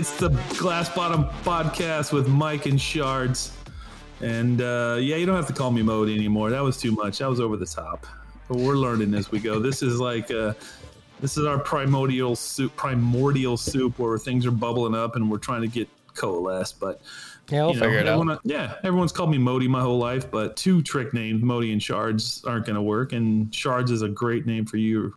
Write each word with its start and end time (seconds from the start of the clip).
It's 0.00 0.16
the 0.16 0.30
Glass 0.56 0.88
Bottom 0.88 1.26
Podcast 1.44 2.10
with 2.10 2.26
Mike 2.26 2.64
and 2.64 2.80
Shards. 2.80 3.54
And 4.22 4.62
uh, 4.62 4.96
yeah, 4.98 5.16
you 5.16 5.26
don't 5.26 5.36
have 5.36 5.46
to 5.48 5.52
call 5.52 5.70
me 5.70 5.82
Modi 5.82 6.14
anymore. 6.14 6.48
That 6.48 6.62
was 6.62 6.78
too 6.78 6.92
much. 6.92 7.18
That 7.18 7.28
was 7.28 7.38
over 7.38 7.58
the 7.58 7.66
top. 7.66 8.06
But 8.48 8.56
we're 8.56 8.76
learning 8.76 9.12
as 9.12 9.30
we 9.30 9.40
go. 9.40 9.58
This 9.58 9.82
is 9.82 10.00
like 10.00 10.30
uh, 10.30 10.54
this 11.20 11.36
is 11.36 11.44
our 11.44 11.58
primordial 11.58 12.34
soup, 12.34 12.74
primordial 12.76 13.58
soup 13.58 13.98
where 13.98 14.16
things 14.16 14.46
are 14.46 14.50
bubbling 14.50 14.94
up 14.94 15.16
and 15.16 15.30
we're 15.30 15.36
trying 15.36 15.60
to 15.60 15.68
get 15.68 15.86
coalesced. 16.14 16.80
But 16.80 17.02
Yeah, 17.50 17.66
we'll 17.66 17.74
you 17.74 17.80
know, 17.80 17.86
figure 17.86 17.98
it 17.98 18.08
out. 18.08 18.40
Yeah, 18.42 18.76
everyone's 18.82 19.12
called 19.12 19.30
me 19.30 19.36
Modi 19.36 19.68
my 19.68 19.82
whole 19.82 19.98
life, 19.98 20.30
but 20.30 20.56
two 20.56 20.80
trick 20.80 21.12
names, 21.12 21.42
Modi 21.42 21.72
and 21.72 21.82
Shards, 21.82 22.42
aren't 22.46 22.64
going 22.64 22.76
to 22.76 22.82
work. 22.82 23.12
And 23.12 23.54
Shards 23.54 23.90
is 23.90 24.00
a 24.00 24.08
great 24.08 24.46
name 24.46 24.64
for 24.64 24.78
you. 24.78 25.14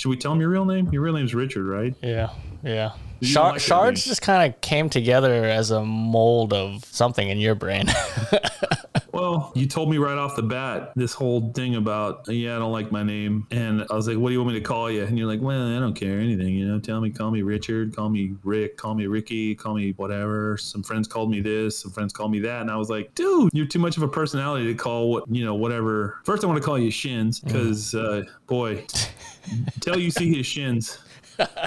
Should 0.00 0.08
we 0.08 0.16
tell 0.16 0.32
him 0.32 0.40
your 0.40 0.48
real 0.48 0.64
name? 0.64 0.88
Your 0.90 1.02
real 1.02 1.12
name's 1.12 1.34
Richard, 1.34 1.66
right? 1.66 1.94
Yeah, 2.00 2.30
yeah. 2.64 2.92
You 3.20 3.28
Shar- 3.28 3.52
like 3.52 3.60
shards 3.60 4.02
just 4.06 4.22
kind 4.22 4.50
of 4.50 4.58
came 4.62 4.88
together 4.88 5.44
as 5.44 5.72
a 5.72 5.84
mold 5.84 6.54
of 6.54 6.86
something 6.86 7.28
in 7.28 7.36
your 7.36 7.54
brain. 7.54 7.84
Well, 9.12 9.52
you 9.54 9.66
told 9.66 9.90
me 9.90 9.98
right 9.98 10.16
off 10.16 10.36
the 10.36 10.42
bat 10.42 10.92
this 10.96 11.12
whole 11.12 11.52
thing 11.52 11.74
about, 11.74 12.26
yeah, 12.28 12.56
I 12.56 12.58
don't 12.58 12.72
like 12.72 12.90
my 12.90 13.02
name. 13.02 13.46
And 13.50 13.84
I 13.90 13.94
was 13.94 14.08
like, 14.08 14.16
what 14.16 14.28
do 14.28 14.32
you 14.32 14.40
want 14.42 14.54
me 14.54 14.60
to 14.60 14.64
call 14.64 14.90
you? 14.90 15.02
And 15.02 15.18
you're 15.18 15.26
like, 15.26 15.40
well, 15.42 15.76
I 15.76 15.78
don't 15.78 15.94
care 15.94 16.18
anything. 16.18 16.54
You 16.54 16.66
know, 16.66 16.80
tell 16.80 17.00
me, 17.00 17.10
call 17.10 17.30
me 17.30 17.42
Richard, 17.42 17.94
call 17.94 18.08
me 18.08 18.34
Rick, 18.44 18.76
call 18.76 18.94
me 18.94 19.06
Ricky, 19.06 19.54
call 19.54 19.74
me 19.74 19.92
whatever. 19.98 20.56
Some 20.56 20.82
friends 20.82 21.06
called 21.06 21.30
me 21.30 21.40
this, 21.40 21.78
some 21.78 21.90
friends 21.90 22.12
called 22.12 22.32
me 22.32 22.40
that. 22.40 22.62
And 22.62 22.70
I 22.70 22.76
was 22.76 22.88
like, 22.88 23.14
dude, 23.14 23.50
you're 23.52 23.66
too 23.66 23.78
much 23.78 23.96
of 23.96 24.02
a 24.02 24.08
personality 24.08 24.66
to 24.66 24.74
call 24.74 25.10
what, 25.10 25.24
you 25.28 25.44
know, 25.44 25.54
whatever. 25.54 26.20
First, 26.24 26.42
I 26.42 26.46
want 26.46 26.58
to 26.58 26.64
call 26.64 26.78
you 26.78 26.90
Shins 26.90 27.40
because, 27.40 27.94
uh, 27.94 28.22
boy, 28.46 28.84
till 29.80 29.98
you 29.98 30.10
see 30.10 30.34
his 30.34 30.46
shins, 30.46 30.98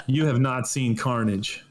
you 0.08 0.26
have 0.26 0.40
not 0.40 0.68
seen 0.68 0.96
carnage. 0.96 1.66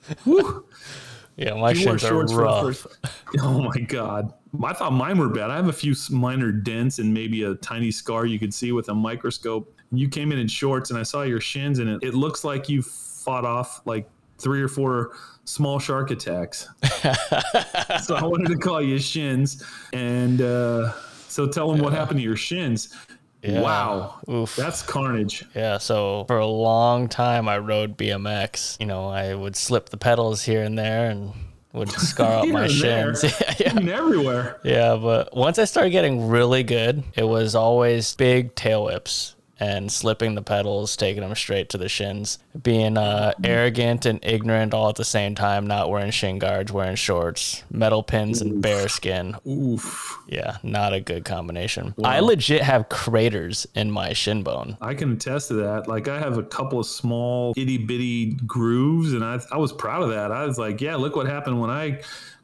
Yeah, 1.37 1.55
my 1.55 1.71
You 1.71 1.77
shins 1.77 2.05
are 2.05 2.09
shorts 2.09 2.33
for 2.33 2.39
the 2.39 2.45
rough. 2.45 2.87
Oh 3.41 3.63
my 3.63 3.81
god! 3.81 4.35
I 4.63 4.75
thought 4.75 4.93
mine 4.93 5.19
were 5.19 5.31
bad. 5.31 5.51
I 5.51 5.57
have 5.57 5.69
a 5.69 5.73
few 5.73 5.95
minor 6.11 6.53
dents 6.53 6.99
and 6.99 7.13
maybe 7.13 7.45
a 7.45 7.55
tiny 7.57 7.91
scar 7.91 8.27
you 8.27 8.39
could 8.39 8.53
see 8.53 8.73
with 8.73 8.91
a 8.91 8.95
microscope. 8.95 9.75
You 9.91 10.09
came 10.09 10.33
in 10.33 10.39
in 10.39 10.49
shorts, 10.49 10.91
and 10.91 10.99
I 10.99 11.03
saw 11.03 11.23
your 11.23 11.41
shins, 11.41 11.79
and 11.79 11.89
it, 11.89 12.03
it 12.03 12.15
looks 12.15 12.45
like 12.45 12.69
you 12.69 12.83
fought 12.83 13.47
off 13.47 13.81
like 13.87 14.09
three 14.39 14.61
or 14.61 14.69
four 14.69 15.13
small 15.45 15.79
shark 15.79 16.11
attacks. 16.11 16.69
so 18.03 18.17
I 18.17 18.25
wanted 18.25 18.49
to 18.49 18.59
call 18.59 18.83
you 18.83 18.99
shins, 18.99 19.65
and 19.95 20.43
uh, 20.43 20.93
so 21.29 21.49
tell 21.49 21.73
them 21.73 21.81
what 21.81 21.95
happened 21.95 22.19
to 22.19 22.25
your 22.25 22.37
shins. 22.37 22.95
Yeah. 23.43 23.61
Wow, 23.61 24.21
Oof. 24.31 24.55
that's 24.55 24.83
carnage. 24.83 25.45
Yeah, 25.55 25.79
so 25.79 26.25
for 26.29 26.39
a 26.39 26.47
long 26.47 27.09
time 27.09 27.49
I 27.49 27.59
rode 27.59 27.97
BMX. 27.97 28.79
You 28.79 28.87
know, 28.87 29.09
I 29.09 29.35
would 29.35 29.57
slip 29.57 29.89
the 29.89 29.97
pedals 29.97 30.43
here 30.45 30.63
and 30.63 30.79
there 30.79 31.11
and 31.11 31.33
would 31.73 31.91
scar 31.93 32.43
up 32.43 32.49
my 32.49 32.69
shins. 32.69 33.25
yeah, 33.59 33.79
everywhere. 33.93 34.61
Yeah, 34.63 34.97
but 34.97 35.37
once 35.37 35.59
I 35.59 35.65
started 35.65 35.91
getting 35.91 36.29
really 36.29 36.63
good, 36.63 37.03
it 37.17 37.25
was 37.25 37.55
always 37.55 38.15
big 38.15 38.55
tail 38.55 38.85
whips 38.85 39.35
and 39.63 39.93
slipping 39.93 40.35
the 40.35 40.43
pedals, 40.43 40.97
taking 40.97 41.23
them 41.23 41.35
straight 41.37 41.69
to 41.69 41.79
the 41.79 41.89
shins, 41.89 42.41
being 42.61 42.99
uh, 42.99 43.33
arrogant 43.45 44.05
and 44.05 44.19
ignorant 44.25 44.75
all 44.75 44.89
at 44.89 44.97
the 44.97 45.05
same 45.05 45.37
time, 45.37 45.69
not 45.69 45.89
wearing 45.89 46.11
shin 46.11 46.41
guards, 46.41 46.73
wearing 46.73 46.97
shorts, 46.97 47.63
metal 47.71 48.03
pins, 48.03 48.41
and 48.41 48.61
bear 48.61 48.89
skin. 48.89 49.37
Oof. 49.47 50.19
Yeah, 50.27 50.57
not 50.65 50.93
a 50.93 51.01
good 51.01 51.25
combination. 51.25 51.95
I 52.03 52.19
legit 52.19 52.63
have 52.63 52.89
craters 52.89 53.65
in 53.77 53.93
my 53.93 54.15
shin 54.15 54.43
bone. 54.43 54.77
I 54.81 54.95
can 54.95 55.13
attest 55.13 55.49
to 55.49 55.55
that. 55.55 55.87
Like 55.87 56.09
I 56.09 56.19
have 56.19 56.39
a 56.39 56.43
couple 56.43 56.81
of 56.81 56.87
small 56.87 57.55
itty 57.57 57.79
bitty 57.79 58.33
grooves, 58.47 59.13
and 59.13 59.25
I 59.25 59.41
I 59.53 59.59
was 59.59 59.73
proud 59.73 60.03
of 60.03 60.11
that. 60.11 60.33
I 60.33 60.45
was 60.45 60.59
like, 60.59 60.81
yeah, 60.81 60.97
look 60.97 61.15
what 61.15 61.27
happened 61.27 61.61
when 61.61 61.71
I 61.71 62.03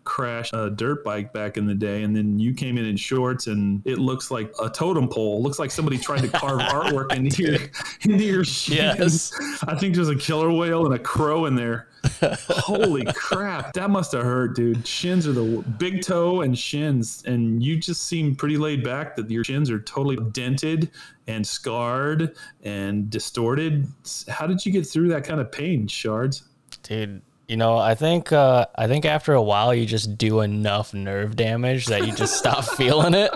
crashed 0.08 0.54
a 0.54 0.70
dirt 0.70 1.04
bike 1.04 1.34
back 1.34 1.58
in 1.58 1.66
the 1.66 1.74
day, 1.74 2.02
and 2.02 2.16
then 2.16 2.38
you 2.38 2.54
came 2.54 2.78
in 2.78 2.86
in 2.86 2.96
shorts, 2.96 3.46
and 3.46 3.82
it 3.84 3.98
looks 3.98 4.30
like 4.30 4.50
a 4.60 4.70
totem 4.70 5.06
pole. 5.06 5.36
It 5.36 5.42
looks 5.42 5.58
like 5.58 5.70
somebody 5.70 5.98
tried 5.98 6.22
to 6.22 6.28
carve 6.28 6.60
artwork 6.62 7.14
into 7.14 7.42
your 7.42 7.58
into 8.02 8.24
your 8.24 8.44
shins. 8.44 9.32
Yes. 9.38 9.62
I 9.64 9.76
think 9.76 9.94
there's 9.94 10.08
a 10.08 10.16
killer 10.16 10.50
whale 10.50 10.86
and 10.86 10.94
a 10.94 10.98
crow 10.98 11.44
in 11.44 11.54
there. 11.54 11.88
Holy 12.48 13.04
crap, 13.14 13.74
that 13.74 13.91
must 13.91 14.12
have 14.12 14.22
hurt, 14.22 14.56
dude. 14.56 14.86
Shins 14.86 15.26
are 15.26 15.32
the 15.32 15.62
big 15.78 16.00
toe 16.00 16.40
and 16.40 16.58
shins, 16.58 17.22
and 17.26 17.62
you 17.62 17.76
just 17.76 18.06
seem 18.06 18.34
pretty 18.34 18.56
laid 18.56 18.82
back. 18.82 19.14
That 19.14 19.30
your 19.30 19.44
shins 19.44 19.70
are 19.70 19.80
totally 19.80 20.16
dented 20.32 20.90
and 21.26 21.46
scarred 21.46 22.34
and 22.62 23.10
distorted. 23.10 23.86
How 24.28 24.46
did 24.46 24.64
you 24.64 24.72
get 24.72 24.86
through 24.86 25.08
that 25.08 25.25
kind 25.25 25.40
of 25.40 25.52
pain, 25.52 25.86
Shards? 25.86 26.44
Dude, 26.82 27.20
you 27.48 27.56
know, 27.56 27.78
I 27.78 27.94
think 27.94 28.31
uh, 28.31 28.66
I 28.76 28.86
think 28.86 29.06
after 29.06 29.32
a 29.32 29.42
while 29.42 29.75
you 29.75 29.86
just 29.86 30.19
do 30.19 30.41
enough 30.41 30.92
nerve 30.92 31.34
damage 31.34 31.86
that 31.86 32.06
you 32.06 32.12
just 32.12 32.36
stop 32.36 32.64
feeling 32.76 33.14
it. 33.14 33.31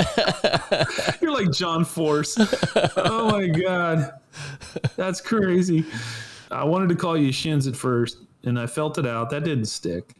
You're 1.23 1.33
like 1.33 1.50
John 1.50 1.84
Force. 1.84 2.37
oh 2.97 3.31
my 3.31 3.47
god, 3.49 4.12
that's 4.97 5.21
crazy. 5.22 5.84
I 6.51 6.65
wanted 6.65 6.91
to 6.91 6.95
call 6.95 7.17
you 7.17 7.33
Shins 7.33 7.67
at 7.67 7.75
first, 7.75 8.19
and 8.45 8.61
I 8.61 8.67
felt 8.67 8.99
it 8.99 9.06
out. 9.06 9.31
That 9.31 9.45
didn't 9.45 9.65
stick. 9.65 10.12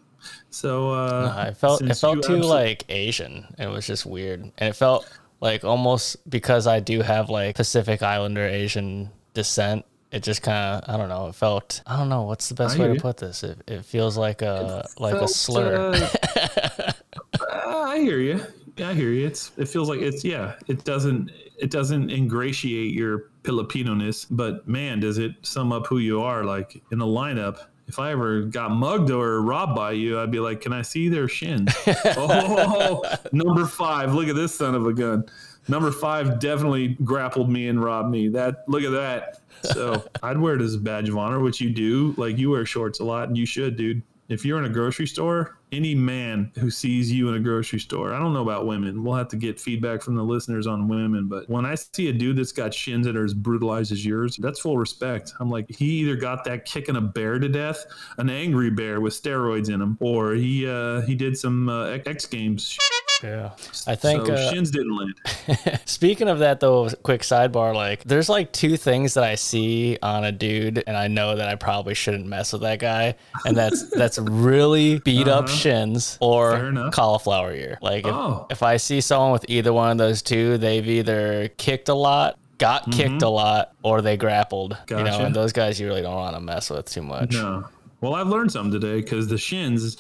So 0.49 0.93
uh, 0.93 1.35
I 1.37 1.53
felt 1.53 1.83
it 1.83 1.95
felt 1.95 2.23
too 2.23 2.39
absol- 2.39 2.49
like 2.49 2.85
Asian. 2.89 3.47
It 3.59 3.67
was 3.67 3.87
just 3.87 4.07
weird, 4.07 4.41
and 4.41 4.71
it 4.71 4.75
felt 4.75 5.07
like 5.41 5.65
almost 5.65 6.29
because 6.31 6.67
I 6.67 6.81
do 6.81 7.03
have 7.03 7.29
like 7.29 7.57
Pacific 7.57 8.03
Islander 8.03 8.47
Asian 8.47 9.11
descent. 9.35 9.85
It 10.13 10.23
just 10.23 10.43
kind 10.43 10.85
of 10.85 10.95
I 10.95 10.99
don't 10.99 11.09
know. 11.09 11.29
It 11.29 11.35
felt 11.35 11.83
I 11.87 11.97
don't 11.97 12.11
know 12.11 12.23
what's 12.23 12.49
the 12.49 12.55
best 12.55 12.79
way 12.79 12.87
to 12.89 12.95
you. 12.95 13.01
put 13.01 13.17
this. 13.17 13.43
It, 13.43 13.59
it 13.67 13.85
feels 13.85 14.19
like 14.19 14.43
a 14.43 14.87
like 14.99 15.15
a 15.15 15.27
slur. 15.27 15.95
uh, 15.95 16.93
uh, 17.41 17.85
I 17.89 17.99
hear 17.99 18.19
you. 18.19 18.45
I 18.79 18.93
hear 18.93 19.11
you. 19.11 19.27
It's 19.27 19.53
it 19.57 19.69
feels 19.69 19.89
like 19.89 20.01
it's 20.01 20.23
yeah. 20.23 20.55
It 20.69 20.85
doesn't 20.85 21.31
it 21.59 21.71
doesn't 21.71 22.11
ingratiate 22.11 22.93
your 22.93 23.31
Filipino-ness, 23.45 24.27
but 24.27 24.69
man, 24.69 25.01
does 25.01 25.17
it 25.17 25.33
sum 25.43 25.73
up 25.73 25.87
who 25.87 25.99
you 25.99 26.21
are? 26.21 26.45
Like 26.45 26.83
in 26.93 27.01
a 27.01 27.07
lineup. 27.07 27.59
If 27.89 27.99
I 27.99 28.13
ever 28.13 28.43
got 28.43 28.71
mugged 28.71 29.11
or 29.11 29.43
robbed 29.43 29.75
by 29.75 29.93
you, 29.93 30.19
I'd 30.19 30.31
be 30.31 30.41
like, 30.41 30.61
"Can 30.61 30.73
I 30.73 30.83
see 30.83 31.09
their 31.09 31.29
shins?" 31.29 31.75
oh, 32.17 33.03
number 33.33 33.67
five. 33.67 34.15
Look 34.15 34.29
at 34.29 34.37
this 34.37 34.55
son 34.55 34.75
of 34.75 34.87
a 34.87 34.93
gun. 34.93 35.25
Number 35.69 35.91
five 35.91 36.39
definitely 36.39 36.97
grappled 37.05 37.51
me 37.51 37.69
and 37.69 37.83
robbed 37.83 38.11
me. 38.11 38.29
That 38.29 38.65
look 38.69 38.83
at 38.83 38.93
that. 38.93 39.41
So 39.63 40.05
I'd 40.23 40.39
wear 40.39 40.55
it 40.55 40.63
as 40.63 40.75
a 40.75 40.79
badge 40.79 41.09
of 41.09 41.17
honor, 41.17 41.41
which 41.41 41.61
you 41.61 41.71
do. 41.71 42.15
Like 42.17 42.39
you 42.39 42.51
wear 42.51 42.67
shorts 42.67 43.01
a 43.01 43.05
lot, 43.05 43.29
and 43.29 43.37
you 43.37 43.47
should, 43.47 43.77
dude. 43.77 44.03
If 44.29 44.47
you're 44.47 44.59
in 44.59 44.65
a 44.65 44.69
grocery 44.71 45.07
store, 45.07 45.59
any 45.73 45.95
man 45.95 46.53
who 46.59 46.71
sees 46.71 47.13
you 47.13 47.29
in 47.29 47.35
a 47.35 47.41
grocery 47.41 47.81
store, 47.81 48.15
I 48.15 48.19
don't 48.19 48.33
know 48.33 48.41
about 48.41 48.67
women. 48.67 49.05
We'll 49.05 49.17
have 49.17 49.29
to 49.29 49.37
get 49.37 49.61
feedback 49.61 50.01
from 50.01 50.15
the 50.15 50.23
listeners 50.23 50.67
on 50.67 50.89
women. 50.89 51.29
But 51.29 51.51
when 51.51 51.67
I 51.67 51.75
see 51.75 52.09
a 52.09 52.13
dude 52.13 52.39
that's 52.39 52.53
got 52.53 52.73
shins 52.73 53.05
that 53.07 53.17
are 53.17 53.25
as 53.25 53.35
brutalized 53.35 53.93
as 53.93 54.07
yours, 54.07 54.37
that's 54.37 54.61
full 54.61 54.79
respect. 54.79 55.35
I'm 55.39 55.51
like, 55.51 55.71
he 55.71 55.87
either 56.01 56.17
got 56.17 56.45
that 56.45 56.65
kicking 56.65 56.97
a 56.97 57.01
bear 57.01 57.39
to 57.39 57.49
death, 57.49 57.85
an 58.17 58.31
angry 58.31 58.71
bear 58.71 59.01
with 59.03 59.13
steroids 59.13 59.69
in 59.69 59.83
him, 59.83 59.99
or 60.01 60.33
he 60.33 60.67
uh, 60.67 61.03
he 61.03 61.15
did 61.15 61.37
some 61.37 61.69
uh, 61.69 61.99
X 62.07 62.25
Games. 62.25 62.79
Yeah, 63.23 63.51
I 63.87 63.95
think 63.95 64.27
so 64.27 64.35
uh, 64.35 64.51
shins 64.53 64.71
didn't 64.71 64.97
land. 64.97 65.81
Speaking 65.85 66.29
of 66.29 66.41
that, 66.41 66.61
though, 66.61 66.89
quick 67.03 67.23
sidebar 67.23 67.75
like, 67.75 68.03
there's 68.05 68.29
like 68.29 68.53
two 68.53 68.77
things 68.77 69.15
that 69.15 69.25
I 69.25 69.35
see 69.37 69.99
on 70.03 70.25
a 70.25 70.33
dude, 70.33 70.83
and 70.87 70.97
I 70.97 71.09
know 71.09 71.37
that 71.37 71.49
I 71.49 71.55
probably 71.55 71.95
shouldn't 71.95 72.27
mess 72.27 72.53
with 72.53 72.63
that 72.63 72.79
guy, 72.79 73.15
and 73.45 73.57
that's 73.57 73.89
that's 73.97 74.19
really 74.19 74.99
beat 75.01 75.29
up 75.29 75.49
shins 75.49 76.19
Uh-huh. 76.21 76.51
Fair 76.53 76.87
or 76.87 76.91
cauliflower 76.91 77.53
ear. 77.55 77.79
Like, 77.81 78.07
if, 78.07 78.13
Oh. 78.13 78.47
if 78.51 78.63
I 78.63 78.77
see 78.77 79.01
someone 79.01 79.33
with 79.33 79.45
either 79.49 79.73
one 79.73 79.91
of 79.91 79.99
those 79.99 80.23
two, 80.23 80.59
they've 80.59 80.87
either 80.87 81.49
kicked 81.59 81.89
a 81.89 81.95
lot, 81.95 82.39
got 82.59 82.91
kicked 82.93 83.23
a 83.23 83.29
lot, 83.29 83.73
or 83.83 84.03
they 84.03 84.17
grappled. 84.17 84.77
You 84.91 84.97
know, 84.97 85.03
Mm-hmm. 85.05 85.25
And 85.27 85.35
those 85.35 85.53
guys 85.53 85.79
you 85.81 85.87
really 85.87 86.03
don't 86.03 86.15
want 86.15 86.35
to 86.37 86.41
mess 86.41 86.71
with 86.71 86.87
too 86.91 87.03
much. 87.03 87.33
No. 87.35 87.67
Well, 88.01 88.15
I've 88.15 88.27
learned 88.29 88.51
something 88.51 88.81
today 88.81 89.01
because 89.01 89.29
the 89.29 89.39
shins, 89.39 89.97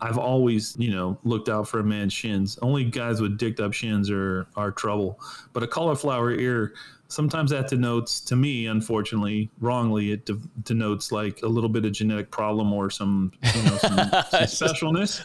I've 0.00 0.18
always, 0.18 0.76
you 0.78 0.90
know, 0.90 1.18
looked 1.24 1.48
out 1.48 1.68
for 1.68 1.80
a 1.80 1.84
man's 1.84 2.12
shins. 2.12 2.58
Only 2.60 2.84
guys 2.84 3.20
with 3.20 3.38
dicked 3.38 3.60
up 3.60 3.72
shins 3.72 4.10
are 4.10 4.46
are 4.56 4.70
trouble. 4.70 5.20
But 5.52 5.62
a 5.62 5.66
cauliflower 5.66 6.32
ear, 6.32 6.74
sometimes 7.08 7.50
that 7.50 7.68
denotes, 7.68 8.20
to 8.20 8.36
me, 8.36 8.66
unfortunately, 8.66 9.50
wrongly, 9.60 10.12
it 10.12 10.26
de- 10.26 10.40
denotes 10.62 11.12
like 11.12 11.40
a 11.42 11.46
little 11.46 11.70
bit 11.70 11.84
of 11.84 11.92
genetic 11.92 12.30
problem 12.30 12.72
or 12.72 12.90
some, 12.90 13.32
you 13.54 13.62
know, 13.62 13.76
some, 13.78 13.96
some 14.48 14.68
specialness. 14.68 15.24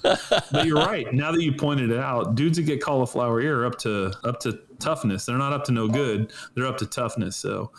But 0.51 0.65
you're 0.65 0.77
right. 0.77 1.13
Now 1.13 1.31
that 1.31 1.41
you 1.41 1.51
pointed 1.51 1.91
it 1.91 1.99
out, 1.99 2.35
dudes 2.35 2.57
that 2.57 2.63
get 2.63 2.81
cauliflower 2.81 3.41
ear 3.41 3.61
are 3.61 3.65
up 3.65 3.77
to 3.79 4.13
up 4.23 4.39
to 4.41 4.59
toughness. 4.79 5.25
They're 5.25 5.37
not 5.37 5.53
up 5.53 5.65
to 5.65 5.71
no 5.71 5.87
good. 5.87 6.31
They're 6.55 6.67
up 6.67 6.77
to 6.77 6.85
toughness. 6.85 7.35
So 7.35 7.71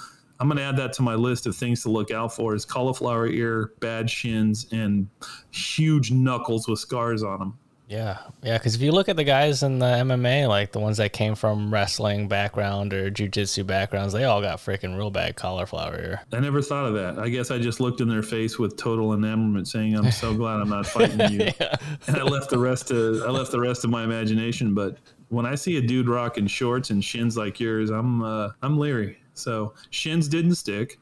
I'm 0.42 0.48
going 0.48 0.58
to 0.58 0.64
add 0.64 0.76
that 0.78 0.92
to 0.94 1.02
my 1.02 1.14
list 1.14 1.46
of 1.46 1.54
things 1.54 1.82
to 1.84 1.88
look 1.88 2.10
out 2.10 2.34
for 2.34 2.56
is 2.56 2.64
cauliflower 2.64 3.28
ear, 3.28 3.74
bad 3.78 4.10
shins, 4.10 4.66
and 4.72 5.06
huge 5.52 6.10
knuckles 6.10 6.66
with 6.66 6.80
scars 6.80 7.22
on 7.22 7.38
them. 7.38 7.58
Yeah, 7.86 8.18
yeah. 8.42 8.58
Because 8.58 8.74
if 8.74 8.80
you 8.80 8.90
look 8.90 9.08
at 9.08 9.14
the 9.14 9.22
guys 9.22 9.62
in 9.62 9.78
the 9.78 9.86
MMA, 9.86 10.48
like 10.48 10.72
the 10.72 10.80
ones 10.80 10.96
that 10.96 11.12
came 11.12 11.36
from 11.36 11.72
wrestling 11.72 12.26
background 12.26 12.92
or 12.92 13.08
jujitsu 13.08 13.64
backgrounds, 13.64 14.12
they 14.14 14.24
all 14.24 14.40
got 14.40 14.58
freaking 14.58 14.96
real 14.96 15.10
bad 15.10 15.36
cauliflower 15.36 15.94
ear. 15.96 16.20
I 16.32 16.40
never 16.40 16.60
thought 16.60 16.86
of 16.86 16.94
that. 16.94 17.20
I 17.22 17.28
guess 17.28 17.52
I 17.52 17.58
just 17.58 17.78
looked 17.78 18.00
in 18.00 18.08
their 18.08 18.22
face 18.24 18.58
with 18.58 18.76
total 18.76 19.12
enamorment, 19.12 19.68
saying, 19.68 19.94
"I'm 19.96 20.10
so 20.10 20.34
glad 20.34 20.60
I'm 20.60 20.70
not 20.70 20.86
fighting 20.86 21.20
you," 21.32 21.50
Yeah. 21.60 21.76
and 22.08 22.16
I 22.16 22.22
left 22.24 22.50
the 22.50 22.58
rest 22.58 22.88
to 22.88 23.22
I 23.24 23.30
left 23.30 23.52
the 23.52 23.60
rest 23.60 23.84
of 23.84 23.90
my 23.90 24.02
imagination. 24.02 24.74
But 24.74 24.96
when 25.28 25.46
I 25.46 25.54
see 25.54 25.76
a 25.76 25.82
dude 25.82 26.08
rocking 26.08 26.48
shorts 26.48 26.90
and 26.90 27.04
shins 27.04 27.36
like 27.36 27.60
yours, 27.60 27.90
I'm 27.90 28.22
uh, 28.22 28.50
I'm 28.62 28.76
leery. 28.76 29.18
So 29.34 29.74
shins 29.90 30.28
didn't 30.28 30.54
stick. 30.56 30.98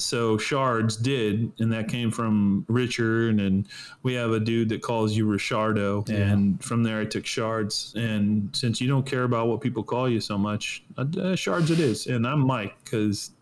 So 0.00 0.38
shards 0.38 0.96
did, 0.96 1.50
and 1.58 1.72
that 1.72 1.88
came 1.88 2.12
from 2.12 2.64
Richard. 2.68 3.40
And 3.40 3.66
we 4.04 4.14
have 4.14 4.30
a 4.30 4.38
dude 4.38 4.68
that 4.68 4.80
calls 4.80 5.16
you 5.16 5.26
Richardo, 5.26 6.04
and 6.08 6.62
from 6.62 6.84
there 6.84 7.00
I 7.00 7.04
took 7.04 7.26
shards. 7.26 7.94
And 7.96 8.54
since 8.54 8.80
you 8.80 8.86
don't 8.86 9.04
care 9.04 9.24
about 9.24 9.48
what 9.48 9.60
people 9.60 9.82
call 9.82 10.08
you 10.08 10.20
so 10.20 10.38
much, 10.38 10.84
uh, 10.96 11.04
uh, 11.20 11.34
shards 11.34 11.72
it 11.72 11.80
is. 11.80 12.06
And 12.06 12.28
I'm 12.28 12.46
Mike 12.46 12.76
because 12.84 13.32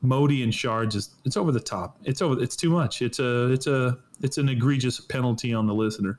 Modi 0.00 0.42
and 0.42 0.54
shards 0.54 0.94
is 0.94 1.10
it's 1.26 1.36
over 1.36 1.52
the 1.52 1.60
top. 1.60 1.98
It's 2.04 2.22
over. 2.22 2.42
It's 2.42 2.56
too 2.56 2.70
much. 2.70 3.02
It's 3.02 3.18
a 3.18 3.52
it's 3.52 3.66
a 3.66 3.98
it's 4.22 4.38
an 4.38 4.48
egregious 4.48 5.00
penalty 5.00 5.52
on 5.52 5.66
the 5.66 5.74
listener. 5.74 6.18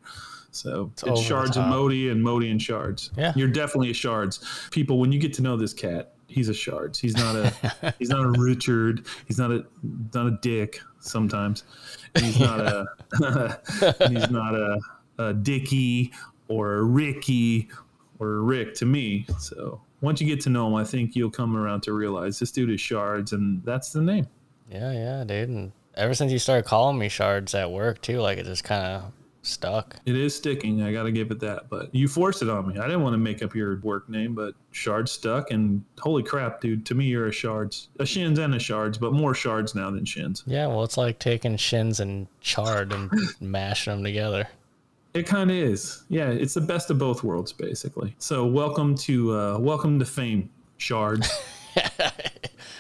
So 0.52 0.90
it's, 0.94 1.04
the 1.04 1.16
shards 1.16 1.58
and. 1.58 1.70
Modi 1.70 2.10
and 2.10 2.24
Modi 2.24 2.50
and 2.50 2.62
shards. 2.62 3.12
Yeah. 3.18 3.34
you're 3.36 3.50
definitely 3.50 3.92
a 3.92 3.94
shards. 3.94 4.40
People, 4.72 5.00
when 5.00 5.12
you 5.12 5.20
get 5.20 5.34
to 5.34 5.42
know 5.42 5.58
this 5.58 5.74
cat, 5.74 6.14
he's 6.28 6.50
a 6.50 6.54
shards. 6.54 7.00
He's 7.00 7.16
not 7.16 7.36
a 7.36 7.94
he's 8.00 8.10
not 8.10 8.22
a 8.22 8.30
Richard. 8.40 9.06
He's 9.28 9.38
not 9.38 9.52
a 9.52 9.66
not 10.14 10.28
a 10.28 10.38
dick. 10.42 10.80
Sometimes 11.00 11.64
And 12.16 12.26
he's 12.26 12.40
not 12.40 12.60
a 12.60 12.86
he's 14.10 14.30
not 14.30 14.56
a, 14.56 14.80
a 15.20 15.34
Dickie 15.34 16.12
or 16.48 16.76
a 16.76 16.84
Ricky 16.84 17.70
or 18.20 18.36
a 18.36 18.40
Rick 18.42 18.76
to 18.76 18.86
me. 18.86 19.26
So 19.40 19.82
once 20.02 20.22
you 20.22 20.28
get 20.28 20.42
to 20.42 20.50
know 20.50 20.68
him, 20.68 20.76
I 20.76 20.84
think 20.84 21.16
you'll 21.16 21.32
come 21.32 21.56
around 21.56 21.82
to 21.84 21.94
realize 21.94 22.40
this 22.40 22.52
dude 22.52 22.70
is 22.70 22.82
shards, 22.82 23.34
and 23.34 23.64
that's 23.64 23.92
the 23.92 24.02
name. 24.02 24.28
Yeah, 24.70 24.92
yeah, 24.92 25.24
dude. 25.24 25.50
And 25.50 25.72
ever 25.96 26.14
since 26.14 26.32
you 26.32 26.40
started 26.40 26.66
calling 26.66 26.98
me 26.98 27.10
shards 27.10 27.54
at 27.56 27.72
work 27.72 28.02
too, 28.02 28.20
like 28.20 28.38
it 28.38 28.46
just 28.46 28.64
kind 28.64 28.84
of 28.84 29.12
stuck. 29.46 29.98
It 30.06 30.16
is 30.16 30.36
sticking. 30.36 30.82
I 30.82 30.92
got 30.92 31.04
to 31.04 31.12
give 31.12 31.32
it 31.32 31.40
that. 31.40 31.70
But 31.70 31.94
you 31.94 32.08
forced 32.08 32.42
it 32.42 32.50
on 32.50 32.68
me. 32.68 32.80
I 32.80 32.84
didn't 32.84 33.04
want 33.04 33.14
to 33.14 33.18
make 33.18 33.44
up 33.44 33.56
your 33.56 33.80
work 33.82 34.10
name, 34.10 34.34
but 34.34 34.56
Shards 34.72 35.12
stuck. 35.12 35.52
And 35.52 35.84
holy 36.00 36.24
crap, 36.24 36.62
dude! 36.62 36.86
To 36.88 36.96
me, 36.96 37.06
you're 37.06 37.28
a 37.28 37.32
Shards, 37.32 37.90
a 38.00 38.06
Shins 38.06 38.40
and 38.40 38.56
a 38.56 38.60
Shards, 38.60 38.98
but 38.98 39.14
more 39.14 39.34
Shards 39.34 39.76
now 39.76 39.92
than 39.92 40.06
Shins. 40.06 40.44
Yeah, 40.46 40.68
well, 40.68 40.84
it's 40.84 40.98
like 40.98 41.20
taking 41.20 41.58
shins 41.58 42.00
and 42.00 42.28
chard 42.42 42.94
and 42.94 43.12
mashing 43.40 43.94
them 43.94 44.04
together. 44.04 44.48
It 45.14 45.26
kind 45.26 45.50
of 45.50 45.56
is. 45.56 46.04
Yeah, 46.10 46.30
it's 46.30 46.54
the 46.54 46.62
best 46.62 46.90
of 46.90 46.98
both 46.98 47.24
worlds, 47.24 47.54
basically. 47.54 48.14
So 48.20 48.46
welcome 48.46 48.96
to 48.96 49.38
uh, 49.38 49.58
welcome 49.60 49.98
to 50.00 50.06
fame, 50.06 50.50
Shards. 50.78 51.30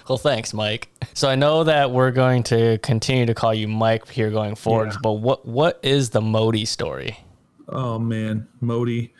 Well, 0.07 0.17
thanks, 0.17 0.53
Mike. 0.53 0.89
So 1.13 1.27
I 1.29 1.35
know 1.35 1.63
that 1.63 1.91
we're 1.91 2.11
going 2.11 2.43
to 2.43 2.77
continue 2.79 3.25
to 3.25 3.33
call 3.33 3.53
you 3.53 3.67
Mike 3.67 4.07
here 4.09 4.29
going 4.29 4.55
forward, 4.55 4.91
Yeah. 4.91 4.97
but 5.01 5.13
what 5.13 5.45
what 5.47 5.79
is 5.83 6.11
the 6.11 6.21
Modi 6.21 6.65
story? 6.65 7.17
Oh 7.69 7.97
man, 7.99 8.47
Modi. 8.61 9.13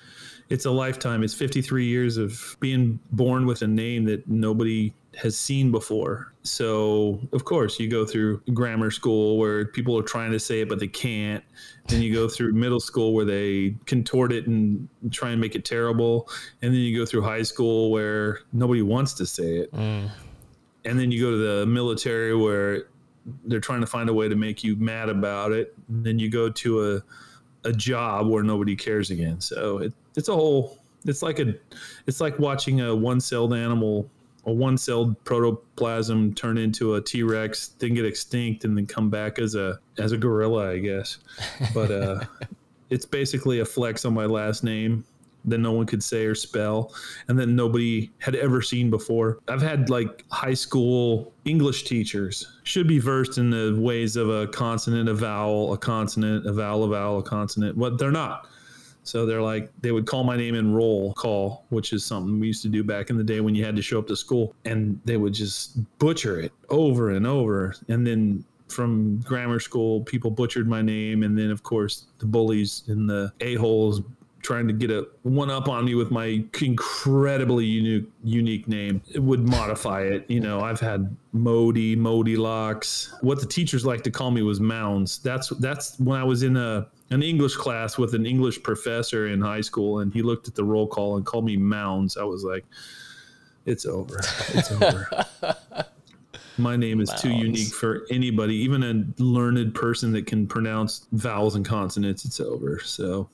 It's 0.47 0.65
a 0.65 0.71
lifetime. 0.71 1.23
It's 1.23 1.33
53 1.33 1.85
years 1.85 2.17
of 2.17 2.55
being 2.59 2.99
born 3.11 3.47
with 3.47 3.63
a 3.63 3.67
name 3.67 4.05
that 4.05 4.27
nobody 4.27 4.93
has 5.17 5.35
seen 5.35 5.71
before. 5.71 6.33
So, 6.43 7.19
of 7.33 7.45
course, 7.45 7.79
you 7.79 7.87
go 7.89 8.05
through 8.05 8.41
grammar 8.53 8.91
school 8.91 9.39
where 9.39 9.65
people 9.65 9.97
are 9.97 10.03
trying 10.03 10.31
to 10.33 10.39
say 10.39 10.61
it, 10.61 10.69
but 10.69 10.79
they 10.79 10.87
can't. 10.87 11.43
Then 11.87 12.03
you 12.03 12.13
go 12.13 12.27
through 12.29 12.53
middle 12.53 12.79
school 12.79 13.15
where 13.15 13.25
they 13.25 13.75
contort 13.87 14.31
it 14.31 14.45
and 14.45 14.87
try 15.09 15.31
and 15.31 15.41
make 15.41 15.55
it 15.55 15.65
terrible. 15.65 16.29
And 16.61 16.71
then 16.71 16.79
you 16.79 16.95
go 16.95 17.07
through 17.07 17.23
high 17.23 17.41
school 17.41 17.89
where 17.89 18.41
nobody 18.53 18.83
wants 18.83 19.13
to 19.15 19.25
say 19.25 19.57
it. 19.57 19.73
Mm. 19.73 20.11
And 20.85 20.99
then 20.99 21.11
you 21.11 21.21
go 21.21 21.31
to 21.31 21.37
the 21.37 21.65
military 21.65 22.35
where 22.35 22.87
they're 23.45 23.59
trying 23.59 23.81
to 23.81 23.87
find 23.87 24.07
a 24.07 24.13
way 24.13 24.29
to 24.29 24.35
make 24.35 24.63
you 24.63 24.75
mad 24.75 25.09
about 25.09 25.51
it. 25.51 25.75
And 25.89 26.05
then 26.05 26.19
you 26.19 26.29
go 26.29 26.49
to 26.49 26.95
a 26.95 27.03
a 27.65 27.73
job 27.73 28.27
where 28.27 28.43
nobody 28.43 28.75
cares 28.75 29.09
again. 29.09 29.41
So 29.41 29.79
it, 29.79 29.93
it's 30.15 30.29
a 30.29 30.35
whole. 30.35 30.77
It's 31.05 31.21
like 31.21 31.39
a. 31.39 31.53
It's 32.07 32.21
like 32.21 32.39
watching 32.39 32.81
a 32.81 32.95
one-celled 32.95 33.53
animal, 33.53 34.09
a 34.45 34.53
one-celled 34.53 35.21
protoplasm 35.25 36.33
turn 36.35 36.57
into 36.57 36.95
a 36.95 37.01
T-Rex, 37.01 37.69
then 37.79 37.95
get 37.95 38.05
extinct, 38.05 38.63
and 38.63 38.77
then 38.77 38.85
come 38.85 39.09
back 39.09 39.39
as 39.39 39.55
a 39.55 39.79
as 39.97 40.11
a 40.13 40.17
gorilla, 40.17 40.71
I 40.71 40.79
guess. 40.79 41.17
But 41.73 41.91
uh, 41.91 42.19
it's 42.89 43.05
basically 43.05 43.59
a 43.59 43.65
flex 43.65 44.05
on 44.05 44.13
my 44.13 44.25
last 44.25 44.63
name 44.63 45.03
that 45.45 45.57
no 45.59 45.71
one 45.71 45.85
could 45.85 46.03
say 46.03 46.25
or 46.25 46.35
spell 46.35 46.93
and 47.27 47.37
that 47.39 47.47
nobody 47.47 48.11
had 48.19 48.35
ever 48.35 48.61
seen 48.61 48.89
before. 48.89 49.39
I've 49.47 49.61
had 49.61 49.89
like 49.89 50.25
high 50.31 50.53
school 50.53 51.33
English 51.45 51.83
teachers 51.83 52.59
should 52.63 52.87
be 52.87 52.99
versed 52.99 53.37
in 53.37 53.49
the 53.49 53.75
ways 53.79 54.15
of 54.15 54.29
a 54.29 54.47
consonant, 54.47 55.09
a 55.09 55.13
vowel, 55.13 55.73
a 55.73 55.77
consonant, 55.77 56.45
a 56.45 56.53
vowel, 56.53 56.83
a 56.83 56.89
vowel, 56.89 57.19
a 57.19 57.23
consonant. 57.23 57.77
But 57.77 57.97
they're 57.97 58.11
not. 58.11 58.47
So 59.03 59.27
they're 59.27 59.41
like 59.41 59.71
they 59.81 59.91
would 59.91 60.07
call 60.07 60.23
my 60.23 60.35
name 60.35 60.55
in 60.55 60.73
roll 60.73 61.13
call, 61.13 61.65
which 61.69 61.93
is 61.93 62.03
something 62.03 62.39
we 62.39 62.47
used 62.47 62.63
to 62.63 62.69
do 62.69 62.83
back 62.83 63.11
in 63.11 63.17
the 63.17 63.23
day 63.23 63.39
when 63.39 63.53
you 63.53 63.63
had 63.63 63.75
to 63.75 63.81
show 63.81 63.99
up 63.99 64.07
to 64.07 64.15
school, 64.15 64.55
and 64.65 64.99
they 65.05 65.17
would 65.17 65.33
just 65.33 65.77
butcher 65.99 66.39
it 66.39 66.51
over 66.69 67.11
and 67.11 67.27
over. 67.27 67.75
And 67.87 68.05
then 68.05 68.43
from 68.67 69.19
grammar 69.19 69.59
school, 69.59 70.01
people 70.01 70.31
butchered 70.31 70.67
my 70.67 70.81
name, 70.81 71.21
and 71.21 71.37
then 71.37 71.51
of 71.51 71.61
course 71.61 72.07
the 72.17 72.25
bullies 72.25 72.83
and 72.87 73.07
the 73.07 73.31
a 73.41 73.55
holes 73.55 74.01
trying 74.45 74.67
to 74.67 74.73
get 74.73 74.91
a 74.91 75.07
one 75.23 75.49
up 75.49 75.67
on 75.67 75.83
me 75.83 75.95
with 75.95 76.11
my 76.11 76.43
incredibly 76.61 77.65
unique 77.65 78.07
unique 78.23 78.67
name. 78.67 79.01
It 79.11 79.19
would 79.19 79.47
modify 79.47 80.03
it 80.03 80.25
you 80.29 80.39
know 80.39 80.61
i've 80.61 80.79
had 80.79 81.15
modi 81.33 81.95
modi 81.95 82.37
locks. 82.37 83.13
What 83.21 83.39
the 83.39 83.47
teachers 83.47 83.85
like 83.85 84.03
to 84.03 84.11
call 84.11 84.29
me 84.29 84.43
was 84.43 84.59
mounds. 84.59 85.17
That's 85.19 85.49
that's 85.49 85.99
when 85.99 86.19
i 86.19 86.23
was 86.23 86.43
in 86.43 86.57
a 86.57 86.87
an 87.09 87.23
english 87.23 87.55
class 87.55 87.97
with 87.97 88.13
an 88.13 88.25
english 88.25 88.61
professor 88.61 89.27
in 89.27 89.41
high 89.41 89.61
school 89.61 89.99
and 89.99 90.13
he 90.13 90.21
looked 90.21 90.47
at 90.47 90.55
the 90.55 90.63
roll 90.63 90.87
call 90.87 91.17
and 91.17 91.25
called 91.25 91.45
me 91.45 91.57
mounds. 91.57 92.15
I 92.15 92.23
was 92.23 92.43
like 92.43 92.65
it's 93.65 93.87
over. 93.87 94.19
It's 94.49 94.71
over. 94.71 95.25
My 96.57 96.75
name 96.75 97.01
is 97.01 97.11
too 97.19 97.31
unique 97.31 97.73
for 97.73 98.05
anybody 98.11 98.55
even 98.57 98.83
a 98.83 99.21
learned 99.21 99.73
person 99.73 100.13
that 100.13 100.27
can 100.27 100.45
pronounce 100.45 101.07
vowels 101.13 101.55
and 101.55 101.65
consonants 101.65 102.25
it's 102.25 102.39
over. 102.39 102.79
So 102.79 103.27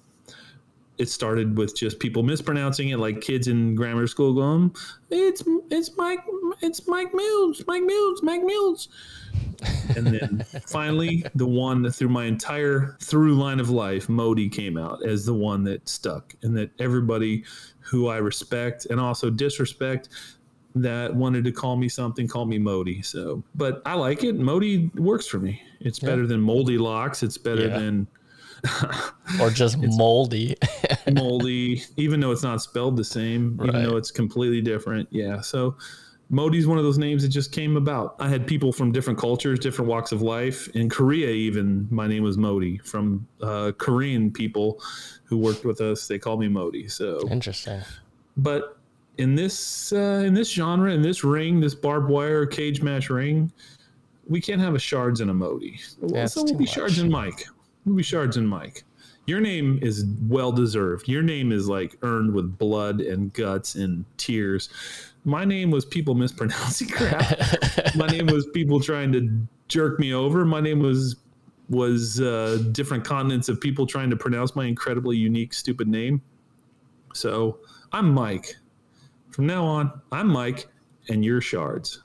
it 1.02 1.10
started 1.10 1.58
with 1.58 1.76
just 1.76 2.00
people 2.00 2.22
mispronouncing 2.24 2.90
it, 2.90 2.98
like 2.98 3.20
kids 3.22 3.48
in 3.48 3.76
grammar 3.76 4.08
school 4.08 4.34
going, 4.34 4.74
"It's 5.10 5.44
it's 5.70 5.98
Mike, 5.98 6.20
it's 6.62 6.88
Mike 6.88 7.14
Mills, 7.14 7.64
Mike 7.68 7.84
Mills, 7.84 8.22
Mike 8.24 8.44
Mills," 8.44 8.88
and 9.96 10.08
then 10.08 10.46
finally, 10.68 11.26
the 11.36 11.46
one 11.48 11.82
that 11.82 11.92
through 11.94 12.10
my 12.10 12.26
entire 12.26 12.98
through 13.02 13.34
line 13.36 13.60
of 13.60 13.70
life, 13.70 14.08
Modi 14.10 14.48
came 14.48 14.78
out 14.78 15.04
as 15.06 15.26
the 15.26 15.34
one 15.34 15.64
that 15.64 15.90
stuck, 15.90 16.36
and 16.44 16.56
that 16.58 16.70
everybody 16.80 17.44
who 17.80 18.08
I 18.08 18.18
respect 18.18 18.86
and 18.90 19.00
also 19.00 19.30
disrespect 19.30 20.10
that 20.76 21.14
wanted 21.14 21.44
to 21.44 21.52
call 21.52 21.76
me 21.76 21.90
something 21.90 22.28
call 22.28 22.46
me 22.46 22.58
Modi. 22.58 23.02
So, 23.02 23.44
but 23.56 23.82
I 23.86 23.96
like 23.96 24.24
it. 24.24 24.36
Modi 24.38 24.90
works 24.96 25.28
for 25.28 25.40
me. 25.40 25.62
It's 25.82 26.00
better 26.00 26.26
than 26.28 26.40
Moldy 26.40 26.78
Locks. 26.78 27.24
It's 27.24 27.38
better 27.38 27.68
Yeah. 27.68 27.80
than 27.80 28.08
Or 29.40 29.50
just 29.50 29.78
moldy? 29.78 30.56
moldy, 31.14 31.84
even 31.98 32.20
though 32.20 32.32
it's 32.32 32.44
not 32.44 32.62
spelled 32.62 32.98
the 32.98 33.04
same, 33.04 33.60
even 33.64 33.84
though 33.84 33.98
it's 33.98 34.12
completely 34.12 34.62
different. 34.62 35.08
Yeah. 35.12 35.42
So 35.42 35.78
Modi's 36.32 36.66
one 36.66 36.78
of 36.78 36.86
those 36.86 36.98
names 36.98 37.24
that 37.24 37.30
just 37.30 37.52
came 37.52 37.76
about. 37.76 38.16
I 38.20 38.30
had 38.30 38.48
people 38.48 38.72
from 38.72 38.94
different 38.94 39.20
cultures, 39.20 39.60
different 39.60 39.90
walks 39.90 40.14
of 40.14 40.22
life. 40.22 40.70
In 40.70 40.90
Korea, 40.90 41.30
even 41.30 41.88
my 41.92 42.08
name 42.08 42.24
was 42.24 42.38
Modi. 42.38 42.78
From 42.80 43.28
uh, 43.42 43.74
Korean 43.78 44.32
people 44.32 44.82
who 45.26 45.38
worked 45.38 45.66
with 45.66 45.82
us, 45.82 46.08
they 46.08 46.18
called 46.18 46.40
me 46.40 46.48
Modi. 46.48 46.88
So, 46.88 47.28
Interesting. 47.30 47.82
but 48.38 48.78
in 49.18 49.36
this 49.36 49.92
uh, 49.92 50.24
in 50.26 50.34
this 50.34 50.50
genre, 50.50 50.92
in 50.94 51.02
this 51.02 51.26
ring, 51.26 51.60
this 51.60 51.76
barbed 51.76 52.10
wire 52.10 52.46
cage 52.46 52.82
match 52.82 53.10
ring, 53.10 53.52
we 54.26 54.40
can't 54.40 54.62
have 54.62 54.74
a 54.74 54.80
shards 54.80 55.20
and 55.20 55.30
a 55.30 55.34
Modi. 55.34 55.82
Yeah, 56.08 56.28
so 56.28 56.44
we'll 56.44 56.54
be 56.54 56.64
much. 56.64 56.74
shards 56.74 57.00
and 57.00 57.10
Mike. 57.10 57.46
We'll 57.86 58.02
shards 58.04 58.38
and 58.38 58.48
Mike. 58.48 58.84
Your 59.28 59.40
name 59.40 59.80
is 59.82 60.06
well 60.28 60.52
deserved. 60.52 61.08
Your 61.08 61.22
name 61.22 61.52
is 61.52 61.68
like 61.68 61.98
earned 62.02 62.34
with 62.34 62.58
blood 62.58 63.02
and 63.02 63.32
guts 63.34 63.76
and 63.76 64.04
tears. 64.18 64.70
My 65.24 65.46
name 65.46 65.70
was 65.72 65.86
people 65.86 66.16
mispronouncing 66.16 66.88
crap. 66.92 67.38
My 67.96 68.08
name 68.08 68.28
was 68.28 68.48
people 68.48 68.80
trying 68.80 69.12
to 69.14 69.48
jerk 69.68 70.00
me 70.00 70.14
over. 70.14 70.44
My 70.46 70.60
name 70.60 70.80
was 70.80 71.16
was 71.70 72.20
uh, 72.20 72.62
different 72.74 73.06
continents 73.06 73.48
of 73.48 73.62
people 73.62 73.88
trying 73.88 74.10
to 74.10 74.18
pronounce 74.18 74.56
my 74.56 74.66
incredibly 74.66 75.16
unique, 75.16 75.54
stupid 75.54 75.88
name. 75.88 76.22
So 77.14 77.60
I'm 77.94 78.14
Mike. 78.14 78.56
From 79.30 79.48
now 79.48 79.64
on, 79.64 80.02
I'm 80.12 80.28
Mike, 80.28 80.68
and 81.08 81.24
you're 81.24 81.40
Shards. 81.40 82.04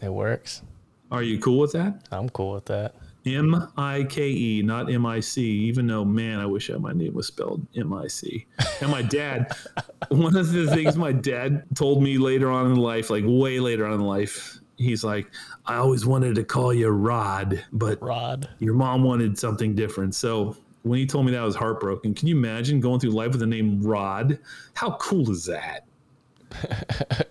It 0.00 0.08
works. 0.08 0.62
Are 1.10 1.22
you 1.22 1.38
cool 1.38 1.58
with 1.58 1.72
that? 1.72 2.06
I'm 2.10 2.30
cool 2.30 2.54
with 2.54 2.64
that. 2.66 2.94
M 3.26 3.70
I 3.76 4.04
K 4.04 4.28
E, 4.30 4.62
not 4.62 4.90
M 4.92 5.06
I 5.06 5.20
C. 5.20 5.42
Even 5.42 5.86
though, 5.86 6.04
man, 6.04 6.38
I 6.38 6.46
wish 6.46 6.70
my 6.70 6.92
name 6.92 7.14
was 7.14 7.26
spelled 7.26 7.66
M 7.76 7.92
I 7.92 8.06
C. 8.06 8.46
And 8.80 8.90
my 8.90 9.02
dad, 9.02 9.52
one 10.08 10.36
of 10.36 10.52
the 10.52 10.66
things 10.68 10.96
my 10.96 11.12
dad 11.12 11.64
told 11.74 12.02
me 12.02 12.18
later 12.18 12.50
on 12.50 12.66
in 12.66 12.76
life, 12.76 13.10
like 13.10 13.24
way 13.26 13.60
later 13.60 13.86
on 13.86 13.94
in 13.94 14.00
life, 14.00 14.58
he's 14.76 15.04
like, 15.04 15.26
I 15.66 15.76
always 15.76 16.06
wanted 16.06 16.34
to 16.36 16.44
call 16.44 16.72
you 16.72 16.88
Rod, 16.88 17.62
but 17.72 18.00
Rod. 18.02 18.48
your 18.58 18.74
mom 18.74 19.02
wanted 19.02 19.38
something 19.38 19.74
different. 19.74 20.14
So 20.14 20.56
when 20.82 20.98
he 20.98 21.06
told 21.06 21.26
me 21.26 21.32
that, 21.32 21.40
I 21.42 21.44
was 21.44 21.56
heartbroken. 21.56 22.14
Can 22.14 22.28
you 22.28 22.36
imagine 22.36 22.80
going 22.80 23.00
through 23.00 23.10
life 23.10 23.32
with 23.32 23.40
the 23.40 23.46
name 23.46 23.82
Rod? 23.82 24.38
How 24.74 24.92
cool 24.96 25.30
is 25.30 25.44
that? 25.44 25.84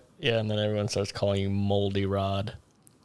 Yeah, 0.20 0.38
and 0.38 0.50
then 0.50 0.58
everyone 0.58 0.88
starts 0.88 1.12
calling 1.12 1.40
you 1.40 1.48
Moldy 1.48 2.04
Rod. 2.04 2.54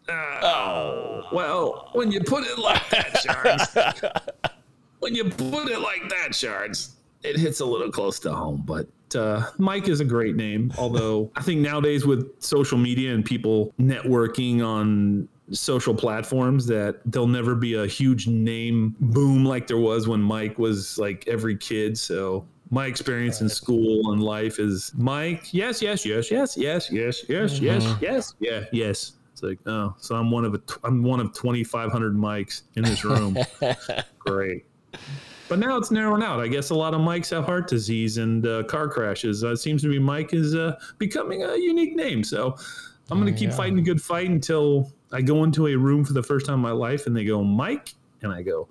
Oh, 0.10 1.28
well, 1.32 1.90
when 1.94 2.12
you 2.12 2.22
put 2.22 2.44
it 2.46 2.58
like 2.60 2.88
that, 2.90 3.18
Shards, 3.22 4.52
when 5.00 5.16
you 5.16 5.26
put 5.26 5.70
it 5.70 5.80
like 5.80 6.10
that, 6.10 6.36
Shards, 6.36 6.96
it 7.24 7.38
hits 7.38 7.60
a 7.60 7.66
little 7.66 7.92
close 7.92 8.20
to 8.20 8.32
home. 8.32 8.64
But 8.66 8.88
uh, 9.16 9.50
Mike 9.58 9.88
is 9.88 10.00
a 10.00 10.06
great 10.06 10.36
name. 10.36 10.72
Although 10.78 11.32
I 11.36 11.42
think 11.42 11.62
nowadays 11.62 12.06
with 12.06 12.42
social 12.42 12.78
media 12.78 13.14
and 13.14 13.26
people 13.26 13.74
networking 13.80 14.66
on 14.66 15.28
social 15.52 15.94
platforms, 15.94 16.66
that 16.68 17.00
there'll 17.06 17.28
never 17.28 17.56
be 17.56 17.76
a 17.76 17.88
huge 17.88 18.28
name 18.28 18.96
boom 19.00 19.46
like 19.46 19.68
there 19.68 19.78
was 19.78 20.08
when 20.08 20.22
Mike 20.22 20.58
was 20.60 20.98
like 20.98 21.28
every 21.28 21.56
kid. 21.58 21.98
So 21.98 22.46
my 22.72 22.88
experience 22.88 23.42
in 23.42 23.50
school 23.50 24.12
and 24.12 24.24
life 24.24 24.60
is 24.60 24.92
Mike. 24.96 25.54
Yes, 25.54 25.82
yes, 25.82 26.06
yes, 26.06 26.32
yes, 26.32 26.58
yes, 26.58 26.92
yes, 26.92 27.24
yes, 27.30 27.60
yes, 27.60 27.96
yes, 28.02 28.34
yeah, 28.40 28.64
yes. 28.72 29.14
It's 29.36 29.44
like, 29.44 29.60
oh, 29.66 29.94
so 30.00 30.16
I'm 30.16 30.32
one 30.32 30.46
of 30.46 30.56
a, 30.56 30.62
I'm 30.86 31.04
one 31.04 31.20
of 31.20 31.34
2,500 31.34 32.16
mics 32.16 32.62
in 32.78 32.84
this 32.84 33.04
room. 33.04 33.38
Great. 34.20 34.64
But 35.50 35.60
now 35.60 35.76
it's 35.76 35.92
narrowing 35.92 36.24
out. 36.24 36.40
I 36.40 36.48
guess 36.48 36.70
a 36.70 36.74
lot 36.74 36.94
of 36.94 37.02
mics 37.02 37.32
have 37.32 37.44
heart 37.44 37.68
disease 37.68 38.18
and 38.18 38.48
uh, 38.48 38.64
car 38.64 38.88
crashes. 38.88 39.44
Uh, 39.44 39.52
it 39.52 39.58
seems 39.58 39.82
to 39.82 39.90
be 39.90 40.00
Mike 40.00 40.34
is 40.34 40.56
uh, 40.56 40.80
becoming 41.00 41.44
a 41.44 41.58
unique 41.58 41.98
name. 41.98 42.24
So 42.24 42.56
I'm 43.12 43.20
going 43.20 43.34
to 43.34 43.38
keep 43.38 43.52
fighting 43.52 43.78
a 43.78 43.82
good 43.82 44.02
fight 44.02 44.30
until 44.30 44.90
I 45.12 45.22
go 45.22 45.44
into 45.44 45.68
a 45.68 45.76
room 45.76 46.06
for 46.06 46.14
the 46.14 46.24
first 46.24 46.46
time 46.46 46.56
in 46.56 46.62
my 46.62 46.72
life 46.72 47.06
and 47.06 47.14
they 47.14 47.26
go, 47.26 47.44
Mike. 47.44 47.94
And 48.22 48.32
I 48.32 48.42
go, 48.42 48.70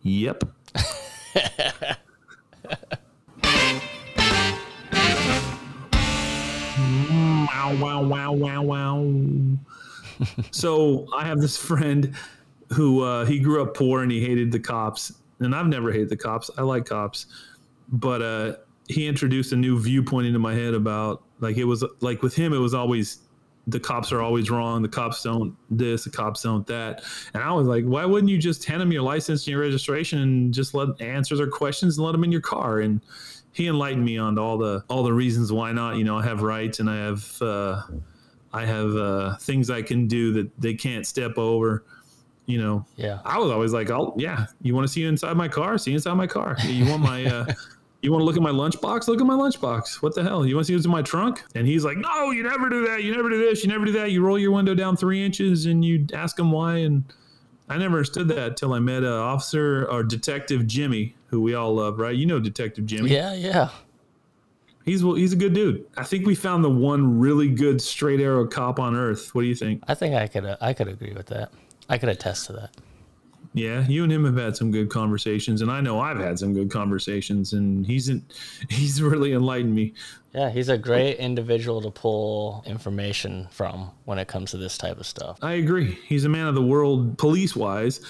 Yep. 0.00 0.44
wow, 7.48 7.76
wow, 7.80 8.02
wow, 8.02 8.32
wow, 8.32 8.62
wow. 8.62 9.12
so 10.50 11.06
I 11.14 11.24
have 11.24 11.40
this 11.40 11.56
friend 11.56 12.14
who 12.72 13.02
uh, 13.02 13.24
he 13.24 13.38
grew 13.38 13.62
up 13.62 13.74
poor 13.74 14.02
and 14.02 14.12
he 14.12 14.20
hated 14.20 14.52
the 14.52 14.60
cops. 14.60 15.12
And 15.40 15.54
I've 15.54 15.66
never 15.66 15.92
hated 15.92 16.08
the 16.08 16.16
cops. 16.16 16.50
I 16.58 16.62
like 16.62 16.84
cops. 16.84 17.26
But 17.90 18.22
uh, 18.22 18.56
he 18.88 19.06
introduced 19.06 19.52
a 19.52 19.56
new 19.56 19.80
viewpoint 19.80 20.26
into 20.26 20.38
my 20.38 20.54
head 20.54 20.74
about 20.74 21.22
like 21.40 21.56
it 21.56 21.64
was 21.64 21.84
like 22.00 22.22
with 22.22 22.34
him, 22.34 22.52
it 22.52 22.58
was 22.58 22.74
always 22.74 23.20
the 23.68 23.78
cops 23.80 24.12
are 24.12 24.20
always 24.20 24.50
wrong. 24.50 24.82
The 24.82 24.88
cops 24.88 25.22
don't 25.22 25.56
this, 25.70 26.04
the 26.04 26.10
cops 26.10 26.42
don't 26.42 26.66
that. 26.66 27.04
And 27.34 27.42
I 27.42 27.52
was 27.52 27.66
like, 27.66 27.84
why 27.84 28.04
wouldn't 28.04 28.30
you 28.30 28.38
just 28.38 28.64
hand 28.64 28.80
them 28.80 28.92
your 28.92 29.02
license 29.02 29.42
and 29.42 29.52
your 29.52 29.60
registration 29.60 30.20
and 30.20 30.52
just 30.52 30.74
let 30.74 31.00
answer 31.00 31.36
their 31.36 31.48
questions 31.48 31.96
and 31.96 32.04
let 32.04 32.12
them 32.12 32.24
in 32.24 32.32
your 32.32 32.40
car? 32.40 32.80
And 32.80 33.00
he 33.58 33.66
enlightened 33.68 34.04
me 34.04 34.16
on 34.16 34.38
all 34.38 34.56
the 34.56 34.82
all 34.88 35.02
the 35.02 35.12
reasons 35.12 35.52
why 35.52 35.72
not. 35.72 35.96
You 35.96 36.04
know, 36.04 36.16
I 36.16 36.24
have 36.24 36.40
rights 36.42 36.80
and 36.80 36.88
I 36.88 36.96
have 36.96 37.42
uh, 37.42 37.82
I 38.52 38.64
have 38.64 38.94
uh, 38.96 39.36
things 39.36 39.68
I 39.68 39.82
can 39.82 40.06
do 40.06 40.32
that 40.32 40.50
they 40.60 40.74
can't 40.74 41.06
step 41.06 41.36
over. 41.36 41.84
You 42.46 42.58
know, 42.58 42.86
Yeah. 42.96 43.18
I 43.26 43.36
was 43.38 43.50
always 43.50 43.72
like, 43.74 43.90
"Oh, 43.90 44.14
yeah, 44.16 44.46
you 44.62 44.74
want 44.74 44.86
to 44.86 44.92
see 44.92 45.04
inside 45.04 45.36
my 45.36 45.48
car? 45.48 45.76
See 45.76 45.92
inside 45.92 46.14
my 46.14 46.26
car. 46.26 46.56
You 46.64 46.86
want 46.86 47.02
my, 47.02 47.26
uh, 47.26 47.44
you 48.00 48.10
want 48.10 48.22
to 48.22 48.24
look 48.24 48.36
at 48.36 48.42
my 48.42 48.50
lunchbox? 48.50 49.06
Look 49.06 49.20
at 49.20 49.26
my 49.26 49.34
lunchbox. 49.34 50.00
What 50.00 50.14
the 50.14 50.22
hell? 50.22 50.46
You 50.46 50.54
want 50.54 50.66
to 50.66 50.70
see 50.72 50.74
what's 50.74 50.86
in 50.86 50.90
my 50.90 51.02
trunk?" 51.02 51.44
And 51.54 51.66
he's 51.66 51.84
like, 51.84 51.98
"No, 51.98 52.30
you 52.30 52.42
never 52.42 52.70
do 52.70 52.86
that. 52.86 53.02
You 53.04 53.14
never 53.14 53.28
do 53.28 53.38
this. 53.38 53.62
You 53.62 53.68
never 53.68 53.84
do 53.84 53.92
that. 53.92 54.12
You 54.12 54.24
roll 54.24 54.38
your 54.38 54.52
window 54.52 54.74
down 54.74 54.96
three 54.96 55.22
inches 55.22 55.66
and 55.66 55.84
you 55.84 56.06
ask 56.14 56.38
him 56.38 56.50
why." 56.50 56.78
And 56.78 57.04
I 57.68 57.76
never 57.76 57.96
understood 57.96 58.28
that 58.28 58.56
till 58.56 58.72
I 58.72 58.78
met 58.78 59.04
uh, 59.04 59.12
Officer 59.14 59.86
or 59.90 60.02
Detective 60.02 60.66
Jimmy, 60.66 61.14
who 61.28 61.40
we 61.40 61.54
all 61.54 61.74
love, 61.74 61.98
right? 61.98 62.14
You 62.14 62.26
know 62.26 62.40
Detective 62.40 62.86
Jimmy. 62.86 63.10
Yeah, 63.10 63.34
yeah. 63.34 63.70
He's 64.84 65.04
well, 65.04 65.14
he's 65.14 65.32
a 65.32 65.36
good 65.36 65.52
dude. 65.52 65.86
I 65.96 66.04
think 66.04 66.26
we 66.26 66.34
found 66.34 66.64
the 66.64 66.70
one 66.70 67.18
really 67.18 67.48
good 67.48 67.80
straight 67.80 68.20
arrow 68.20 68.46
cop 68.46 68.80
on 68.80 68.96
Earth. 68.96 69.34
What 69.34 69.42
do 69.42 69.46
you 69.46 69.54
think? 69.54 69.82
I 69.86 69.94
think 69.94 70.14
I 70.14 70.26
could 70.26 70.46
uh, 70.46 70.56
I 70.60 70.72
could 70.72 70.88
agree 70.88 71.12
with 71.12 71.26
that. 71.26 71.52
I 71.88 71.98
could 71.98 72.08
attest 72.08 72.46
to 72.46 72.54
that. 72.54 72.70
Yeah, 73.54 73.86
you 73.88 74.04
and 74.04 74.12
him 74.12 74.24
have 74.24 74.36
had 74.36 74.56
some 74.56 74.70
good 74.70 74.90
conversations, 74.90 75.62
and 75.62 75.70
I 75.70 75.80
know 75.80 76.00
I've 76.00 76.18
had 76.18 76.38
some 76.38 76.54
good 76.54 76.70
conversations, 76.70 77.54
and 77.54 77.86
he's 77.86 78.08
in, 78.08 78.24
he's 78.70 79.02
really 79.02 79.32
enlightened 79.32 79.74
me. 79.74 79.94
Yeah, 80.34 80.50
he's 80.50 80.68
a 80.68 80.78
great 80.78 81.16
individual 81.16 81.80
to 81.82 81.90
pull 81.90 82.62
information 82.66 83.48
from 83.50 83.90
when 84.04 84.18
it 84.18 84.28
comes 84.28 84.50
to 84.52 84.58
this 84.58 84.78
type 84.78 84.98
of 84.98 85.06
stuff. 85.06 85.38
I 85.42 85.54
agree. 85.54 85.98
He's 86.06 86.24
a 86.24 86.28
man 86.28 86.46
of 86.46 86.54
the 86.54 86.62
world, 86.62 87.18
police 87.18 87.56
wise, 87.56 88.00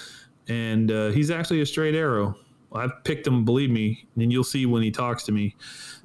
and 0.48 0.90
uh, 0.90 1.08
he's 1.10 1.30
actually 1.30 1.60
a 1.60 1.66
straight 1.66 1.94
arrow. 1.94 2.36
I've 2.72 3.02
picked 3.04 3.26
him, 3.26 3.44
believe 3.44 3.70
me, 3.70 4.06
and 4.16 4.30
you'll 4.30 4.44
see 4.44 4.66
when 4.66 4.82
he 4.82 4.90
talks 4.90 5.24
to 5.24 5.32
me. 5.32 5.56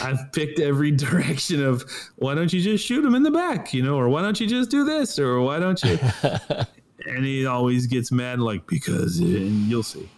I've 0.00 0.32
picked 0.32 0.58
every 0.58 0.90
direction 0.90 1.64
of 1.64 1.84
why 2.16 2.34
don't 2.34 2.52
you 2.52 2.60
just 2.60 2.84
shoot 2.84 3.04
him 3.04 3.14
in 3.14 3.22
the 3.22 3.30
back, 3.30 3.72
you 3.72 3.82
know, 3.82 3.96
or 3.96 4.08
why 4.08 4.22
don't 4.22 4.40
you 4.40 4.46
just 4.46 4.70
do 4.70 4.84
this, 4.84 5.18
or 5.18 5.40
why 5.40 5.58
don't 5.60 5.82
you? 5.82 5.98
and 7.06 7.24
he 7.24 7.46
always 7.46 7.86
gets 7.86 8.10
mad, 8.10 8.40
like 8.40 8.66
because, 8.66 9.18
and 9.18 9.68
you'll 9.68 9.84
see. 9.84 10.08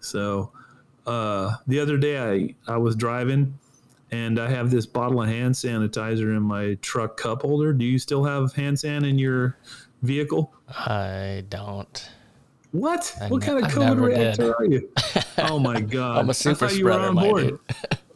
So 0.00 0.52
uh, 1.06 1.56
the 1.66 1.80
other 1.80 1.98
day, 1.98 2.54
I 2.68 2.72
I 2.72 2.76
was 2.76 2.94
driving, 2.94 3.58
and 4.12 4.38
I 4.38 4.48
have 4.50 4.70
this 4.70 4.86
bottle 4.86 5.22
of 5.22 5.28
hand 5.28 5.54
sanitizer 5.54 6.36
in 6.36 6.42
my 6.42 6.74
truck 6.80 7.16
cup 7.16 7.42
holder. 7.42 7.72
Do 7.72 7.84
you 7.84 7.98
still 7.98 8.24
have 8.24 8.52
hand 8.52 8.78
san 8.78 9.04
in 9.04 9.18
your 9.18 9.58
vehicle? 10.02 10.54
I 10.68 11.44
don't. 11.48 12.08
What? 12.72 13.14
I 13.20 13.28
what 13.28 13.40
ne- 13.40 13.46
kind 13.46 13.58
of 13.58 13.64
I 13.64 13.68
COVID 13.70 13.86
never 13.86 14.02
reactor 14.02 14.42
did. 14.42 14.54
are 14.54 14.64
you? 14.64 14.90
Oh 15.38 15.58
my 15.58 15.80
god! 15.80 16.18
I'm 16.18 16.26
a 16.26 16.30
I 16.30 16.32
super 16.32 16.54
thought 16.68 16.76
you 16.76 16.84
were 16.84 16.92
on 16.92 17.14
board. 17.14 17.58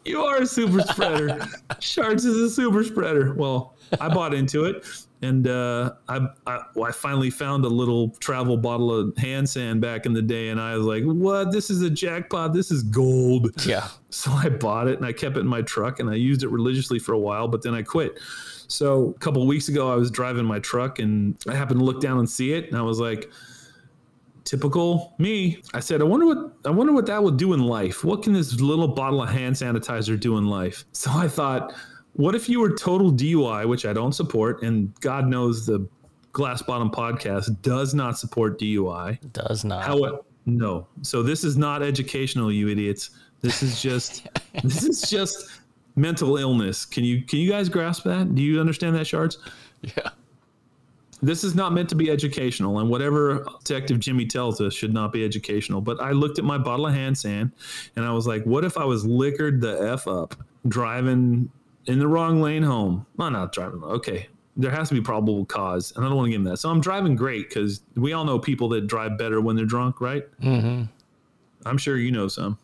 You 0.04 0.22
are 0.22 0.36
a 0.42 0.46
super 0.46 0.82
spreader. 0.82 1.36
Shards 1.80 2.24
is 2.24 2.36
a 2.36 2.48
super 2.48 2.84
spreader. 2.84 3.34
Well, 3.34 3.74
I 4.00 4.08
bought 4.08 4.34
into 4.34 4.64
it, 4.64 4.86
and 5.20 5.48
uh, 5.48 5.94
I, 6.08 6.28
I 6.46 6.60
well, 6.76 6.88
I 6.88 6.92
finally 6.92 7.28
found 7.28 7.64
a 7.64 7.68
little 7.68 8.10
travel 8.20 8.56
bottle 8.56 8.94
of 8.94 9.16
hand 9.16 9.48
sand 9.48 9.80
back 9.80 10.06
in 10.06 10.12
the 10.12 10.22
day, 10.22 10.50
and 10.50 10.60
I 10.60 10.76
was 10.76 10.86
like, 10.86 11.02
"What? 11.02 11.50
This 11.50 11.70
is 11.70 11.82
a 11.82 11.90
jackpot! 11.90 12.52
This 12.52 12.70
is 12.70 12.84
gold!" 12.84 13.50
Yeah. 13.66 13.88
So 14.10 14.30
I 14.30 14.48
bought 14.48 14.86
it 14.88 14.96
and 14.96 15.04
I 15.04 15.12
kept 15.12 15.36
it 15.36 15.40
in 15.40 15.46
my 15.46 15.60
truck 15.60 16.00
and 16.00 16.08
I 16.08 16.14
used 16.14 16.42
it 16.42 16.48
religiously 16.48 16.98
for 16.98 17.12
a 17.12 17.18
while, 17.18 17.48
but 17.48 17.60
then 17.62 17.74
I 17.74 17.82
quit. 17.82 18.18
So 18.68 19.10
a 19.14 19.18
couple 19.18 19.42
of 19.42 19.48
weeks 19.48 19.68
ago, 19.68 19.92
I 19.92 19.96
was 19.96 20.10
driving 20.10 20.46
my 20.46 20.58
truck 20.60 21.00
and 21.00 21.36
I 21.46 21.54
happened 21.54 21.80
to 21.80 21.84
look 21.84 22.00
down 22.00 22.18
and 22.18 22.30
see 22.30 22.52
it, 22.52 22.68
and 22.68 22.78
I 22.78 22.82
was 22.82 22.98
like, 23.00 23.28
typical 24.46 25.14
me. 25.18 25.60
I 25.74 25.80
said, 25.80 26.00
I 26.00 26.04
wonder 26.04 26.24
what 26.24 26.56
I 26.64 26.70
wonder 26.70 26.94
what 26.94 27.04
that 27.06 27.22
will 27.22 27.30
do 27.30 27.52
in 27.52 27.66
life. 27.66 28.02
What 28.02 28.22
can 28.22 28.32
this 28.32 28.58
little 28.60 28.88
bottle 28.88 29.22
of 29.22 29.28
hand 29.28 29.56
sanitizer 29.56 30.18
do 30.18 30.38
in 30.38 30.46
life? 30.46 30.86
So 30.92 31.10
I 31.12 31.28
thought, 31.28 31.74
what 32.14 32.34
if 32.34 32.48
you 32.48 32.60
were 32.60 32.74
total 32.74 33.12
DUI, 33.12 33.68
which 33.68 33.84
I 33.84 33.92
don't 33.92 34.12
support, 34.12 34.62
and 34.62 34.98
God 35.00 35.26
knows 35.26 35.66
the 35.66 35.86
Glass 36.36 36.60
Bottom 36.60 36.90
podcast 36.90 37.62
does 37.62 37.94
not 37.94 38.18
support 38.18 38.58
DUI. 38.58 39.18
Does 39.32 39.64
not. 39.64 39.82
How 39.82 40.22
no. 40.44 40.86
So 41.00 41.22
this 41.22 41.44
is 41.44 41.56
not 41.56 41.82
educational, 41.82 42.52
you 42.52 42.68
idiots. 42.68 43.08
This 43.40 43.62
is 43.62 43.80
just 43.80 44.26
this 44.62 44.84
is 44.84 45.00
just 45.08 45.48
mental 45.96 46.36
illness. 46.36 46.84
Can 46.84 47.04
you 47.04 47.22
can 47.22 47.38
you 47.38 47.50
guys 47.50 47.70
grasp 47.70 48.04
that? 48.04 48.34
Do 48.34 48.42
you 48.42 48.60
understand 48.60 48.94
that, 48.96 49.06
Shards? 49.06 49.38
yeah. 49.80 50.10
This 51.26 51.42
is 51.42 51.56
not 51.56 51.72
meant 51.72 51.88
to 51.88 51.96
be 51.96 52.08
educational, 52.08 52.78
and 52.78 52.88
whatever 52.88 53.44
Detective 53.64 53.98
Jimmy 53.98 54.26
tells 54.26 54.60
us 54.60 54.72
should 54.72 54.94
not 54.94 55.12
be 55.12 55.24
educational. 55.24 55.80
But 55.80 56.00
I 56.00 56.12
looked 56.12 56.38
at 56.38 56.44
my 56.44 56.56
bottle 56.56 56.86
of 56.86 56.94
hand 56.94 57.18
sand, 57.18 57.50
and 57.96 58.04
I 58.04 58.12
was 58.12 58.28
like, 58.28 58.44
"What 58.44 58.64
if 58.64 58.78
I 58.78 58.84
was 58.84 59.04
liquored 59.04 59.60
the 59.60 59.76
f 59.92 60.06
up 60.06 60.36
driving 60.68 61.50
in 61.86 61.98
the 61.98 62.06
wrong 62.06 62.40
lane 62.40 62.62
home? 62.62 63.06
Well, 63.16 63.30
not 63.32 63.52
driving. 63.52 63.82
Okay, 63.82 64.28
there 64.56 64.70
has 64.70 64.88
to 64.90 64.94
be 64.94 65.00
probable 65.00 65.44
cause, 65.46 65.92
and 65.96 66.04
I 66.04 66.08
don't 66.08 66.16
want 66.16 66.26
to 66.26 66.30
give 66.30 66.40
him 66.40 66.44
that. 66.44 66.58
So 66.58 66.70
I'm 66.70 66.80
driving 66.80 67.16
great 67.16 67.48
because 67.48 67.80
we 67.96 68.12
all 68.12 68.24
know 68.24 68.38
people 68.38 68.68
that 68.70 68.86
drive 68.86 69.18
better 69.18 69.40
when 69.40 69.56
they're 69.56 69.66
drunk, 69.66 70.00
right? 70.00 70.24
Mm-hmm. 70.40 70.84
I'm 71.66 71.78
sure 71.78 71.96
you 71.96 72.12
know 72.12 72.28
some. 72.28 72.56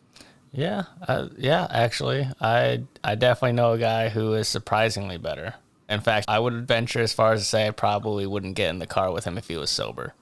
Yeah. 0.53 0.83
Uh, 1.05 1.27
yeah. 1.37 1.67
Actually, 1.69 2.29
I 2.39 2.83
I 3.03 3.15
definitely 3.15 3.53
know 3.53 3.73
a 3.73 3.77
guy 3.77 4.07
who 4.07 4.33
is 4.35 4.47
surprisingly 4.47 5.17
better. 5.17 5.55
In 5.93 6.01
fact, 6.01 6.25
I 6.27 6.39
would 6.39 6.67
venture 6.67 6.99
as 6.99 7.13
far 7.13 7.33
as 7.33 7.41
to 7.41 7.45
say 7.45 7.67
I 7.67 7.71
probably 7.71 8.25
wouldn't 8.27 8.55
get 8.55 8.69
in 8.69 8.79
the 8.79 8.87
car 8.87 9.11
with 9.11 9.23
him 9.25 9.37
if 9.37 9.47
he 9.47 9.55
was 9.55 9.69
sober. 9.69 10.13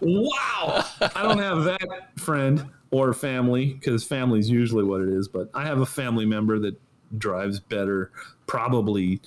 Wow. 0.00 0.84
I 1.00 1.22
don't 1.22 1.38
have 1.38 1.64
that 1.64 2.08
friend 2.16 2.66
or 2.90 3.12
family 3.12 3.74
because 3.74 4.04
family 4.04 4.38
is 4.38 4.48
usually 4.48 4.84
what 4.84 5.00
it 5.00 5.08
is, 5.08 5.28
but 5.28 5.50
I 5.54 5.64
have 5.66 5.80
a 5.80 5.86
family 5.86 6.24
member 6.24 6.58
that 6.60 6.80
drives 7.16 7.60
better, 7.60 8.10
probably 8.46 9.20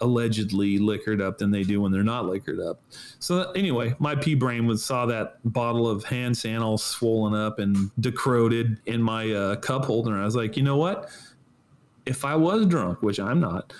allegedly 0.00 0.78
liquored 0.78 1.22
up 1.22 1.38
than 1.38 1.50
they 1.50 1.62
do 1.62 1.80
when 1.80 1.92
they're 1.92 2.02
not 2.02 2.26
liquored 2.26 2.60
up. 2.60 2.80
So 3.20 3.52
anyway, 3.52 3.94
my 3.98 4.14
pea 4.14 4.34
brain 4.34 4.66
was 4.66 4.84
saw 4.84 5.06
that 5.06 5.36
bottle 5.44 5.88
of 5.88 6.04
hand 6.04 6.36
san 6.36 6.62
all 6.62 6.78
swollen 6.78 7.34
up 7.34 7.58
and 7.58 7.90
decroded 8.00 8.78
in 8.86 9.02
my 9.02 9.30
uh, 9.32 9.56
cup 9.56 9.84
holder. 9.84 10.12
And 10.12 10.20
I 10.20 10.24
was 10.24 10.36
like, 10.36 10.56
you 10.56 10.62
know 10.62 10.76
what? 10.76 11.10
If 12.06 12.24
I 12.24 12.36
was 12.36 12.66
drunk, 12.66 13.02
which 13.02 13.18
I'm 13.18 13.40
not, 13.40 13.72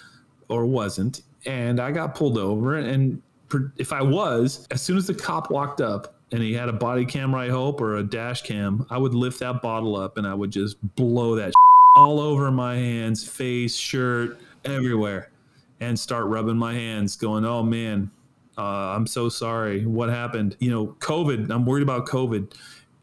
or 0.49 0.67
wasn't, 0.67 1.23
and 1.47 1.81
I 1.81 1.93
got 1.93 2.15
pulled 2.15 2.39
over, 2.39 2.77
and 2.77 3.21
if 3.79 3.93
I 3.93 4.03
was, 4.03 4.67
as 4.71 4.83
soon 4.83 4.97
as 4.97 5.07
the 5.07 5.15
cop 5.15 5.51
walked 5.51 5.81
up 5.81 6.15
and 6.33 6.43
he 6.43 6.53
had 6.53 6.69
a 6.69 6.73
body 6.73 7.05
camera, 7.05 7.43
I 7.43 7.49
hope, 7.49 7.81
or 7.81 7.97
a 7.97 8.03
dash 8.03 8.43
cam, 8.43 8.87
I 8.91 8.99
would 8.99 9.15
lift 9.15 9.41
that 9.41 9.63
bottle 9.63 9.97
up 9.97 10.17
and 10.19 10.27
I 10.27 10.35
would 10.35 10.51
just 10.51 10.77
blow 10.97 11.37
that 11.37 11.53
all 11.97 12.19
over 12.19 12.51
my 12.51 12.75
hands, 12.75 13.27
face, 13.29 13.77
shirt, 13.77 14.39
everywhere, 14.65 15.31
and 15.81 15.99
start 15.99 16.27
rubbing 16.27 16.57
my 16.57 16.73
hands, 16.73 17.17
going, 17.17 17.45
"Oh 17.45 17.63
man, 17.63 18.11
uh, 18.59 18.63
I'm 18.63 19.07
so 19.07 19.29
sorry. 19.29 19.87
What 19.87 20.09
happened? 20.09 20.57
You 20.59 20.71
know, 20.71 20.87
COVID. 20.99 21.51
I'm 21.51 21.65
worried 21.65 21.83
about 21.83 22.07
COVID." 22.07 22.53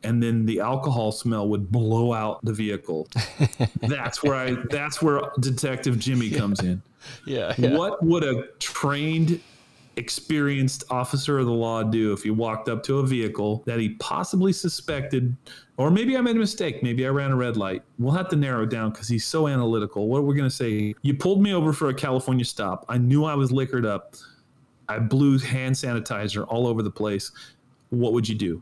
And 0.03 0.21
then 0.21 0.45
the 0.45 0.59
alcohol 0.59 1.11
smell 1.11 1.47
would 1.49 1.71
blow 1.71 2.13
out 2.13 2.43
the 2.43 2.53
vehicle. 2.53 3.07
that's 3.81 4.23
where 4.23 4.35
I. 4.35 4.55
That's 4.69 5.01
where 5.01 5.21
Detective 5.39 5.99
Jimmy 5.99 6.31
comes 6.31 6.59
in. 6.61 6.81
Yeah, 7.25 7.53
yeah. 7.57 7.77
What 7.77 8.03
would 8.03 8.23
a 8.23 8.47
trained 8.59 9.39
experienced 9.97 10.83
officer 10.89 11.39
of 11.39 11.45
the 11.45 11.51
law 11.51 11.83
do 11.83 12.13
if 12.13 12.23
he 12.23 12.29
walked 12.29 12.69
up 12.69 12.81
to 12.83 12.99
a 12.99 13.05
vehicle 13.05 13.63
that 13.65 13.79
he 13.79 13.89
possibly 13.95 14.53
suspected, 14.53 15.35
or 15.77 15.91
maybe 15.91 16.17
I 16.17 16.21
made 16.21 16.35
a 16.35 16.39
mistake, 16.39 16.81
maybe 16.81 17.05
I 17.05 17.09
ran 17.09 17.31
a 17.31 17.35
red 17.35 17.57
light? 17.57 17.83
We'll 17.99 18.13
have 18.13 18.29
to 18.29 18.35
narrow 18.35 18.63
it 18.63 18.69
down 18.69 18.91
because 18.91 19.07
he's 19.07 19.25
so 19.25 19.47
analytical. 19.47 20.07
What 20.07 20.23
we're 20.23 20.35
going 20.35 20.49
to 20.49 20.55
say, 20.55 20.93
you 21.01 21.13
pulled 21.13 21.41
me 21.41 21.53
over 21.53 21.73
for 21.73 21.89
a 21.89 21.93
California 21.93 22.45
stop. 22.45 22.85
I 22.89 22.97
knew 22.97 23.25
I 23.25 23.35
was 23.35 23.51
liquored 23.51 23.85
up. 23.85 24.15
I 24.87 24.99
blew 24.99 25.37
hand 25.37 25.75
sanitizer 25.75 26.45
all 26.47 26.67
over 26.67 26.81
the 26.81 26.91
place. 26.91 27.31
What 27.89 28.13
would 28.13 28.27
you 28.27 28.35
do? 28.35 28.61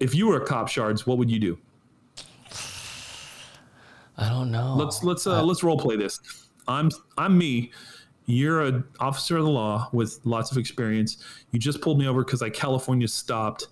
If 0.00 0.14
you 0.14 0.26
were 0.26 0.36
a 0.36 0.46
cop 0.46 0.68
shards, 0.68 1.06
what 1.06 1.18
would 1.18 1.30
you 1.30 1.38
do? 1.38 1.58
I 4.16 4.28
don't 4.28 4.50
know. 4.50 4.74
Let's 4.76 5.02
let's 5.02 5.26
uh, 5.26 5.42
let's 5.42 5.62
role 5.62 5.78
play 5.78 5.96
this. 5.96 6.20
I'm 6.68 6.90
I'm 7.18 7.36
me 7.36 7.72
you're 8.26 8.62
an 8.62 8.84
officer 9.00 9.36
of 9.36 9.44
the 9.44 9.50
law 9.50 9.88
with 9.92 10.18
lots 10.24 10.50
of 10.50 10.56
experience. 10.56 11.18
You 11.50 11.58
just 11.58 11.80
pulled 11.80 11.98
me 11.98 12.06
over 12.06 12.24
because 12.24 12.42
I 12.42 12.50
California 12.50 13.08
stopped, 13.08 13.68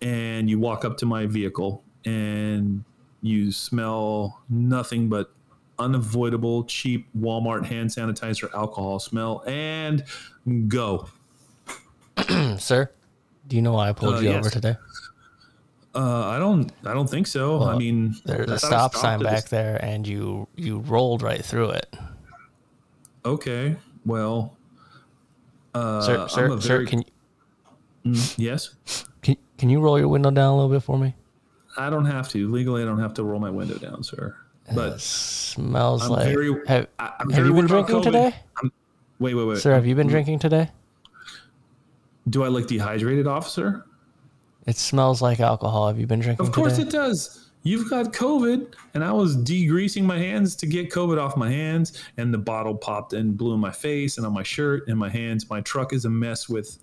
and 0.00 0.48
you 0.50 0.58
walk 0.58 0.84
up 0.84 0.96
to 0.98 1.06
my 1.06 1.26
vehicle 1.26 1.82
and 2.04 2.84
you 3.22 3.50
smell 3.50 4.42
nothing 4.50 5.08
but 5.08 5.32
unavoidable 5.78 6.64
cheap 6.64 7.08
Walmart 7.18 7.64
hand 7.64 7.90
sanitizer 7.90 8.52
alcohol 8.54 8.98
smell 8.98 9.42
and 9.46 10.04
go. 10.68 11.08
Sir, 12.58 12.90
do 13.48 13.56
you 13.56 13.62
know 13.62 13.72
why 13.72 13.88
I 13.88 13.92
pulled 13.92 14.16
uh, 14.16 14.18
you 14.18 14.30
yes. 14.30 14.38
over 14.38 14.50
today? 14.50 14.76
Uh, 15.94 16.26
I 16.26 16.38
don't. 16.38 16.72
I 16.84 16.92
don't 16.92 17.08
think 17.08 17.26
so. 17.26 17.58
Well, 17.58 17.68
I 17.68 17.78
mean, 17.78 18.16
there's 18.24 18.50
a 18.50 18.58
stop 18.58 18.94
sign 18.94 19.22
back 19.22 19.48
there, 19.48 19.82
and 19.84 20.06
you 20.06 20.48
you 20.56 20.78
rolled 20.80 21.22
right 21.22 21.44
through 21.44 21.70
it. 21.70 21.94
Okay. 23.24 23.76
Well, 24.04 24.56
uh, 25.74 26.00
sir, 26.00 26.28
sir, 26.28 26.48
very, 26.48 26.60
sir, 26.60 26.86
can 26.86 26.98
you, 26.98 28.12
mm, 28.12 28.34
yes? 28.36 28.74
Can 29.22 29.36
can 29.56 29.70
you 29.70 29.80
roll 29.80 29.98
your 29.98 30.08
window 30.08 30.30
down 30.30 30.52
a 30.52 30.56
little 30.56 30.70
bit 30.70 30.82
for 30.82 30.98
me? 30.98 31.14
I 31.76 31.90
don't 31.90 32.04
have 32.04 32.28
to 32.30 32.50
legally. 32.50 32.82
I 32.82 32.84
don't 32.84 33.00
have 33.00 33.14
to 33.14 33.24
roll 33.24 33.40
my 33.40 33.50
window 33.50 33.78
down, 33.78 34.02
sir. 34.02 34.36
But 34.74 34.94
it 34.94 35.00
smells 35.00 36.04
I'm 36.04 36.10
like. 36.10 36.26
Very, 36.26 36.52
have, 36.66 36.88
have 36.98 37.28
very 37.28 37.48
you 37.48 37.54
been 37.54 37.66
drinking 37.66 38.02
today? 38.02 38.34
I'm, 38.62 38.72
wait, 39.18 39.34
wait, 39.34 39.44
wait, 39.44 39.58
sir. 39.58 39.74
Have 39.74 39.86
you 39.86 39.94
been 39.94 40.06
drinking 40.06 40.38
today? 40.38 40.70
Do 42.28 42.44
I 42.44 42.48
look 42.48 42.66
dehydrated, 42.66 43.26
officer? 43.26 43.84
It 44.66 44.76
smells 44.76 45.20
like 45.20 45.40
alcohol. 45.40 45.88
Have 45.88 45.98
you 45.98 46.06
been 46.06 46.20
drinking? 46.20 46.46
Of 46.46 46.52
course, 46.52 46.76
today? 46.76 46.88
it 46.88 46.92
does 46.92 47.44
you've 47.64 47.90
got 47.90 48.12
COVID. 48.12 48.74
And 48.92 49.02
I 49.02 49.10
was 49.10 49.36
degreasing 49.36 50.04
my 50.04 50.18
hands 50.18 50.54
to 50.56 50.66
get 50.66 50.90
COVID 50.90 51.20
off 51.20 51.36
my 51.36 51.50
hands. 51.50 52.00
And 52.16 52.32
the 52.32 52.38
bottle 52.38 52.76
popped 52.76 53.12
and 53.12 53.36
blew 53.36 53.54
in 53.54 53.60
my 53.60 53.72
face 53.72 54.16
and 54.16 54.24
on 54.24 54.32
my 54.32 54.44
shirt 54.44 54.86
and 54.86 54.96
my 54.96 55.08
hands. 55.08 55.50
My 55.50 55.60
truck 55.62 55.92
is 55.92 56.04
a 56.04 56.10
mess 56.10 56.48
with 56.48 56.78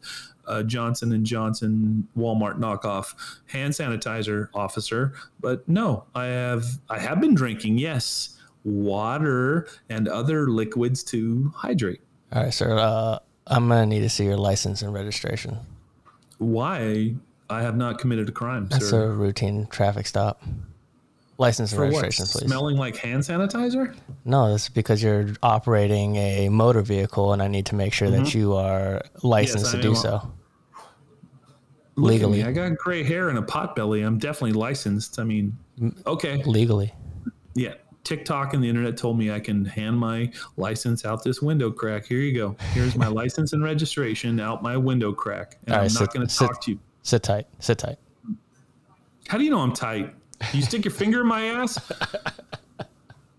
uh, 0.46 0.64
Johnson 0.64 1.14
and 1.14 1.26
Johnson 1.26 2.08
Walmart 2.18 2.60
knockoff 2.60 3.14
hand 3.46 3.74
sanitizer 3.74 4.50
officer. 4.54 5.14
But 5.40 5.68
no, 5.70 6.04
I 6.14 6.26
have 6.26 6.66
I 6.90 7.00
have 7.00 7.22
been 7.22 7.36
drinking, 7.36 7.78
yes, 7.78 8.38
water 8.66 9.68
and 9.90 10.08
other 10.08 10.50
liquids 10.50 11.04
to 11.06 11.54
hydrate. 11.56 12.02
All 12.34 12.44
right, 12.44 12.54
sir. 12.54 12.78
Uh, 12.78 13.20
I'm 13.48 13.68
gonna 13.70 13.86
need 13.86 14.02
to 14.02 14.10
see 14.10 14.26
your 14.26 14.38
license 14.38 14.82
and 14.82 14.94
registration. 14.94 15.60
Why? 16.40 17.16
I 17.52 17.62
have 17.62 17.76
not 17.76 18.00
committed 18.00 18.30
a 18.30 18.32
crime. 18.32 18.68
That's 18.68 18.90
sir. 18.90 19.12
a 19.12 19.12
routine 19.12 19.68
traffic 19.68 20.08
stop. 20.08 20.42
License 21.38 21.72
and 21.72 21.78
For 21.78 21.86
registration, 21.86 22.24
what? 22.24 22.32
please. 22.32 22.48
Smelling 22.48 22.78
like 22.78 22.96
hand 22.98 23.24
sanitizer? 23.24 23.96
No, 24.26 24.52
this 24.52 24.64
is 24.64 24.70
because 24.70 25.02
you're 25.02 25.30
operating 25.42 26.16
a 26.16 26.50
motor 26.50 26.82
vehicle, 26.82 27.34
and 27.34 27.42
I 27.42 27.48
need 27.48 27.66
to 27.68 27.76
make 27.76 27.94
sure 27.94 28.08
mm-hmm. 28.08 28.24
that 28.24 28.34
you 28.34 28.54
are 28.54 29.02
licensed 29.24 29.66
yes, 29.66 29.74
to 29.74 29.82
do 29.82 29.96
so. 29.96 30.32
legally. 31.96 32.44
I 32.44 32.52
got 32.52 32.78
gray 32.78 33.04
hair 33.04 33.30
and 33.30 33.38
a 33.38 33.42
pot 33.42 33.76
belly. 33.76 34.04
I'm 34.04 34.18
definitely 34.18 34.54
licensed. 34.54 35.20
I 35.20 35.24
mean, 35.24 35.58
okay. 36.06 36.44
Legally. 36.44 36.94
Yeah. 37.56 37.74
TikTok 38.04 38.54
and 38.54 38.64
the 38.64 38.70
internet 38.70 38.98
told 38.98 39.18
me 39.18 39.32
I 39.32 39.40
can 39.40 39.64
hand 39.66 39.98
my 39.98 40.32
license 40.58 41.06
out 41.06 41.24
this 41.24 41.42
window 41.42 41.70
crack. 41.70 42.06
Here 42.06 42.20
you 42.20 42.34
go. 42.34 42.56
Here's 42.74 42.96
my 42.96 43.08
license 43.22 43.54
and 43.54 43.64
registration 43.64 44.40
out 44.40 44.64
my 44.64 44.78
window 44.78 45.12
crack. 45.12 45.58
And 45.68 45.76
I'm 45.76 45.94
not 45.94 46.14
going 46.14 46.28
to 46.28 46.36
talk 46.36 46.62
to 46.62 46.72
you. 46.72 46.80
Sit 47.04 47.24
tight. 47.24 47.48
Sit 47.60 47.78
tight. 47.78 47.98
How 49.28 49.38
do 49.38 49.44
you 49.44 49.52
know 49.52 49.60
I'm 49.60 49.74
tight? 49.74 50.14
You 50.54 50.62
stick 50.62 50.86
your 50.86 50.94
finger 50.94 51.22
in 51.22 51.28
my 51.28 51.46
ass? 51.46 51.80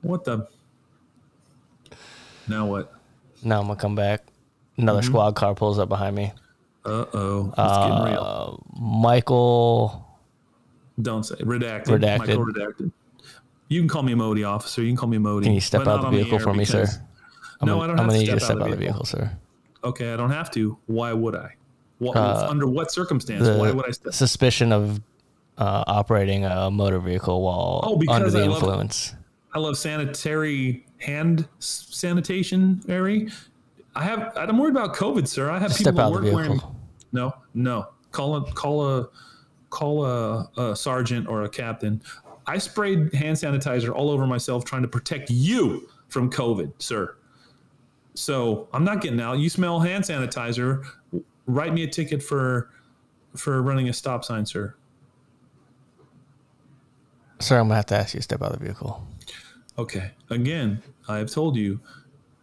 What 0.02 0.24
the? 0.24 0.48
Now 2.48 2.66
what? 2.66 2.92
Now 3.44 3.60
I'm 3.60 3.66
gonna 3.66 3.78
come 3.78 3.94
back. 3.94 4.24
Another 4.76 5.00
mm-hmm. 5.00 5.08
squad 5.08 5.36
car 5.36 5.54
pulls 5.54 5.78
up 5.78 5.88
behind 5.88 6.16
me. 6.16 6.32
Uh 6.84 7.04
oh, 7.12 7.48
it's 7.48 7.58
uh, 7.58 7.88
getting 7.88 8.12
real. 8.12 8.66
Michael. 8.80 10.08
Don't 11.00 11.22
say 11.22 11.36
redacted. 11.36 11.86
Redacted. 11.86 12.18
Michael 12.18 12.46
redacted. 12.46 12.92
You 13.68 13.80
can 13.80 13.88
call 13.88 14.02
me 14.02 14.12
a 14.12 14.16
Modi, 14.16 14.44
officer. 14.44 14.82
You 14.82 14.88
can 14.88 14.96
call 14.96 15.08
me 15.08 15.18
Modi. 15.18 15.46
Can 15.46 15.54
you 15.54 15.60
step 15.60 15.82
out 15.82 16.04
of 16.04 16.10
the 16.10 16.18
vehicle 16.18 16.38
the 16.38 16.44
for 16.44 16.52
me, 16.52 16.64
sir? 16.64 16.86
I'm 17.60 17.66
no, 17.66 17.78
gonna, 17.78 17.92
I 17.92 17.96
don't. 17.96 18.10
I'm 18.10 18.20
you 18.20 18.26
to 18.26 18.40
step 18.40 18.56
out 18.56 18.62
of 18.62 18.70
the 18.70 18.76
vehicle, 18.76 19.04
sir. 19.04 19.30
Okay, 19.84 20.12
I 20.12 20.16
don't 20.16 20.30
have 20.30 20.50
to. 20.52 20.76
Why 20.86 21.12
would 21.12 21.36
I? 21.36 21.54
What, 22.02 22.16
uh, 22.16 22.46
under 22.50 22.66
what 22.66 22.90
circumstance? 22.90 23.48
Why 23.48 23.70
would 23.70 23.86
I? 23.86 24.10
Suspicion 24.10 24.72
of 24.72 25.00
uh, 25.56 25.84
operating 25.86 26.44
a 26.44 26.68
motor 26.68 26.98
vehicle 26.98 27.42
while 27.42 27.80
oh, 27.84 28.12
under 28.12 28.28
the 28.28 28.40
I 28.40 28.44
influence. 28.44 29.12
Love, 29.12 29.18
I 29.54 29.58
love 29.60 29.78
sanitary 29.78 30.84
hand 30.98 31.48
sanitation. 31.60 32.80
Very. 32.84 33.30
I 33.94 34.02
have. 34.02 34.32
I'm 34.36 34.58
worried 34.58 34.72
about 34.72 34.96
COVID, 34.96 35.28
sir. 35.28 35.48
I 35.48 35.60
have 35.60 35.72
Step 35.72 35.94
people 35.94 36.00
out 36.00 36.12
work 36.12 36.24
wearing. 36.24 36.60
No, 37.12 37.32
no. 37.54 37.86
Call 38.10 38.34
a 38.34 38.52
call 38.52 38.84
a 38.84 39.08
call 39.70 40.04
a, 40.04 40.50
a 40.56 40.74
sergeant 40.74 41.28
or 41.28 41.44
a 41.44 41.48
captain. 41.48 42.02
I 42.48 42.58
sprayed 42.58 43.14
hand 43.14 43.36
sanitizer 43.36 43.94
all 43.94 44.10
over 44.10 44.26
myself 44.26 44.64
trying 44.64 44.82
to 44.82 44.88
protect 44.88 45.30
you 45.30 45.88
from 46.08 46.30
COVID, 46.30 46.72
sir. 46.78 47.14
So 48.14 48.68
I'm 48.72 48.84
not 48.84 49.00
getting 49.00 49.20
out. 49.20 49.38
You 49.38 49.48
smell 49.48 49.78
hand 49.78 50.02
sanitizer. 50.02 50.84
Write 51.46 51.72
me 51.74 51.82
a 51.84 51.88
ticket 51.88 52.22
for 52.22 52.70
for 53.36 53.62
running 53.62 53.88
a 53.88 53.92
stop 53.92 54.24
sign, 54.24 54.46
sir. 54.46 54.74
Sir, 57.38 57.58
I'm 57.58 57.66
gonna 57.66 57.76
have 57.76 57.86
to 57.86 57.96
ask 57.96 58.14
you 58.14 58.18
to 58.18 58.22
step 58.22 58.42
out 58.42 58.52
of 58.52 58.58
the 58.58 58.64
vehicle. 58.64 59.06
Okay. 59.78 60.10
Again, 60.30 60.82
I 61.08 61.18
have 61.18 61.30
told 61.30 61.56
you, 61.56 61.80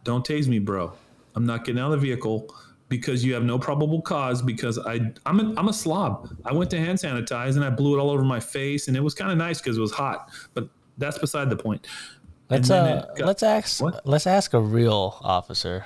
don't 0.03 0.27
tase 0.27 0.47
me, 0.47 0.59
bro. 0.59 0.91
I'm 1.35 1.45
not 1.45 1.63
getting 1.63 1.79
out 1.79 1.93
of 1.93 2.01
the 2.01 2.07
vehicle 2.07 2.53
because 2.89 3.23
you 3.23 3.33
have 3.33 3.43
no 3.43 3.57
probable 3.57 4.01
cause. 4.01 4.41
Because 4.41 4.77
I, 4.79 4.99
I'm 5.25 5.39
a, 5.39 5.59
I'm 5.59 5.69
a 5.69 5.73
slob. 5.73 6.35
I 6.43 6.53
went 6.53 6.69
to 6.71 6.77
hand 6.79 6.97
sanitize 6.97 7.55
and 7.55 7.63
I 7.63 7.69
blew 7.69 7.97
it 7.97 8.01
all 8.01 8.09
over 8.09 8.23
my 8.23 8.39
face, 8.39 8.87
and 8.87 8.97
it 8.97 9.01
was 9.01 9.13
kind 9.13 9.31
of 9.31 9.37
nice 9.37 9.61
because 9.61 9.77
it 9.77 9.81
was 9.81 9.91
hot. 9.91 10.29
But 10.53 10.67
that's 10.97 11.17
beside 11.17 11.49
the 11.49 11.55
point. 11.55 11.87
Let's 12.49 12.69
uh, 12.71 13.05
got, 13.15 13.27
let's 13.27 13.43
ask 13.43 13.81
what? 13.81 14.05
let's 14.05 14.25
ask 14.25 14.53
a 14.53 14.59
real 14.59 15.17
officer. 15.21 15.85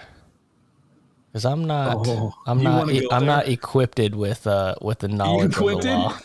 Because 1.34 1.46
I'm 1.46 1.66
not, 1.66 2.06
oh, 2.08 2.32
I'm 2.46 2.62
not, 2.62 2.92
e- 2.92 3.08
I'm 3.12 3.26
not 3.26 3.48
equipped 3.48 3.98
with 3.98 4.46
uh 4.46 4.76
with 4.84 5.00
the 5.00 5.08
knowledge 5.08 5.58
of 5.58 5.66
the 5.82 5.88
law. 5.88 6.16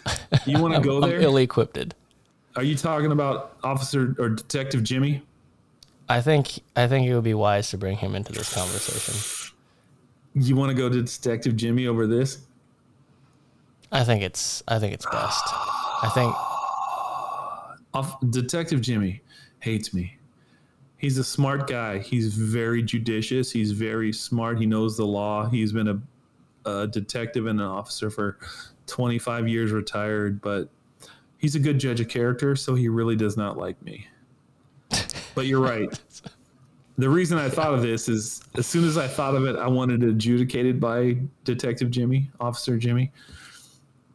you 0.45 0.61
want 0.61 0.75
to 0.75 0.81
go 0.85 1.01
there? 1.01 1.17
I'm 1.17 1.23
ill-equipped. 1.23 1.95
Are 2.57 2.63
you 2.63 2.77
talking 2.77 3.11
about 3.11 3.57
Officer 3.65 4.15
or 4.19 4.29
Detective 4.29 4.83
Jimmy? 4.83 5.23
I 6.11 6.21
think 6.21 6.61
I 6.77 6.87
think 6.89 7.07
it 7.07 7.15
would 7.15 7.25
be 7.25 7.33
wise 7.33 7.71
to 7.71 7.79
bring 7.79 7.97
him 7.97 8.15
into 8.15 8.33
this 8.35 8.53
conversation. 8.55 9.15
You 10.35 10.57
want 10.57 10.69
to 10.71 10.75
go 10.75 10.91
to 10.91 11.03
Detective 11.03 11.57
Jimmy 11.57 11.87
over 11.87 12.07
this? 12.07 12.41
I 13.91 14.05
think 14.05 14.23
it's 14.23 14.63
I 14.69 14.79
think 14.79 14.93
it's 14.93 15.07
best. 15.07 15.43
I 15.47 16.11
think 16.13 16.35
Off, 17.95 18.21
Detective 18.29 18.83
Jimmy 18.83 19.23
hates 19.61 19.95
me. 19.95 20.18
He's 20.99 21.17
a 21.17 21.25
smart 21.25 21.69
guy. 21.69 21.99
He's 21.99 22.35
very 22.35 22.83
judicious. 22.83 23.53
He's 23.53 23.71
very 23.71 24.13
smart. 24.13 24.59
He 24.59 24.67
knows 24.67 24.97
the 24.97 25.07
law. 25.07 25.49
He's 25.49 25.73
been 25.73 25.89
a, 25.89 26.01
a 26.69 26.87
detective 26.89 27.47
and 27.47 27.61
an 27.61 27.67
officer 27.67 28.11
for 28.11 28.39
25 28.89 29.49
years, 29.49 29.71
retired, 29.71 30.41
but 30.41 30.69
he's 31.39 31.55
a 31.55 31.61
good 31.61 31.79
judge 31.79 32.01
of 32.01 32.09
character, 32.09 32.57
so 32.57 32.75
he 32.75 32.89
really 32.89 33.15
does 33.15 33.37
not 33.37 33.57
like 33.57 33.81
me. 33.83 34.09
But 35.35 35.47
you're 35.47 35.61
right. 35.61 35.89
The 36.97 37.09
reason 37.09 37.39
I 37.39 37.49
thought 37.49 37.75
of 37.75 37.83
this 37.83 38.09
is 38.09 38.43
as 38.57 38.67
soon 38.67 38.85
as 38.85 38.99
I 38.99 39.07
thought 39.07 39.37
of 39.37 39.45
it, 39.47 39.55
I 39.55 39.69
wanted 39.69 40.03
it 40.03 40.09
adjudicated 40.11 40.81
by 40.81 41.17
Detective 41.45 41.93
Jimmy, 41.93 42.29
Officer 42.41 42.77
Jimmy. 42.77 43.13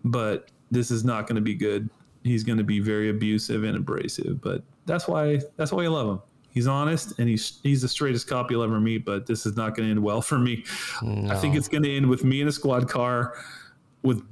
But 0.04 0.50
this 0.70 0.92
is 0.92 1.06
not 1.06 1.28
going 1.28 1.38
to 1.38 1.42
be 1.42 1.56
good. 1.56 1.90
He's 2.26 2.44
going 2.44 2.58
to 2.58 2.64
be 2.66 2.82
very 2.82 3.10
abusive 3.10 3.64
and 3.64 3.78
abrasive, 3.78 4.42
but 4.42 4.64
that's 4.86 5.08
why 5.08 5.40
that's 5.56 5.72
why 5.72 5.86
I 5.86 5.88
love 5.88 6.10
him. 6.10 6.22
He's 6.54 6.68
honest 6.68 7.18
and 7.20 7.28
he's 7.28 7.60
he's 7.64 7.82
the 7.82 7.88
straightest 7.88 8.28
cop 8.28 8.52
you'll 8.52 8.64
ever 8.64 8.80
meet, 8.80 9.06
but 9.06 9.26
this 9.26 9.46
is 9.48 9.56
not 9.58 9.76
going 9.76 9.88
to 9.88 9.92
end 9.92 10.04
well 10.04 10.22
for 10.22 10.38
me. 10.38 10.64
No. 11.02 11.34
I 11.34 11.36
think 11.38 11.56
it's 11.56 11.68
going 11.68 11.84
to 11.84 11.96
end 11.96 12.08
with 12.08 12.24
me 12.24 12.42
in 12.42 12.48
a 12.48 12.52
squad 12.52 12.88
car 12.88 13.34
with 14.04 14.24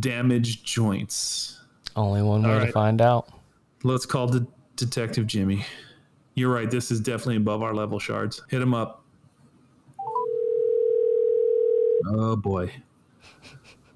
damaged 0.00 0.64
joints. 0.64 1.60
Only 1.94 2.22
one 2.22 2.42
way 2.42 2.56
right. 2.56 2.66
to 2.66 2.72
find 2.72 3.00
out. 3.00 3.32
Let's 3.84 4.06
call 4.06 4.26
the 4.26 4.44
Detective 4.74 5.26
Jimmy. 5.26 5.64
You're 6.34 6.52
right. 6.52 6.68
This 6.68 6.90
is 6.90 7.00
definitely 7.00 7.36
above 7.36 7.62
our 7.62 7.74
level, 7.74 8.00
shards. 8.00 8.42
Hit 8.48 8.60
him 8.60 8.74
up. 8.74 9.04
Oh 12.08 12.34
boy. 12.34 12.72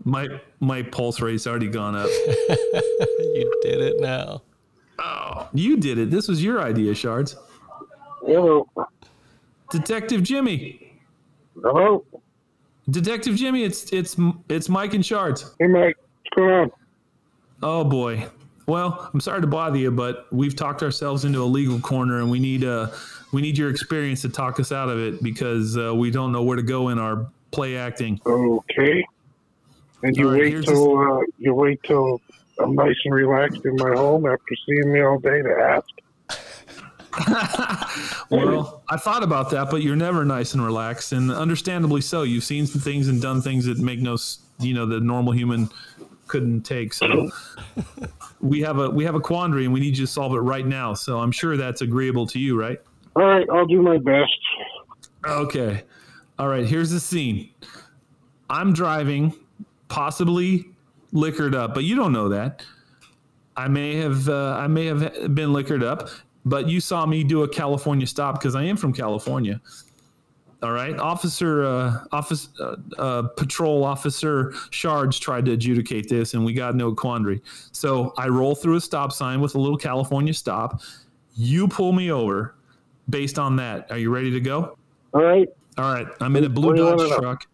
My 0.04 0.28
my 0.60 0.82
pulse 0.82 1.20
rate's 1.20 1.46
already 1.48 1.68
gone 1.68 1.96
up. 1.96 2.06
you 2.28 3.60
did 3.62 3.80
it 3.80 4.00
now. 4.00 4.42
Oh, 4.98 5.48
you 5.52 5.76
did 5.76 5.98
it. 5.98 6.11
This 6.11 6.28
was 6.28 6.42
your 6.42 6.61
idea, 6.61 6.94
Shards. 6.94 7.37
Hello. 8.20 8.68
Detective 9.70 10.22
Jimmy. 10.22 11.00
Hello. 11.62 12.04
Detective 12.90 13.37
Jimmy, 13.37 13.64
it's 13.64 13.92
it's 13.92 14.16
it's 14.48 14.68
Mike 14.68 14.94
and 14.94 15.04
Shards. 15.04 15.54
Hey 15.59 15.66
Mike, 15.66 15.96
what's 15.96 16.37
going 16.37 16.54
on? 16.54 16.70
Oh 17.62 17.85
boy. 17.85 18.26
Well, 18.66 19.11
I'm 19.12 19.20
sorry 19.20 19.40
to 19.40 19.46
bother 19.46 19.76
you, 19.76 19.90
but 19.90 20.26
we've 20.33 20.57
talked 20.57 20.83
ourselves 20.83 21.24
into 21.24 21.42
a 21.42 21.44
legal 21.44 21.80
corner, 21.80 22.20
and 22.20 22.30
we 22.30 22.38
need 22.38 22.64
uh 22.64 22.90
we 23.33 23.42
need 23.42 23.59
your 23.59 23.70
experience 23.70 24.22
to 24.22 24.28
talk 24.28 24.61
us 24.61 24.70
out 24.70 24.88
of 24.88 24.98
it 24.98 25.22
because 25.22 25.76
uh, 25.76 25.94
we 25.94 26.11
don't 26.11 26.30
know 26.30 26.42
where 26.42 26.57
to 26.57 26.62
go 26.62 26.90
in 26.90 26.98
our 26.98 27.26
play 27.50 27.76
acting. 27.76 28.20
Okay. 28.24 29.04
And 30.02 30.16
you 30.16 30.30
right, 30.30 30.54
wait 30.54 30.64
till 30.64 30.98
uh, 30.98 31.20
you 31.38 31.54
wait 31.54 31.83
till 31.83 32.20
I'm 32.58 32.74
nice 32.74 32.96
and 33.04 33.14
relaxed 33.14 33.64
in 33.64 33.76
my 33.76 33.90
home 33.90 34.26
after 34.26 34.54
seeing 34.66 34.92
me 34.92 35.02
all 35.02 35.18
day 35.18 35.42
to 35.42 35.50
ask. 35.60 35.88
well, 38.30 38.82
I 38.88 38.96
thought 38.96 39.22
about 39.22 39.50
that, 39.50 39.70
but 39.70 39.82
you're 39.82 39.96
never 39.96 40.24
nice 40.24 40.54
and 40.54 40.64
relaxed, 40.64 41.12
and 41.12 41.30
understandably 41.30 42.00
so. 42.00 42.22
You've 42.22 42.44
seen 42.44 42.66
some 42.66 42.80
things 42.80 43.08
and 43.08 43.22
done 43.22 43.40
things 43.40 43.66
that 43.66 43.78
make 43.78 44.00
no, 44.00 44.16
you 44.58 44.74
know, 44.74 44.86
the 44.86 45.00
normal 45.00 45.32
human 45.32 45.68
couldn't 46.26 46.62
take. 46.62 46.92
So 46.92 47.30
we 48.40 48.60
have 48.62 48.78
a 48.78 48.90
we 48.90 49.04
have 49.04 49.14
a 49.14 49.20
quandary, 49.20 49.64
and 49.64 49.72
we 49.72 49.80
need 49.80 49.96
you 49.96 50.06
to 50.06 50.12
solve 50.12 50.34
it 50.34 50.40
right 50.40 50.66
now. 50.66 50.94
So 50.94 51.20
I'm 51.20 51.30
sure 51.30 51.56
that's 51.56 51.82
agreeable 51.82 52.26
to 52.28 52.38
you, 52.38 52.58
right? 52.58 52.80
All 53.16 53.24
right, 53.24 53.46
I'll 53.52 53.66
do 53.66 53.80
my 53.80 53.98
best. 53.98 54.38
Okay. 55.24 55.84
All 56.38 56.48
right. 56.48 56.66
Here's 56.66 56.90
the 56.90 56.98
scene. 56.98 57.50
I'm 58.50 58.72
driving, 58.72 59.34
possibly 59.88 60.73
liquored 61.14 61.55
up, 61.55 61.72
but 61.72 61.85
you 61.85 61.96
don't 61.96 62.12
know 62.12 62.29
that. 62.29 62.62
I 63.57 63.68
may 63.68 63.96
have 63.96 64.29
uh, 64.29 64.57
I 64.59 64.66
may 64.66 64.85
have 64.85 65.35
been 65.35 65.55
liquored 65.55 65.83
up, 65.83 66.11
but 66.44 66.68
you 66.68 66.81
saw 66.81 67.07
me 67.07 67.24
do 67.24 67.44
a 67.44 67.48
California 67.48 68.07
stop 68.07 68.38
because 68.38 68.55
I 68.55 68.64
am 68.64 68.77
from 68.77 68.92
California. 68.92 69.61
All 70.62 70.72
right, 70.72 70.98
officer, 70.98 71.62
uh, 71.64 72.05
office, 72.11 72.48
uh, 72.59 72.77
uh, 72.98 73.22
patrol 73.37 73.85
officer 73.85 74.55
Shards 74.70 75.18
tried 75.18 75.44
to 75.44 75.53
adjudicate 75.53 76.09
this, 76.09 76.35
and 76.35 76.44
we 76.44 76.55
got 76.55 76.74
no 76.74 76.94
quandary. 76.94 77.42
So 77.72 78.14
I 78.16 78.29
roll 78.29 78.55
through 78.55 78.77
a 78.77 78.81
stop 78.81 79.12
sign 79.12 79.40
with 79.40 79.55
a 79.57 79.59
little 79.59 79.77
California 79.77 80.33
stop. 80.33 80.81
You 81.35 81.68
pull 81.68 81.92
me 81.92 82.11
over. 82.11 82.55
Based 83.11 83.38
on 83.38 83.57
that, 83.57 83.90
are 83.90 83.98
you 83.98 84.09
ready 84.09 84.31
to 84.31 84.40
go? 84.40 84.79
All 85.12 85.22
right. 85.22 85.46
All 85.77 85.92
right. 85.92 86.07
I'm 86.20 86.35
in 86.37 86.44
a 86.44 86.48
blue 86.48 86.74
Dodge 86.74 87.11
truck. 87.18 87.46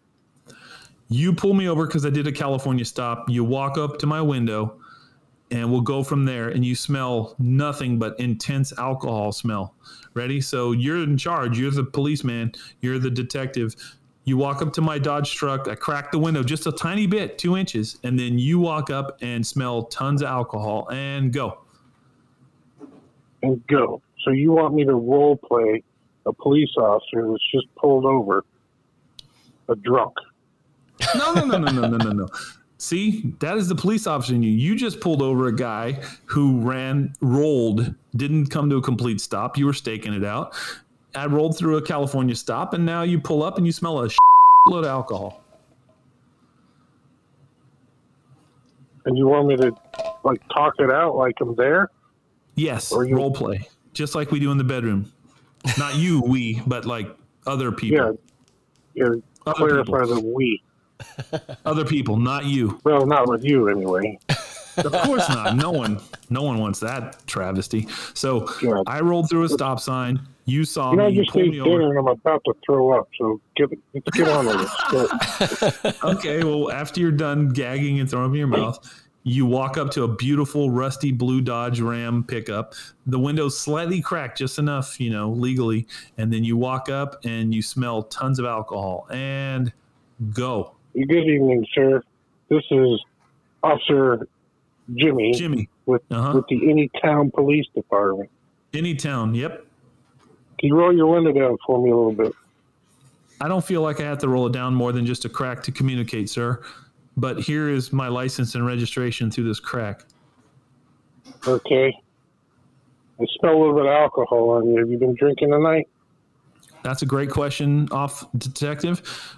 You 1.11 1.33
pull 1.33 1.53
me 1.53 1.67
over 1.67 1.85
because 1.85 2.05
I 2.05 2.09
did 2.09 2.25
a 2.27 2.31
California 2.31 2.85
stop. 2.85 3.29
You 3.29 3.43
walk 3.43 3.77
up 3.77 3.99
to 3.99 4.07
my 4.07 4.21
window 4.21 4.77
and 5.51 5.69
we'll 5.69 5.81
go 5.81 6.05
from 6.05 6.23
there. 6.23 6.47
And 6.47 6.63
you 6.63 6.73
smell 6.73 7.35
nothing 7.37 7.99
but 7.99 8.17
intense 8.17 8.71
alcohol 8.79 9.33
smell. 9.33 9.75
Ready? 10.13 10.39
So 10.39 10.71
you're 10.71 11.03
in 11.03 11.17
charge. 11.17 11.59
You're 11.59 11.71
the 11.71 11.83
policeman. 11.83 12.53
You're 12.79 12.97
the 12.97 13.09
detective. 13.09 13.75
You 14.23 14.37
walk 14.37 14.61
up 14.61 14.71
to 14.71 14.81
my 14.81 14.97
Dodge 14.97 15.35
truck. 15.35 15.67
I 15.67 15.75
crack 15.75 16.13
the 16.13 16.17
window 16.17 16.43
just 16.43 16.65
a 16.65 16.71
tiny 16.71 17.07
bit, 17.07 17.37
two 17.37 17.57
inches, 17.57 17.99
and 18.05 18.17
then 18.17 18.39
you 18.39 18.59
walk 18.59 18.89
up 18.89 19.17
and 19.21 19.45
smell 19.45 19.83
tons 19.83 20.21
of 20.21 20.29
alcohol 20.29 20.87
and 20.93 21.33
go. 21.33 21.59
And 23.43 23.61
go. 23.67 24.01
So 24.23 24.31
you 24.31 24.53
want 24.53 24.75
me 24.75 24.85
to 24.85 24.93
role 24.93 25.35
play 25.35 25.83
a 26.25 26.31
police 26.31 26.71
officer 26.77 27.27
that's 27.29 27.51
just 27.51 27.67
pulled 27.75 28.05
over 28.05 28.45
a 29.67 29.75
drunk? 29.75 30.13
No, 31.15 31.33
no, 31.33 31.45
no, 31.45 31.57
no, 31.57 31.71
no, 31.71 31.87
no, 31.87 31.97
no, 31.97 32.11
no. 32.11 32.27
See, 32.77 33.33
that 33.39 33.57
is 33.57 33.67
the 33.67 33.75
police 33.75 34.07
officer 34.07 34.33
in 34.33 34.41
you. 34.41 34.49
You 34.49 34.75
just 34.75 34.99
pulled 34.99 35.21
over 35.21 35.47
a 35.47 35.55
guy 35.55 35.99
who 36.25 36.59
ran, 36.61 37.13
rolled, 37.21 37.93
didn't 38.15 38.47
come 38.47 38.69
to 38.71 38.77
a 38.77 38.81
complete 38.81 39.21
stop. 39.21 39.57
You 39.57 39.67
were 39.67 39.73
staking 39.73 40.13
it 40.13 40.23
out. 40.23 40.55
I 41.13 41.27
rolled 41.27 41.57
through 41.57 41.77
a 41.77 41.81
California 41.81 42.35
stop, 42.35 42.73
and 42.73 42.85
now 42.85 43.03
you 43.03 43.19
pull 43.19 43.43
up 43.43 43.57
and 43.57 43.67
you 43.67 43.71
smell 43.71 44.03
a 44.03 44.09
load 44.67 44.79
of 44.79 44.85
alcohol. 44.85 45.43
And 49.05 49.17
you 49.17 49.27
want 49.27 49.47
me 49.47 49.57
to 49.57 49.71
like 50.23 50.41
talk 50.49 50.73
it 50.79 50.91
out 50.91 51.15
like 51.15 51.35
I'm 51.41 51.55
there? 51.55 51.89
Yes, 52.55 52.91
or 52.91 53.05
you... 53.05 53.15
role 53.15 53.31
play, 53.31 53.67
just 53.93 54.15
like 54.15 54.31
we 54.31 54.39
do 54.39 54.51
in 54.51 54.57
the 54.57 54.63
bedroom. 54.63 55.11
Not 55.77 55.95
you, 55.95 56.21
we, 56.21 56.61
but 56.65 56.85
like 56.85 57.07
other 57.45 57.71
people. 57.71 58.17
Yeah, 58.95 59.05
yeah. 59.05 59.19
Other 59.45 59.83
clarify 59.83 60.01
people. 60.01 60.15
the 60.15 60.21
we. 60.21 60.63
Other 61.65 61.85
people, 61.85 62.17
not 62.17 62.45
you. 62.45 62.79
Well, 62.83 63.05
not 63.05 63.27
with 63.27 63.43
you 63.43 63.69
anyway. 63.69 64.19
of 64.77 64.91
course 64.91 65.27
not. 65.29 65.55
No 65.55 65.71
one, 65.71 65.99
no 66.29 66.43
one 66.43 66.59
wants 66.59 66.79
that 66.79 67.25
travesty. 67.27 67.87
So 68.13 68.41
God. 68.61 68.83
I 68.87 69.01
rolled 69.01 69.29
through 69.29 69.43
a 69.43 69.49
stop 69.49 69.79
sign. 69.79 70.19
You 70.45 70.65
saw 70.65 70.91
you 70.91 70.97
know, 70.97 71.07
me. 71.07 71.13
You 71.13 71.23
just 71.23 71.37
ate 71.37 71.51
dinner, 71.51 71.89
and 71.89 71.99
I'm 71.99 72.07
about 72.07 72.43
to 72.45 72.53
throw 72.65 72.97
up. 72.97 73.07
So 73.17 73.39
get 73.55 73.69
get 74.13 74.27
on 74.27 74.47
with 74.47 74.69
it. 74.93 75.95
okay. 76.03 76.43
Well, 76.43 76.71
after 76.71 76.99
you're 76.99 77.11
done 77.11 77.49
gagging 77.49 77.99
and 77.99 78.09
throwing 78.09 78.25
up 78.25 78.31
in 78.31 78.37
your 78.37 78.47
mouth, 78.47 78.79
you 79.23 79.45
walk 79.45 79.77
up 79.77 79.91
to 79.91 80.03
a 80.03 80.07
beautiful 80.07 80.71
rusty 80.71 81.11
blue 81.11 81.41
Dodge 81.41 81.79
Ram 81.79 82.23
pickup. 82.23 82.73
The 83.05 83.19
window's 83.19 83.57
slightly 83.57 84.01
cracked, 84.01 84.37
just 84.39 84.57
enough, 84.57 84.99
you 84.99 85.11
know, 85.11 85.29
legally. 85.29 85.87
And 86.17 86.33
then 86.33 86.43
you 86.43 86.57
walk 86.57 86.89
up 86.89 87.23
and 87.23 87.53
you 87.53 87.61
smell 87.61 88.03
tons 88.03 88.39
of 88.39 88.45
alcohol 88.45 89.07
and 89.11 89.71
go. 90.33 90.75
Good 90.93 91.11
evening, 91.11 91.65
sir. 91.73 92.03
This 92.49 92.63
is 92.69 93.03
Officer 93.63 94.27
Jimmy. 94.95 95.33
Jimmy. 95.33 95.69
With, 95.85 96.01
uh-huh. 96.11 96.33
with 96.35 96.45
the 96.47 96.57
Anytown 96.57 97.33
Police 97.33 97.67
Department. 97.73 98.29
Anytown, 98.73 99.35
yep. 99.35 99.65
Can 100.59 100.67
you 100.67 100.77
roll 100.77 100.95
your 100.95 101.07
window 101.07 101.31
down 101.31 101.57
for 101.65 101.81
me 101.81 101.91
a 101.91 101.95
little 101.95 102.11
bit? 102.11 102.33
I 103.39 103.47
don't 103.47 103.63
feel 103.63 103.81
like 103.81 103.99
I 103.99 104.03
have 104.03 104.19
to 104.19 104.27
roll 104.27 104.47
it 104.47 104.53
down 104.53 104.75
more 104.75 104.91
than 104.91 105.05
just 105.05 105.25
a 105.25 105.29
crack 105.29 105.63
to 105.63 105.71
communicate, 105.71 106.29
sir. 106.29 106.61
But 107.17 107.39
here 107.39 107.69
is 107.69 107.91
my 107.91 108.07
license 108.07 108.55
and 108.55 108.65
registration 108.65 109.31
through 109.31 109.45
this 109.45 109.59
crack. 109.59 110.05
Okay. 111.47 111.93
I 113.19 113.25
smell 113.39 113.55
a 113.55 113.57
little 113.57 113.75
bit 113.75 113.85
of 113.85 113.91
alcohol 113.91 114.51
on 114.51 114.69
you. 114.69 114.77
Have 114.77 114.89
you 114.89 114.97
been 114.97 115.15
drinking 115.15 115.51
tonight? 115.51 115.87
That's 116.83 117.01
a 117.01 117.05
great 117.05 117.29
question, 117.29 117.87
off 117.91 118.25
detective. 118.37 119.37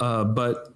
Uh, 0.00 0.24
but 0.24 0.72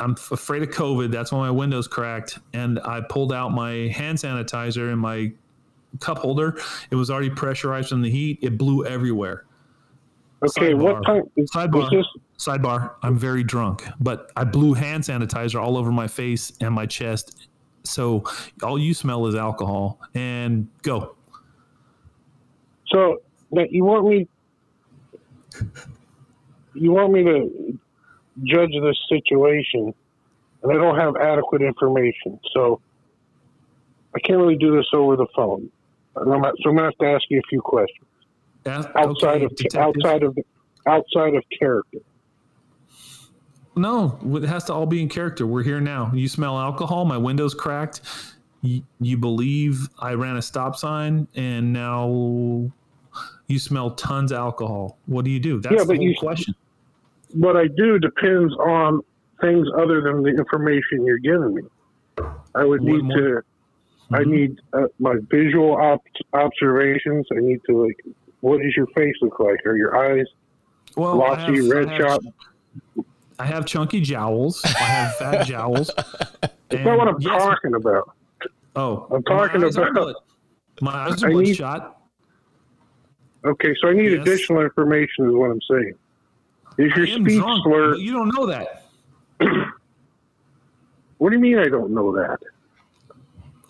I'm 0.00 0.12
afraid 0.30 0.62
of 0.62 0.70
COVID. 0.70 1.10
That's 1.10 1.32
why 1.32 1.40
my 1.40 1.50
window's 1.50 1.88
cracked. 1.88 2.38
And 2.52 2.78
I 2.80 3.00
pulled 3.00 3.32
out 3.32 3.50
my 3.50 3.72
hand 3.88 4.18
sanitizer 4.18 4.92
and 4.92 5.00
my 5.00 5.32
cup 6.00 6.18
holder. 6.18 6.60
It 6.90 6.94
was 6.94 7.10
already 7.10 7.30
pressurized 7.30 7.88
from 7.88 8.02
the 8.02 8.10
heat. 8.10 8.38
It 8.42 8.56
blew 8.58 8.84
everywhere. 8.84 9.44
Okay, 10.42 10.72
sidebar. 10.72 10.82
what 10.82 11.04
time? 11.04 11.22
Is, 11.36 11.50
sidebar. 11.50 11.98
Is 11.98 12.06
sidebar. 12.38 12.92
I'm 13.02 13.18
very 13.18 13.42
drunk, 13.42 13.84
but 14.00 14.30
I 14.36 14.44
blew 14.44 14.74
hand 14.74 15.02
sanitizer 15.02 15.60
all 15.60 15.76
over 15.76 15.90
my 15.90 16.06
face 16.06 16.52
and 16.60 16.72
my 16.72 16.86
chest. 16.86 17.48
So 17.82 18.22
all 18.62 18.78
you 18.78 18.94
smell 18.94 19.26
is 19.26 19.34
alcohol. 19.34 20.00
And 20.14 20.68
go. 20.82 21.16
So 22.86 23.20
you 23.50 23.84
want 23.84 24.06
me? 24.06 24.28
You 26.74 26.92
want 26.92 27.12
me 27.12 27.24
to 27.24 27.78
judge 28.44 28.70
this 28.82 28.98
situation, 29.08 29.94
and 30.62 30.72
I 30.72 30.74
don't 30.74 30.98
have 30.98 31.16
adequate 31.16 31.62
information. 31.62 32.38
So 32.52 32.80
I 34.14 34.20
can't 34.20 34.38
really 34.38 34.56
do 34.56 34.76
this 34.76 34.86
over 34.92 35.16
the 35.16 35.26
phone. 35.34 35.70
I'm 36.16 36.26
so 36.26 36.30
I'm 36.32 36.44
going 36.62 36.76
to 36.76 36.82
have 36.84 36.98
to 36.98 37.06
ask 37.06 37.24
you 37.28 37.38
a 37.38 37.48
few 37.48 37.60
questions. 37.60 38.06
outside 38.66 39.42
of 39.42 39.54
detective. 39.54 39.80
outside 39.80 40.22
of 40.22 40.36
outside 40.86 41.34
of 41.34 41.44
character. 41.56 41.98
No, 43.76 44.18
it 44.34 44.42
has 44.42 44.64
to 44.64 44.74
all 44.74 44.86
be 44.86 45.00
in 45.00 45.08
character. 45.08 45.46
We're 45.46 45.62
here 45.62 45.80
now. 45.80 46.10
You 46.12 46.26
smell 46.26 46.58
alcohol. 46.58 47.04
My 47.04 47.16
window's 47.16 47.54
cracked. 47.54 48.00
You, 48.60 48.82
you 49.00 49.16
believe 49.16 49.88
I 50.00 50.14
ran 50.14 50.36
a 50.36 50.42
stop 50.42 50.74
sign, 50.74 51.28
and 51.36 51.72
now 51.72 52.72
you 53.46 53.58
smell 53.58 53.92
tons 53.92 54.32
of 54.32 54.38
alcohol. 54.38 54.98
What 55.06 55.24
do 55.24 55.30
you 55.30 55.38
do? 55.38 55.60
That's 55.60 55.76
yeah, 55.76 55.84
the 55.84 55.94
whole 55.94 56.02
you, 56.02 56.16
question. 56.18 56.56
What 57.32 57.56
I 57.56 57.66
do 57.76 57.98
depends 57.98 58.54
on 58.54 59.02
things 59.40 59.66
other 59.76 60.00
than 60.00 60.22
the 60.22 60.30
information 60.30 61.04
you're 61.04 61.18
giving 61.18 61.54
me. 61.54 61.62
I 62.54 62.64
would 62.64 62.82
need 62.82 63.00
to. 63.00 63.42
Mm-hmm. 64.10 64.14
I 64.14 64.24
need 64.24 64.58
uh, 64.72 64.86
my 64.98 65.16
visual 65.30 65.76
op- 65.76 66.02
observations. 66.32 67.26
I 67.36 67.40
need 67.40 67.60
to 67.68 67.84
like, 67.86 67.96
what 68.40 68.62
does 68.62 68.74
your 68.76 68.86
face 68.96 69.14
look 69.20 69.38
like? 69.38 69.64
Are 69.66 69.76
your 69.76 69.96
eyes 69.96 70.26
well, 70.96 71.14
glossy, 71.14 71.60
red 71.68 71.88
shot? 71.98 72.22
I 73.38 73.44
have 73.44 73.66
chunky 73.66 74.00
jowls. 74.00 74.62
I 74.64 74.68
have 74.68 75.16
fat 75.16 75.46
jowls. 75.46 75.90
That's 76.40 76.84
not 76.84 76.98
what 76.98 77.08
I'm 77.08 77.20
yes, 77.20 77.42
talking 77.42 77.74
about. 77.74 78.16
Oh, 78.74 79.06
I'm 79.10 79.22
talking 79.24 79.60
my 79.60 79.68
about. 79.68 80.14
My 80.80 80.92
eyes 80.92 81.22
are 81.22 81.30
bloodshot. 81.30 82.00
Okay, 83.44 83.74
so 83.80 83.88
I 83.88 83.92
need 83.92 84.12
yes. 84.12 84.20
additional 84.22 84.62
information, 84.62 85.26
is 85.26 85.34
what 85.34 85.50
I'm 85.50 85.60
saying. 85.70 85.94
Is 86.78 86.92
your 86.96 87.06
speech 87.06 87.40
drunk, 87.40 87.64
slurred? 87.64 87.98
You 87.98 88.12
don't 88.12 88.30
know 88.34 88.46
that. 88.46 88.84
what 91.18 91.30
do 91.30 91.36
you 91.36 91.40
mean 91.40 91.58
I 91.58 91.68
don't 91.68 91.90
know 91.90 92.14
that? 92.16 92.38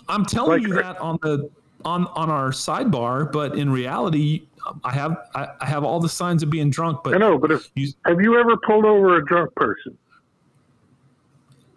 I'm 0.08 0.24
telling 0.24 0.62
like, 0.62 0.68
you 0.68 0.74
that 0.74 0.98
on 0.98 1.18
the 1.22 1.50
on 1.84 2.06
on 2.08 2.30
our 2.30 2.50
sidebar, 2.50 3.30
but 3.32 3.56
in 3.56 3.70
reality, 3.70 4.46
I 4.84 4.92
have 4.92 5.16
I, 5.34 5.48
I 5.60 5.66
have 5.66 5.84
all 5.84 6.00
the 6.00 6.08
signs 6.08 6.42
of 6.42 6.50
being 6.50 6.70
drunk. 6.70 7.00
But 7.02 7.14
I 7.14 7.18
know, 7.18 7.38
but 7.38 7.50
if, 7.50 7.70
you, 7.74 7.92
have 8.04 8.20
you 8.20 8.38
ever 8.38 8.56
pulled 8.58 8.84
over 8.84 9.16
a 9.16 9.24
drunk 9.24 9.54
person? 9.54 9.96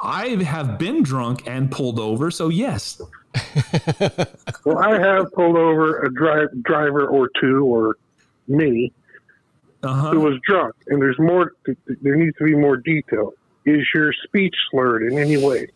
I 0.01 0.29
have 0.43 0.79
been 0.79 1.03
drunk 1.03 1.47
and 1.47 1.71
pulled 1.71 1.99
over, 1.99 2.31
so 2.31 2.49
yes. 2.49 3.01
well, 4.65 4.79
I 4.79 4.99
have 4.99 5.31
pulled 5.31 5.55
over 5.55 6.01
a 6.01 6.13
dri- 6.13 6.47
driver 6.63 7.07
or 7.07 7.29
two 7.39 7.65
or 7.65 7.97
me 8.47 8.91
uh-huh. 9.83 10.11
who 10.11 10.19
was 10.19 10.39
drunk, 10.47 10.75
and 10.87 11.01
there's 11.01 11.19
more. 11.19 11.53
There 11.65 12.15
needs 12.15 12.37
to 12.37 12.43
be 12.43 12.55
more 12.55 12.77
detail. 12.77 13.33
Is 13.65 13.85
your 13.93 14.11
speech 14.25 14.55
slurred 14.71 15.03
in 15.03 15.17
any 15.17 15.37
way? 15.37 15.67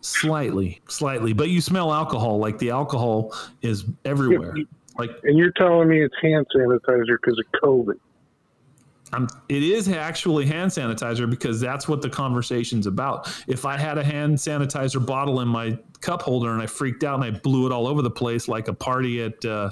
Slightly, 0.00 0.80
slightly, 0.88 1.32
but 1.32 1.48
you 1.48 1.60
smell 1.60 1.92
alcohol. 1.92 2.38
Like 2.38 2.58
the 2.58 2.70
alcohol 2.70 3.34
is 3.62 3.84
everywhere. 4.04 4.56
Yeah, 4.56 4.64
like, 4.96 5.10
and 5.22 5.36
you're 5.36 5.52
telling 5.52 5.88
me 5.88 6.02
it's 6.02 6.14
hand 6.20 6.46
sanitizer 6.54 7.18
because 7.20 7.38
of 7.38 7.60
COVID. 7.60 7.94
I'm, 9.12 9.28
it 9.48 9.62
is 9.62 9.88
actually 9.88 10.46
hand 10.46 10.70
sanitizer 10.70 11.28
because 11.28 11.60
that's 11.60 11.88
what 11.88 12.02
the 12.02 12.10
conversation's 12.10 12.86
about. 12.86 13.32
If 13.46 13.64
I 13.64 13.76
had 13.76 13.96
a 13.96 14.04
hand 14.04 14.36
sanitizer 14.36 15.04
bottle 15.04 15.40
in 15.40 15.48
my 15.48 15.78
cup 16.00 16.22
holder 16.22 16.52
and 16.52 16.60
I 16.60 16.66
freaked 16.66 17.04
out 17.04 17.14
and 17.14 17.24
I 17.24 17.38
blew 17.38 17.66
it 17.66 17.72
all 17.72 17.86
over 17.86 18.02
the 18.02 18.10
place 18.10 18.48
like 18.48 18.68
a 18.68 18.74
party 18.74 19.22
at 19.22 19.42
uh, 19.44 19.70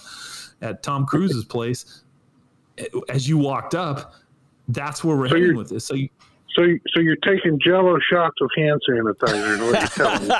at 0.62 0.82
Tom 0.82 1.04
Cruise's 1.04 1.44
place, 1.44 2.02
as 3.08 3.28
you 3.28 3.38
walked 3.38 3.74
up, 3.74 4.14
that's 4.68 5.04
where 5.04 5.16
we're 5.16 5.28
so 5.28 5.36
heading 5.36 5.56
with 5.56 5.68
this. 5.68 5.84
So 5.84 5.94
you, 5.94 6.08
so, 6.56 6.66
so 6.94 7.00
you're 7.00 7.16
taking 7.16 7.58
Jello 7.60 7.98
shots 8.10 8.36
of 8.40 8.50
hand 8.56 8.80
sanitizer. 8.88 9.70
What 9.70 9.80
you're 9.80 10.06
telling 10.06 10.28
me? 10.28 10.34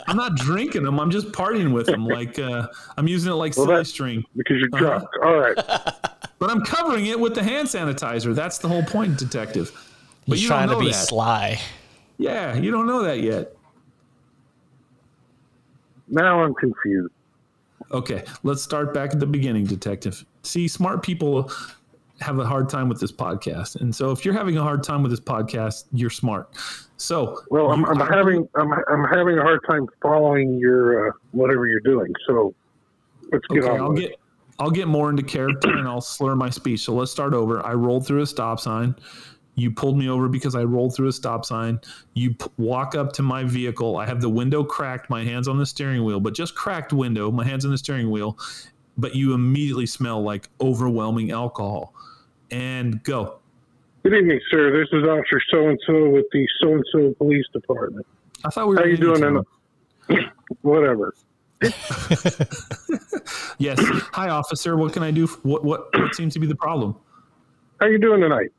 I'm 0.06 0.16
not 0.16 0.36
drinking 0.36 0.84
them. 0.84 1.00
I'm 1.00 1.10
just 1.10 1.32
partying 1.32 1.72
with 1.72 1.86
them. 1.86 2.06
Like 2.06 2.38
uh, 2.38 2.68
I'm 2.96 3.08
using 3.08 3.32
it 3.32 3.34
like 3.34 3.56
well, 3.56 3.66
silly 3.66 3.84
string 3.84 4.24
because 4.36 4.58
you're 4.58 4.68
drunk. 4.68 5.04
Uh-huh. 5.04 5.28
All 5.28 5.38
right. 5.38 5.58
But 6.38 6.50
I'm 6.50 6.62
covering 6.62 7.06
it 7.06 7.20
with 7.20 7.36
the 7.36 7.42
hand 7.44 7.68
sanitizer. 7.68 8.34
That's 8.34 8.58
the 8.58 8.66
whole 8.66 8.82
point, 8.82 9.16
detective. 9.16 9.70
But 10.26 10.38
He's 10.38 10.42
you 10.42 10.48
trying 10.48 10.70
to 10.70 10.76
be 10.80 10.88
that. 10.88 10.94
sly. 10.94 11.60
Yeah, 12.18 12.56
you 12.56 12.72
don't 12.72 12.88
know 12.88 13.04
that 13.04 13.20
yet. 13.20 13.54
Now 16.08 16.42
I'm 16.42 16.52
confused. 16.54 17.12
Okay, 17.92 18.24
let's 18.42 18.60
start 18.60 18.92
back 18.92 19.12
at 19.12 19.20
the 19.20 19.26
beginning, 19.26 19.66
detective. 19.66 20.24
See, 20.42 20.68
smart 20.68 21.02
people 21.02 21.50
have 22.20 22.38
a 22.38 22.46
hard 22.46 22.68
time 22.68 22.88
with 22.88 23.00
this 23.00 23.12
podcast. 23.12 23.80
And 23.80 23.94
so 23.94 24.10
if 24.10 24.24
you're 24.24 24.34
having 24.34 24.56
a 24.56 24.62
hard 24.62 24.82
time 24.82 25.02
with 25.02 25.10
this 25.10 25.20
podcast, 25.20 25.84
you're 25.92 26.10
smart. 26.10 26.56
So 26.96 27.42
well, 27.50 27.72
I'm, 27.72 27.84
I'm 27.84 27.98
having 27.98 28.48
I'm, 28.54 28.72
I'm 28.72 29.04
having 29.04 29.38
a 29.38 29.42
hard 29.42 29.60
time 29.68 29.88
following 30.00 30.58
your 30.58 31.08
uh, 31.08 31.12
whatever 31.32 31.66
you're 31.66 31.80
doing. 31.80 32.12
So 32.26 32.54
let's 33.32 33.46
get 33.48 33.64
okay, 33.64 33.68
on. 33.70 33.80
I'll 33.80 33.92
get 33.92 34.16
I'll 34.58 34.70
get 34.70 34.86
more 34.86 35.10
into 35.10 35.22
character 35.22 35.76
and 35.76 35.88
I'll 35.88 36.00
slur 36.00 36.36
my 36.36 36.50
speech. 36.50 36.80
So 36.80 36.94
let's 36.94 37.10
start 37.10 37.34
over. 37.34 37.64
I 37.66 37.74
rolled 37.74 38.06
through 38.06 38.22
a 38.22 38.26
stop 38.26 38.60
sign. 38.60 38.94
You 39.54 39.70
pulled 39.70 39.98
me 39.98 40.08
over 40.08 40.28
because 40.28 40.54
I 40.54 40.62
rolled 40.64 40.94
through 40.94 41.08
a 41.08 41.12
stop 41.12 41.44
sign. 41.44 41.80
You 42.14 42.34
p- 42.34 42.46
walk 42.56 42.94
up 42.94 43.12
to 43.14 43.22
my 43.22 43.44
vehicle. 43.44 43.98
I 43.98 44.06
have 44.06 44.20
the 44.22 44.28
window 44.28 44.64
cracked, 44.64 45.10
my 45.10 45.24
hands 45.24 45.46
on 45.46 45.58
the 45.58 45.66
steering 45.66 46.04
wheel, 46.04 46.20
but 46.20 46.34
just 46.34 46.54
cracked 46.54 46.92
window, 46.92 47.30
my 47.30 47.44
hands 47.44 47.66
on 47.66 47.70
the 47.70 47.76
steering 47.76 48.10
wheel. 48.10 48.38
But 48.98 49.14
you 49.14 49.32
immediately 49.34 49.86
smell 49.86 50.22
like 50.22 50.48
overwhelming 50.60 51.30
alcohol 51.30 51.94
and 52.50 53.02
go. 53.02 53.38
Good 54.02 54.14
evening, 54.14 54.40
sir. 54.50 54.70
This 54.70 54.88
is 54.92 55.04
Officer 55.08 55.40
So 55.50 55.68
and 55.68 55.78
So 55.86 56.08
with 56.10 56.26
the 56.32 56.46
So 56.60 56.72
and 56.72 56.84
So 56.92 57.14
Police 57.18 57.46
Department. 57.52 58.06
I 58.44 58.50
thought 58.50 58.68
we 58.68 58.74
were. 58.74 58.82
How 58.82 58.86
you 58.86 58.96
doing? 58.96 59.22
In 60.08 60.18
whatever. 60.62 61.14
yes. 63.58 63.78
Hi, 64.12 64.28
officer. 64.28 64.76
What 64.76 64.92
can 64.92 65.02
I 65.02 65.10
do? 65.10 65.26
What 65.42 65.64
what 65.64 65.86
what 65.94 66.14
seems 66.14 66.34
to 66.34 66.40
be 66.40 66.46
the 66.46 66.56
problem? 66.56 66.96
How 67.80 67.86
you 67.86 67.98
doing 67.98 68.20
tonight? 68.20 68.50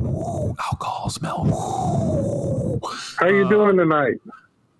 Ooh, 0.00 0.54
alcohol 0.58 1.10
smell. 1.10 1.46
Ooh. 1.46 2.80
How 3.18 3.28
you 3.28 3.46
uh, 3.46 3.48
doing 3.48 3.76
tonight? 3.76 4.20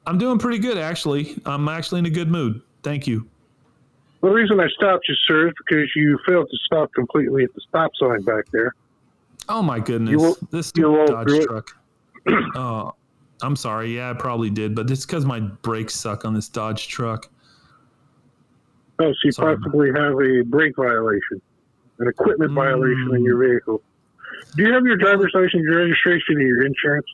I'm 0.06 0.18
doing 0.18 0.38
pretty 0.38 0.58
good, 0.58 0.78
actually. 0.78 1.40
I'm 1.44 1.68
actually 1.68 1.98
in 2.00 2.06
a 2.06 2.10
good 2.10 2.28
mood. 2.28 2.62
Thank 2.82 3.06
you. 3.06 3.28
The 4.20 4.28
reason 4.28 4.58
I 4.58 4.68
stopped 4.68 5.06
you, 5.08 5.14
sir, 5.26 5.48
is 5.48 5.54
because 5.58 5.88
you 5.94 6.18
failed 6.26 6.48
to 6.50 6.56
stop 6.64 6.92
completely 6.92 7.44
at 7.44 7.54
the 7.54 7.60
stop 7.68 7.92
sign 8.00 8.22
back 8.22 8.46
there. 8.52 8.74
Oh 9.48 9.62
my 9.62 9.80
goodness! 9.80 10.12
You, 10.12 10.36
this 10.50 10.72
Dodge 10.72 11.44
truck. 11.44 11.70
oh, 12.56 12.94
I'm 13.42 13.56
sorry. 13.56 13.96
Yeah, 13.96 14.10
I 14.10 14.14
probably 14.14 14.50
did, 14.50 14.74
but 14.74 14.90
it's 14.90 15.06
because 15.06 15.24
my 15.24 15.40
brakes 15.40 15.94
suck 15.94 16.24
on 16.24 16.34
this 16.34 16.48
Dodge 16.48 16.88
truck. 16.88 17.30
Oh, 18.98 19.12
so 19.12 19.16
you 19.24 19.32
sorry, 19.32 19.56
possibly 19.56 19.90
have 19.94 20.14
a 20.14 20.42
brake 20.44 20.74
violation, 20.76 21.40
an 22.00 22.08
equipment 22.08 22.50
mm. 22.50 22.56
violation 22.56 23.14
in 23.14 23.24
your 23.24 23.38
vehicle. 23.38 23.80
Do 24.56 24.64
you 24.64 24.72
have 24.72 24.84
your 24.84 24.96
driver's 24.96 25.30
license, 25.34 25.62
your 25.62 25.78
registration, 25.78 26.36
and 26.38 26.48
your 26.48 26.66
insurance? 26.66 27.06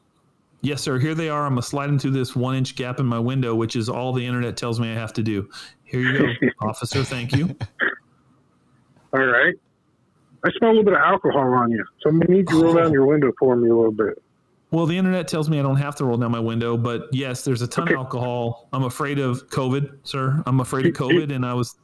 Yes, 0.64 0.80
sir. 0.80 0.98
Here 0.98 1.14
they 1.14 1.28
are. 1.28 1.44
I'm 1.44 1.52
gonna 1.52 1.62
slide 1.62 1.90
into 1.90 2.10
this 2.10 2.34
one 2.34 2.56
inch 2.56 2.74
gap 2.74 2.98
in 2.98 3.04
my 3.04 3.18
window, 3.18 3.54
which 3.54 3.76
is 3.76 3.90
all 3.90 4.14
the 4.14 4.24
internet 4.24 4.56
tells 4.56 4.80
me 4.80 4.90
I 4.90 4.94
have 4.94 5.12
to 5.12 5.22
do. 5.22 5.48
Here 5.84 6.00
you 6.00 6.18
go, 6.18 6.48
officer. 6.66 7.04
Thank 7.04 7.36
you. 7.36 7.54
All 9.12 9.20
right. 9.20 9.54
I 10.44 10.50
smell 10.58 10.70
a 10.70 10.72
little 10.72 10.84
bit 10.84 10.94
of 10.94 11.00
alcohol 11.00 11.52
on 11.52 11.70
you, 11.70 11.84
so 12.02 12.08
I'm 12.08 12.18
gonna 12.18 12.34
need 12.34 12.50
you 12.50 12.58
to 12.58 12.64
roll 12.64 12.74
down 12.74 12.92
your 12.92 13.06
window 13.06 13.30
for 13.38 13.54
me 13.56 13.68
a 13.68 13.74
little 13.74 13.92
bit. 13.92 14.20
Well, 14.70 14.86
the 14.86 14.96
internet 14.96 15.28
tells 15.28 15.48
me 15.48 15.60
I 15.60 15.62
don't 15.62 15.76
have 15.76 15.94
to 15.96 16.04
roll 16.04 16.16
down 16.16 16.32
my 16.32 16.40
window, 16.40 16.76
but 16.76 17.08
yes, 17.12 17.44
there's 17.44 17.62
a 17.62 17.68
ton 17.68 17.84
okay. 17.84 17.94
of 17.94 18.00
alcohol. 18.00 18.68
I'm 18.72 18.84
afraid 18.84 19.18
of 19.18 19.46
COVID, 19.48 19.98
sir. 20.02 20.42
I'm 20.46 20.60
afraid 20.60 20.86
of 20.86 20.94
COVID, 20.94 21.32
and 21.32 21.46
I 21.46 21.54
was. 21.54 21.76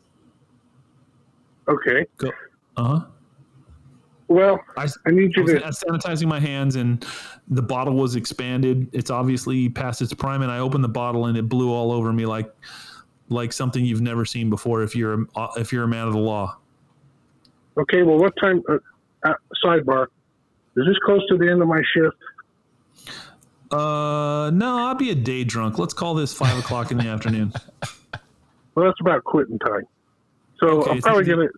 Okay. 1.69 2.07
Uh 2.19 2.31
huh. 2.83 3.01
Well, 4.31 4.61
I, 4.77 4.87
I 5.07 5.11
need 5.11 5.33
you 5.35 5.43
I 5.43 5.47
to 5.47 5.61
sanitizing 5.73 6.29
my 6.29 6.39
hands, 6.39 6.77
and 6.77 7.05
the 7.49 7.63
bottle 7.63 7.95
was 7.95 8.15
expanded. 8.15 8.89
It's 8.93 9.11
obviously 9.11 9.69
past 9.69 10.01
its 10.03 10.15
prime, 10.15 10.43
and 10.43 10.53
I 10.53 10.61
opened 10.61 10.85
the 10.85 10.89
bottle, 10.89 11.27
and 11.27 11.37
it 11.37 11.49
blew 11.49 11.73
all 11.73 11.91
over 11.91 12.13
me 12.13 12.27
like 12.27 12.49
like 13.29 13.53
something 13.53 13.85
you've 13.85 14.01
never 14.01 14.25
seen 14.25 14.49
before. 14.49 14.85
If 14.85 14.95
you're 14.95 15.27
a, 15.35 15.49
if 15.57 15.73
you're 15.73 15.83
a 15.83 15.89
man 15.89 16.07
of 16.07 16.13
the 16.13 16.21
law. 16.21 16.57
Okay. 17.77 18.05
Well, 18.05 18.19
what 18.19 18.33
time? 18.41 18.63
Uh, 18.69 18.79
uh, 19.25 19.35
sidebar. 19.65 20.07
Is 20.77 20.87
this 20.87 20.97
close 21.05 21.27
to 21.29 21.37
the 21.37 21.51
end 21.51 21.61
of 21.61 21.67
my 21.67 21.83
shift? 21.93 22.17
Uh, 23.73 24.51
no, 24.55 24.79
I'll 24.79 24.95
be 24.95 25.11
a 25.11 25.15
day 25.17 25.43
drunk. 25.43 25.77
Let's 25.77 25.93
call 25.93 26.15
this 26.15 26.33
five 26.33 26.57
o'clock 26.57 26.93
in 26.93 26.99
the 26.99 27.09
afternoon. 27.09 27.53
Well, 28.77 28.87
that's 28.87 29.01
about 29.01 29.25
quitting 29.25 29.59
time. 29.59 29.83
So 30.61 30.83
okay, 30.83 30.91
I'm 30.93 31.03
probably 31.03 31.25
gonna. 31.25 31.49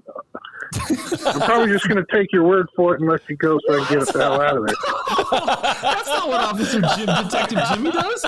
I'm 1.26 1.40
probably 1.40 1.72
just 1.72 1.88
gonna 1.88 2.04
take 2.12 2.32
your 2.32 2.44
word 2.44 2.68
for 2.74 2.94
it 2.94 3.00
and 3.00 3.10
let 3.10 3.20
you 3.28 3.36
go, 3.36 3.58
so 3.66 3.80
I 3.80 3.84
can 3.84 3.98
get 3.98 4.12
the 4.12 4.20
hell 4.20 4.40
out 4.40 4.56
of 4.56 4.66
there. 4.66 4.76
That's 5.82 6.08
not 6.08 6.28
what 6.28 6.40
Officer 6.40 6.80
Jim, 6.80 7.06
Detective 7.06 7.58
Jimmy 7.72 7.90
does. 7.90 8.24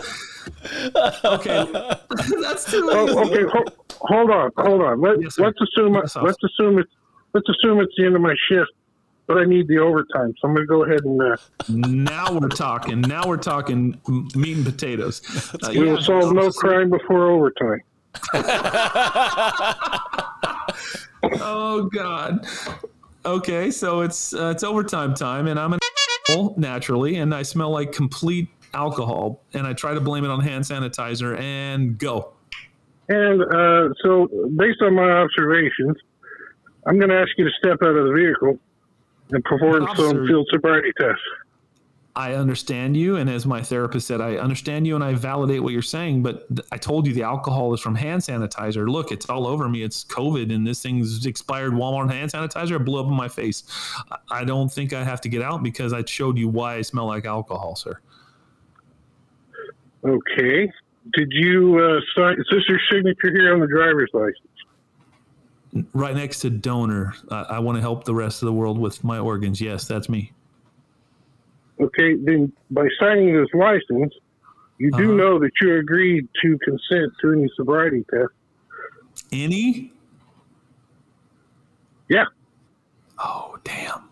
Okay, 1.24 1.66
that's 2.42 2.70
too. 2.70 2.88
Oh, 2.92 3.24
okay, 3.26 3.44
hold, 3.50 3.72
hold 3.92 4.30
on, 4.30 4.50
hold 4.56 4.82
on. 4.82 5.00
Let, 5.00 5.22
yes, 5.22 5.38
let's 5.38 5.58
assume. 5.60 5.94
Yes, 5.94 6.16
let's 6.16 6.42
assume 6.42 6.78
it's. 6.78 6.90
Let's 7.32 7.48
assume 7.48 7.80
it's 7.80 7.92
the 7.96 8.06
end 8.06 8.14
of 8.14 8.22
my 8.22 8.34
shift, 8.48 8.70
but 9.26 9.38
I 9.38 9.44
need 9.44 9.66
the 9.66 9.78
overtime, 9.78 10.34
so 10.40 10.48
I'm 10.48 10.54
going 10.54 10.66
to 10.66 10.66
go 10.66 10.84
ahead 10.84 11.00
and. 11.04 11.20
Uh, 11.20 11.36
now 11.68 12.32
we're 12.32 12.48
talking. 12.48 13.00
Now 13.00 13.26
we're 13.26 13.38
talking 13.38 14.00
meat 14.36 14.56
and 14.56 14.64
potatoes. 14.64 15.20
Uh, 15.62 15.70
we 15.70 15.84
will 15.84 16.00
solve 16.00 16.32
no 16.32 16.50
crime 16.50 16.90
before 16.90 17.30
overtime. 17.30 17.80
oh 21.40 21.88
God. 21.92 22.46
Okay, 23.26 23.70
so 23.70 24.00
it's 24.00 24.34
uh, 24.34 24.52
it's 24.54 24.62
overtime 24.62 25.14
time, 25.14 25.46
and 25.46 25.58
I'm 25.58 25.72
an 25.72 25.80
asshole, 26.28 26.54
naturally, 26.58 27.16
and 27.16 27.34
I 27.34 27.42
smell 27.42 27.70
like 27.70 27.92
complete 27.92 28.48
alcohol, 28.74 29.42
and 29.54 29.66
I 29.66 29.72
try 29.72 29.94
to 29.94 30.00
blame 30.00 30.24
it 30.24 30.30
on 30.30 30.40
hand 30.40 30.64
sanitizer, 30.64 31.38
and 31.38 31.96
go. 31.98 32.32
And 33.08 33.42
uh, 33.42 33.94
so, 34.02 34.28
based 34.56 34.82
on 34.82 34.94
my 34.94 35.10
observations, 35.10 35.96
I'm 36.86 36.98
going 36.98 37.10
to 37.10 37.18
ask 37.18 37.30
you 37.36 37.44
to 37.44 37.50
step 37.58 37.78
out 37.82 37.96
of 37.96 38.06
the 38.06 38.12
vehicle 38.12 38.58
and 39.30 39.44
perform 39.44 39.88
some 39.96 40.26
field 40.26 40.46
sobriety 40.50 40.92
tests. 40.98 41.22
I 42.16 42.34
understand 42.34 42.96
you, 42.96 43.16
and 43.16 43.28
as 43.28 43.44
my 43.44 43.60
therapist 43.60 44.06
said, 44.06 44.20
I 44.20 44.36
understand 44.36 44.86
you 44.86 44.94
and 44.94 45.02
I 45.02 45.14
validate 45.14 45.60
what 45.60 45.72
you're 45.72 45.82
saying. 45.82 46.22
But 46.22 46.46
th- 46.54 46.66
I 46.70 46.76
told 46.76 47.08
you 47.08 47.12
the 47.12 47.24
alcohol 47.24 47.74
is 47.74 47.80
from 47.80 47.96
hand 47.96 48.22
sanitizer. 48.22 48.88
Look, 48.88 49.10
it's 49.10 49.28
all 49.28 49.48
over 49.48 49.68
me. 49.68 49.82
It's 49.82 50.04
COVID, 50.04 50.54
and 50.54 50.64
this 50.64 50.80
thing's 50.80 51.26
expired 51.26 51.72
Walmart 51.72 52.12
hand 52.12 52.30
sanitizer. 52.30 52.76
It 52.76 52.84
blew 52.84 53.00
up 53.00 53.06
in 53.08 53.14
my 53.14 53.26
face. 53.26 53.64
I- 54.12 54.18
I 54.30 54.44
don't 54.44 54.72
think 54.72 54.92
I 54.92 55.02
have 55.02 55.20
to 55.22 55.28
get 55.28 55.42
out 55.42 55.62
because 55.64 55.92
I 55.92 56.04
showed 56.04 56.38
you 56.38 56.48
why 56.48 56.76
I 56.76 56.82
smell 56.82 57.06
like 57.06 57.24
alcohol, 57.24 57.74
sir. 57.74 57.98
Okay. 60.04 60.70
Did 61.14 61.28
you 61.32 61.78
uh, 61.78 62.00
sign? 62.16 62.34
Is 62.38 62.46
this 62.50 62.62
your 62.68 62.78
signature 62.92 63.32
here 63.32 63.54
on 63.54 63.60
the 63.60 63.66
driver's 63.66 64.10
license? 64.12 65.88
Right 65.92 66.14
next 66.14 66.40
to 66.40 66.50
donor. 66.50 67.14
I, 67.30 67.42
I 67.42 67.58
want 67.58 67.76
to 67.76 67.82
help 67.82 68.04
the 68.04 68.14
rest 68.14 68.42
of 68.42 68.46
the 68.46 68.52
world 68.52 68.78
with 68.78 69.02
my 69.02 69.18
organs. 69.18 69.60
Yes, 69.60 69.88
that's 69.88 70.08
me. 70.08 70.32
Okay. 71.80 72.14
Then, 72.16 72.52
by 72.70 72.86
signing 73.00 73.34
this 73.36 73.48
license, 73.54 74.14
you 74.78 74.90
do 74.92 75.04
Uh-huh. 75.04 75.12
know 75.14 75.38
that 75.38 75.50
you 75.60 75.76
agreed 75.76 76.28
to 76.42 76.58
consent 76.58 77.12
to 77.20 77.32
any 77.32 77.48
sobriety 77.56 78.04
test. 78.10 78.32
Any? 79.32 79.92
Yeah. 82.08 82.24
Oh, 83.18 83.56
damn. 83.64 84.02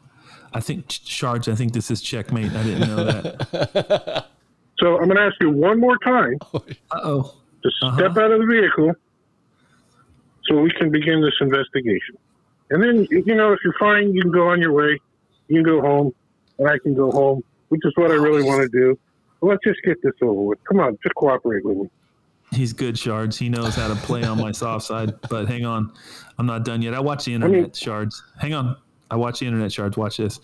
I 0.53 0.61
think 0.61 0.85
shards. 0.89 1.49
I 1.49 1.55
think 1.55 1.73
this 1.73 1.91
is 1.91 2.01
checkmate. 2.01 2.53
I 2.53 2.63
didn't 2.63 2.89
know 2.89 3.05
that. 3.05 4.27
So 4.79 4.97
I'm 4.99 5.05
going 5.05 5.17
to 5.17 5.23
ask 5.23 5.37
you 5.41 5.49
one 5.51 5.79
more 5.79 5.97
time 5.99 6.39
Uh 6.55 6.61
oh. 7.05 7.35
to 7.63 7.69
Uh-huh. 7.87 7.97
step 7.99 8.17
out 8.17 8.33
of 8.33 8.41
the 8.41 8.47
vehicle 8.47 8.93
so 10.47 10.61
we 10.61 10.73
can 10.73 10.91
begin 10.91 11.21
this 11.21 11.35
investigation. 11.41 12.17
And 12.71 12.83
then, 12.83 13.07
you 13.09 13.35
know, 13.37 13.53
if 13.53 13.61
you're 13.63 13.77
fine, 13.79 14.13
you 14.13 14.23
can 14.23 14.33
go 14.33 14.49
on 14.49 14.61
your 14.61 14.73
way. 14.73 14.99
You 15.47 15.63
can 15.63 15.65
go 15.65 15.81
home, 15.83 16.13
and 16.59 16.69
I 16.69 16.79
can 16.79 16.95
go 16.95 17.13
home, 17.13 17.45
which 17.73 17.81
is 17.85 17.93
what 17.97 18.11
I 18.11 18.17
really 18.17 18.43
want 18.43 18.61
to 18.61 18.69
do. 18.69 18.99
Let's 19.41 19.65
just 19.65 19.81
get 19.83 19.97
this 20.03 20.13
over 20.21 20.43
with. 20.43 20.59
Come 20.65 20.79
on, 20.79 20.99
just 21.03 21.15
cooperate 21.15 21.65
with 21.65 21.79
me. 21.79 21.91
He's 22.53 22.75
good, 22.75 22.99
Shards. 22.99 23.39
He 23.39 23.49
knows 23.49 23.75
how 23.75 23.89
to 23.89 23.95
play 23.95 24.25
on 24.25 24.39
my 24.39 24.53
soft 24.53 24.85
side. 24.85 25.15
But 25.31 25.49
hang 25.49 25.65
on, 25.65 25.91
I'm 26.39 26.45
not 26.45 26.67
done 26.67 26.83
yet. 26.83 26.93
I 26.93 27.01
watch 27.01 27.25
the 27.25 27.33
internet, 27.33 27.75
Shards. 27.75 28.23
Hang 28.39 28.53
on, 28.53 28.77
I 29.11 29.17
watch 29.17 29.41
the 29.41 29.47
internet, 29.47 29.73
Shards. 29.73 29.97
Watch 29.97 30.19
this. 30.19 30.39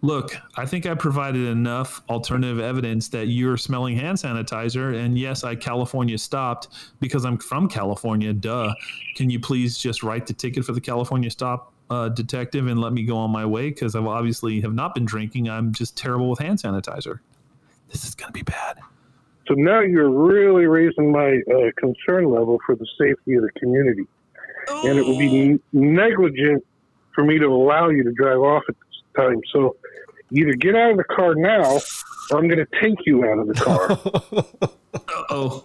Look, 0.00 0.36
I 0.56 0.66
think 0.66 0.84
I 0.84 0.96
provided 0.96 1.46
enough 1.46 2.02
alternative 2.08 2.58
evidence 2.58 3.06
that 3.10 3.26
you're 3.26 3.56
smelling 3.56 3.96
hand 3.96 4.18
sanitizer. 4.18 4.96
And 4.96 5.16
yes, 5.16 5.44
I 5.44 5.54
California 5.54 6.18
stopped 6.18 6.70
because 6.98 7.24
I'm 7.24 7.38
from 7.38 7.68
California. 7.68 8.32
Duh. 8.32 8.74
Can 9.14 9.30
you 9.30 9.38
please 9.38 9.78
just 9.78 10.02
write 10.02 10.26
the 10.26 10.32
ticket 10.32 10.64
for 10.64 10.72
the 10.72 10.80
California 10.80 11.30
stop, 11.30 11.71
uh, 11.90 12.08
detective, 12.08 12.66
and 12.66 12.80
let 12.80 12.92
me 12.92 13.04
go 13.04 13.16
on 13.16 13.30
my 13.30 13.44
way? 13.44 13.70
Because 13.70 13.94
I've 13.94 14.06
obviously 14.06 14.60
have 14.60 14.74
not 14.74 14.94
been 14.94 15.04
drinking. 15.04 15.48
I'm 15.48 15.72
just 15.72 15.96
terrible 15.96 16.30
with 16.30 16.38
hand 16.38 16.58
sanitizer. 16.58 17.20
This 17.90 18.04
is 18.04 18.14
gonna 18.14 18.32
be 18.32 18.42
bad. 18.42 18.78
So 19.48 19.54
now 19.54 19.80
you're 19.80 20.10
really 20.10 20.66
raising 20.66 21.10
my 21.12 21.40
uh, 21.52 21.70
concern 21.76 22.30
level 22.30 22.58
for 22.64 22.76
the 22.76 22.86
safety 22.98 23.34
of 23.34 23.42
the 23.42 23.50
community. 23.58 24.06
And 24.68 24.98
it 24.98 25.04
would 25.04 25.18
be 25.18 25.60
negligent 25.72 26.64
for 27.14 27.24
me 27.24 27.38
to 27.38 27.46
allow 27.46 27.88
you 27.88 28.04
to 28.04 28.12
drive 28.12 28.38
off 28.38 28.62
at 28.68 28.76
this 28.76 29.02
time. 29.16 29.40
So 29.52 29.76
either 30.30 30.54
get 30.54 30.76
out 30.76 30.92
of 30.92 30.96
the 30.96 31.04
car 31.04 31.34
now 31.34 31.80
or 32.30 32.38
I'm 32.38 32.48
going 32.48 32.64
to 32.64 32.80
take 32.80 33.04
you 33.04 33.24
out 33.24 33.38
of 33.38 33.48
the 33.48 33.54
car. 33.54 34.68
Oh, 35.30 35.64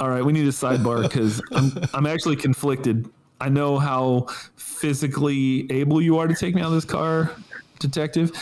all 0.00 0.08
right. 0.08 0.24
We 0.24 0.32
need 0.32 0.46
a 0.46 0.50
sidebar 0.50 1.02
because 1.02 1.42
I'm 1.52 1.72
I'm 1.92 2.06
actually 2.06 2.36
conflicted. 2.36 3.06
I 3.44 3.50
know 3.50 3.78
how 3.78 4.26
physically 4.56 5.70
able 5.70 6.00
you 6.00 6.16
are 6.18 6.26
to 6.26 6.34
take 6.34 6.54
me 6.54 6.62
out 6.62 6.68
of 6.68 6.72
this 6.72 6.86
car, 6.86 7.30
detective, 7.78 8.32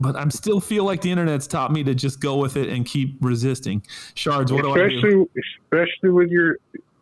but 0.00 0.14
I'm 0.14 0.30
still 0.30 0.60
feel 0.60 0.84
like 0.84 1.00
the 1.00 1.10
internet's 1.10 1.48
taught 1.48 1.72
me 1.72 1.82
to 1.82 1.92
just 1.92 2.20
go 2.20 2.36
with 2.36 2.56
it 2.56 2.68
and 2.68 2.86
keep 2.86 3.16
resisting. 3.20 3.82
Shards, 4.14 4.52
what 4.52 4.62
do 4.62 4.70
I 4.70 4.76
do? 4.76 4.84
especially, 4.86 5.26
especially 5.72 6.10
with 6.10 6.28
your 6.30 6.56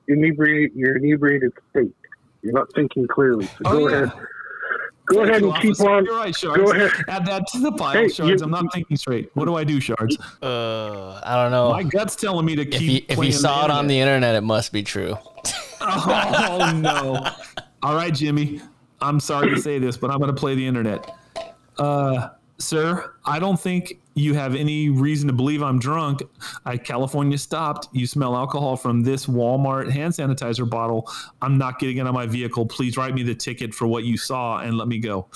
inebriated, 0.09 0.75
your 0.75 0.96
inebriated 0.96 1.53
state. 1.70 1.94
You're 2.40 2.55
not 2.55 2.68
thinking 2.75 3.07
clearly. 3.07 3.44
So 3.44 3.53
Oh, 3.66 3.72
go 3.72 3.88
yeah. 3.88 3.96
ahead. 4.05 4.12
Go 5.09 5.14
Thank 5.16 5.29
ahead 5.29 5.42
you, 5.42 5.53
and 5.53 5.62
keep 5.62 5.70
officer. 5.72 5.90
on. 5.90 6.05
You're 6.07 6.16
right, 6.16 6.35
Shards. 6.35 6.62
Go 6.64 6.70
ahead. 6.72 6.90
Add 7.09 7.27
that 7.27 7.46
to 7.53 7.61
the 7.61 7.70
pile, 7.72 7.92
Hey, 7.92 8.09
Shards. 8.09 8.40
I'm 8.42 8.51
not 8.51 8.72
thinking 8.72 8.96
straight. 8.96 9.31
What 9.35 9.44
do 9.44 9.55
I 9.57 9.62
do, 9.62 9.79
Shards? 9.79 10.16
Uh, 10.42 11.20
I 11.22 11.37
don't 11.37 11.53
know. 11.53 11.70
My 11.70 11.83
gut's 11.85 12.16
telling 12.16 12.44
me 12.46 12.57
to 12.57 12.62
if 12.62 12.70
keep. 12.70 12.90
you, 12.90 13.07
if 13.11 13.14
playing 13.16 13.31
you 13.33 13.38
saw 13.38 13.66
it 13.66 13.70
on 13.70 13.87
the 13.88 13.99
internet. 14.01 14.16
internet, 14.31 14.35
it 14.37 14.46
must 14.46 14.72
be 14.72 14.83
true. 14.83 15.16
Oh 15.88 16.72
no! 16.75 17.27
All 17.83 17.94
right, 17.94 18.12
Jimmy. 18.12 18.61
I'm 19.01 19.20
sorry 19.20 19.51
to 19.51 19.61
say 19.61 19.79
this, 19.79 19.96
but 19.96 20.11
I'm 20.11 20.18
going 20.18 20.35
to 20.35 20.38
play 20.40 20.55
the 20.55 20.66
internet. 20.66 21.11
Uh, 21.79 22.31
sir, 22.59 23.12
I 23.27 23.38
don't 23.38 23.61
think 23.61 24.01
you 24.14 24.33
have 24.35 24.55
any 24.55 24.88
reason 24.88 25.27
to 25.29 25.35
believe 25.35 25.62
I'm 25.62 25.79
drunk. 25.79 26.22
I 26.64 26.79
California 26.79 27.37
stopped. 27.37 27.88
You 27.92 28.07
smell 28.07 28.35
alcohol 28.35 28.77
from 28.77 29.03
this 29.03 29.27
Walmart 29.27 29.90
hand 29.90 30.14
sanitizer 30.14 30.68
bottle. 30.68 31.11
I'm 31.42 31.59
not 31.59 31.79
getting 31.79 31.99
it 31.99 32.07
on 32.07 32.14
my 32.14 32.27
vehicle. 32.27 32.64
Please 32.66 32.96
write 32.96 33.14
me 33.14 33.22
the 33.22 33.35
ticket 33.35 33.75
for 33.75 33.87
what 33.87 34.05
you 34.05 34.16
saw 34.16 34.61
and 34.61 34.79
let 34.79 34.88
me 34.88 34.99
go. 34.99 35.27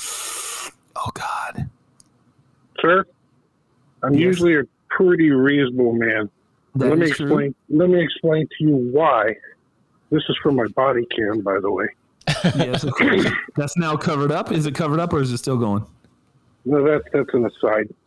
Oh 0.97 1.11
God. 1.13 1.69
Sir, 2.81 3.05
I'm 4.03 4.15
Yes. 4.15 4.23
usually 4.23 4.57
a 4.57 4.63
pretty 4.89 5.31
reasonable 5.31 5.93
man. 5.93 6.31
That 6.77 6.89
let 6.89 6.99
me 6.99 7.11
true. 7.11 7.27
explain. 7.27 7.55
Let 7.69 7.91
me 7.91 8.03
explain 8.03 8.47
to 8.59 8.65
you 8.65 8.77
why. 8.93 9.37
This 10.11 10.23
is 10.29 10.37
from 10.42 10.57
my 10.57 10.66
body 10.75 11.07
cam, 11.14 11.40
by 11.40 11.59
the 11.61 11.70
way. 11.70 11.87
Yes. 12.57 12.85
That's 13.57 13.77
now 13.77 13.96
covered 13.96 14.33
up. 14.33 14.53
Is 14.53 14.66
it 14.66 14.75
covered 14.75 15.01
up 15.01 15.12
or 15.12 15.20
is 15.20 15.33
it 15.33 15.38
still 15.38 15.57
going? 15.57 15.85
No, 16.64 16.85
that's 16.87 17.05
that's 17.12 17.33
an 17.33 17.46
aside. 17.46 17.88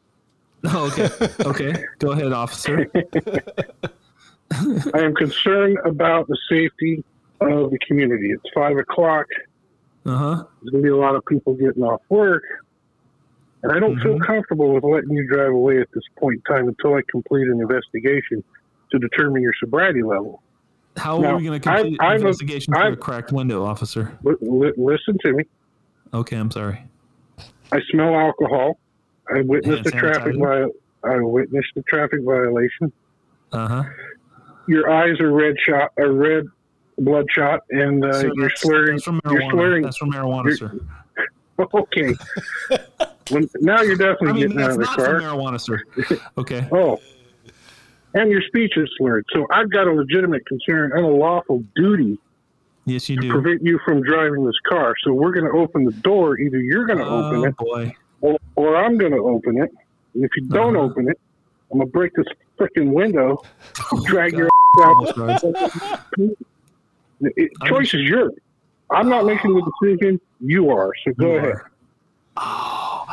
Oh, 0.65 0.87
okay. 0.97 1.09
Okay. 1.45 1.83
Go 1.99 2.11
ahead, 2.11 2.31
officer. 2.31 2.89
I 4.51 4.99
am 4.99 5.15
concerned 5.15 5.77
about 5.83 6.27
the 6.27 6.37
safety 6.49 7.03
of 7.41 7.71
the 7.71 7.79
community. 7.87 8.31
It's 8.31 8.43
five 8.53 8.77
o'clock. 8.77 9.25
Uh 10.05 10.15
huh. 10.17 10.43
There's 10.61 10.71
going 10.71 10.83
to 10.83 10.87
be 10.87 10.89
a 10.89 10.95
lot 10.97 11.15
of 11.15 11.25
people 11.25 11.55
getting 11.55 11.83
off 11.83 12.01
work. 12.09 12.43
And 13.63 13.71
I 13.71 13.79
don't 13.79 13.97
feel 13.99 14.19
Mhm. 14.19 14.25
comfortable 14.25 14.73
with 14.73 14.83
letting 14.83 15.09
you 15.11 15.27
drive 15.27 15.51
away 15.51 15.79
at 15.81 15.87
this 15.93 16.03
point 16.17 16.35
in 16.47 16.55
time 16.55 16.67
until 16.67 16.93
I 16.95 17.01
complete 17.09 17.47
an 17.47 17.59
investigation 17.61 18.43
to 18.91 18.99
determine 18.99 19.41
your 19.41 19.53
sobriety 19.59 20.03
level. 20.03 20.42
How 20.97 21.17
Now, 21.19 21.29
are 21.33 21.37
we 21.37 21.43
going 21.43 21.59
to 21.59 21.69
complete 21.69 21.97
I've- 21.99 22.13
an 22.15 22.21
investigation 22.21 22.73
for 22.73 22.79
I've- 22.81 22.93
a 22.93 22.97
cracked 22.97 23.31
window, 23.31 23.63
officer? 23.65 24.17
Li- 24.23 24.35
li- 24.41 24.73
listen 24.77 25.17
to 25.25 25.33
me. 25.33 25.43
Okay, 26.13 26.35
I'm 26.37 26.51
sorry. 26.51 26.83
I 27.71 27.81
smell 27.91 28.13
alcohol. 28.15 28.77
I 29.33 29.41
witnessed 29.41 29.85
Hand 29.91 29.95
a 29.95 29.99
traffic 30.13 30.35
sanitizer? 30.35 30.69
I 31.03 31.17
witnessed 31.21 31.71
a 31.75 31.81
traffic 31.83 32.21
violation. 32.23 32.91
Uh 33.51 33.67
huh. 33.67 33.83
Your 34.67 34.89
eyes 34.91 35.19
are 35.19 35.31
red 35.31 35.55
shot, 35.59 35.91
are 35.97 36.11
red 36.11 36.45
bloodshot, 36.99 37.61
and 37.71 38.05
uh, 38.05 38.31
you're 38.35 38.51
slurring. 38.55 38.91
That's 38.91 39.03
from 39.03 39.19
You're 39.25 39.33
marijuana. 39.41 39.51
slurring. 39.51 39.83
That's 39.83 39.97
from 39.97 40.11
marijuana, 40.11 40.45
You're- 40.45 40.57
sir. 40.57 40.79
Okay. 41.75 42.13
when, 43.31 43.47
now 43.61 43.81
you're 43.83 43.95
definitely 43.95 44.29
I 44.29 44.33
mean, 44.33 44.41
getting 44.49 44.61
out 44.61 44.71
of 44.71 44.77
the 44.77 44.85
not 44.85 44.95
car. 44.97 45.05
from 45.05 45.21
marijuana, 45.23 45.59
sir. 45.61 45.81
Okay. 46.37 46.67
Oh. 46.71 46.99
And 48.15 48.29
your 48.29 48.41
speech 48.41 48.73
is 48.77 48.89
slurred. 48.97 49.25
So 49.33 49.45
I've 49.51 49.71
got 49.71 49.87
a 49.87 49.91
legitimate 49.91 50.45
concern 50.45 50.91
and 50.95 51.03
a 51.05 51.09
lawful 51.09 51.63
duty 51.75 52.17
Yes, 52.85 53.09
you 53.09 53.15
to 53.15 53.21
do. 53.21 53.29
prevent 53.31 53.61
you 53.63 53.79
from 53.85 54.01
driving 54.03 54.45
this 54.45 54.55
car. 54.69 54.93
So 55.03 55.13
we're 55.13 55.31
going 55.31 55.45
to 55.51 55.57
open 55.57 55.85
the 55.85 55.93
door. 56.03 56.37
Either 56.39 56.57
you're 56.59 56.85
going 56.85 56.99
to 56.99 57.05
open 57.05 57.39
Oh 57.39 57.45
it 57.45 57.57
boy. 57.57 57.95
or, 58.21 58.37
or 58.55 58.75
I'm 58.75 58.97
going 58.97 59.13
to 59.13 59.17
open 59.19 59.57
it. 59.57 59.69
And 60.13 60.23
if 60.25 60.29
you 60.35 60.47
don't 60.49 60.75
Uh-huh. 60.75 60.85
open 60.85 61.09
it, 61.09 61.17
I'm 61.71 61.79
going 61.79 61.87
to 61.87 61.91
break 61.91 62.11
this 62.15 62.25
freaking 62.59 62.91
window, 62.93 63.41
drag 64.05 64.33
God. 64.33 64.37
your 64.37 64.49
Oh, 64.77 65.05
ass 65.29 65.43
out. 65.43 65.55
It, 67.21 67.51
choice 67.65 67.93
is 67.93 68.01
yours. 68.01 68.33
I'm 68.91 69.07
not 69.07 69.25
making 69.25 69.53
the 69.53 69.71
decision. 69.81 70.19
You 70.39 70.69
are. 70.71 70.91
So 71.05 71.13
go 71.13 71.35
ahead. 71.37 71.55
Oh, 72.35 73.05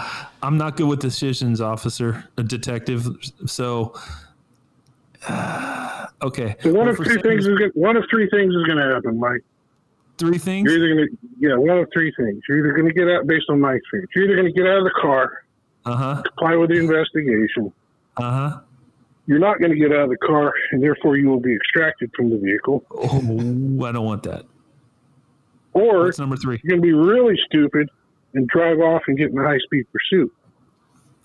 I'm 0.43 0.57
not 0.57 0.77
good 0.77 0.89
with 0.89 0.99
decisions, 1.01 1.61
officer, 1.61 2.25
a 2.37 2.43
detective. 2.43 3.07
So, 3.47 3.95
uh, 5.29 6.07
okay. 6.23 6.57
So 6.61 6.73
one 6.73 6.81
Well, 6.87 6.89
of 6.91 6.97
three 6.97 7.07
second- 7.07 7.23
things 7.23 7.47
is 7.47 7.59
gonna, 7.59 7.71
one 7.75 7.97
of 7.97 8.05
three 8.11 8.29
things 8.31 8.55
is 8.55 8.63
going 8.65 8.79
to 8.79 8.95
happen, 8.95 9.19
Mike. 9.19 9.43
Three 10.19 10.39
things. 10.39 10.71
You're 10.71 10.77
either 10.85 10.95
going 10.95 11.09
to 11.09 11.17
yeah 11.39 11.57
one 11.57 11.79
of 11.79 11.89
three 11.95 12.13
things. 12.17 12.43
You're 12.49 12.59
either 12.59 12.73
going 12.73 12.89
to 12.89 12.93
get 12.95 13.09
out 13.09 13.27
based 13.27 13.47
on 13.49 13.59
my 13.61 13.73
experience. 13.75 14.11
You're 14.15 14.25
either 14.27 14.37
going 14.37 14.53
to 14.53 14.59
get 14.59 14.67
out 14.67 14.79
of 14.79 14.85
the 14.85 14.95
car, 15.01 15.45
Uh 15.87 15.97
huh. 15.97 16.23
comply 16.23 16.57
with 16.57 16.71
the 16.71 16.77
investigation. 16.79 17.73
Uh 18.19 18.31
huh. 18.51 18.61
You're 19.27 19.39
not 19.39 19.61
going 19.61 19.71
to 19.73 19.79
get 19.79 19.93
out 19.93 20.05
of 20.05 20.11
the 20.11 20.17
car, 20.19 20.53
and 20.73 20.83
therefore 20.83 21.17
you 21.17 21.29
will 21.29 21.41
be 21.41 21.55
extracted 21.55 22.11
from 22.17 22.29
the 22.31 22.37
vehicle. 22.37 22.85
Oh, 22.91 23.85
I 23.87 23.93
don't 23.93 24.05
want 24.05 24.25
that. 24.25 24.45
or 25.73 26.05
What's 26.05 26.19
number 26.19 26.37
three? 26.37 26.61
you're 26.65 26.77
going 26.77 26.83
to 26.83 26.87
be 26.87 26.93
really 26.93 27.39
stupid 27.47 27.89
and 28.35 28.47
drive 28.49 28.79
off 28.81 29.03
and 29.07 29.17
get 29.17 29.31
in 29.31 29.39
a 29.39 29.43
high 29.43 29.59
speed 29.59 29.85
pursuit. 29.93 30.33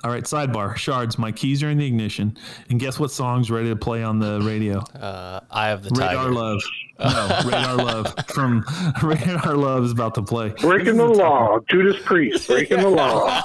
All 0.06 0.12
right, 0.12 0.24
sidebar. 0.24 0.78
Shards, 0.78 1.18
my 1.18 1.32
keys 1.32 1.64
are 1.64 1.70
in 1.72 1.80
the 1.80 1.88
ignition. 1.88 2.38
And 2.70 2.80
guess 2.80 3.00
what 3.00 3.10
song's 3.10 3.50
ready 3.50 3.70
to 3.70 3.76
play 3.76 4.04
on 4.04 4.20
the 4.20 4.40
radio? 4.44 4.78
Uh, 4.82 5.40
Eye 5.50 5.70
of 5.70 5.82
the 5.82 5.90
Radar 5.90 6.26
Tiger. 6.26 6.32
Love. 6.32 6.62
No, 6.98 7.42
Radar 7.44 7.76
Love 7.76 8.14
from 8.28 8.64
Radar 9.04 9.58
Love 9.58 9.84
is 9.84 9.92
about 9.92 10.16
to 10.16 10.22
play. 10.22 10.54
Breaking 10.62 10.96
the 10.96 11.06
law, 11.06 11.60
Judas 11.70 12.02
Priest, 12.06 12.48
breaking 12.48 12.78
the 12.78 12.90
law. 12.90 13.44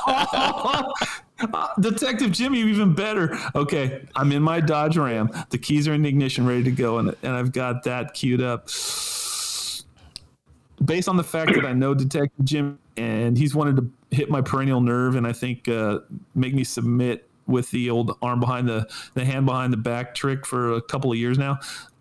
Uh, 1.41 1.69
Detective 1.81 2.31
Jimmy, 2.31 2.61
even 2.61 2.95
better. 2.95 3.37
Okay, 3.57 4.07
I'm 4.15 4.31
in 4.31 4.43
my 4.43 4.61
Dodge 4.61 4.97
Ram. 4.97 5.31
The 5.49 5.59
keys 5.59 5.89
are 5.89 5.95
in 5.95 6.03
the 6.03 6.09
ignition, 6.09 6.47
ready 6.47 6.63
to 6.63 6.71
go, 6.71 6.99
and, 6.99 7.17
and 7.25 7.33
I've 7.33 7.51
got 7.51 7.83
that 7.85 8.15
queued 8.15 8.41
up. 8.41 8.67
Based 10.85 11.09
on 11.09 11.17
the 11.17 11.25
fact 11.25 11.53
that 11.55 11.65
I 11.65 11.73
know 11.73 11.93
Detective 11.93 12.45
Jim, 12.45 12.79
and 12.97 13.37
he's 13.37 13.53
wanted 13.57 13.75
to 13.77 13.91
hit 14.11 14.31
my 14.31 14.41
peroneal 14.41 14.83
nerve, 14.83 15.17
and 15.17 15.27
I 15.27 15.33
think 15.33 15.69
uh, 15.69 16.01
make 16.35 16.55
me 16.55 16.65
submit 16.65 17.29
with 17.47 17.71
the 17.71 17.91
old 17.91 18.17
arm 18.23 18.41
behind 18.41 18.69
the 18.69 18.89
the 19.15 19.25
hand 19.25 19.47
behind 19.47 19.73
the 19.73 19.77
back 19.77 20.15
trick 20.15 20.47
for 20.47 20.73
a 20.75 20.81
couple 20.83 21.11
of 21.11 21.19
years 21.19 21.39
now. 21.39 21.59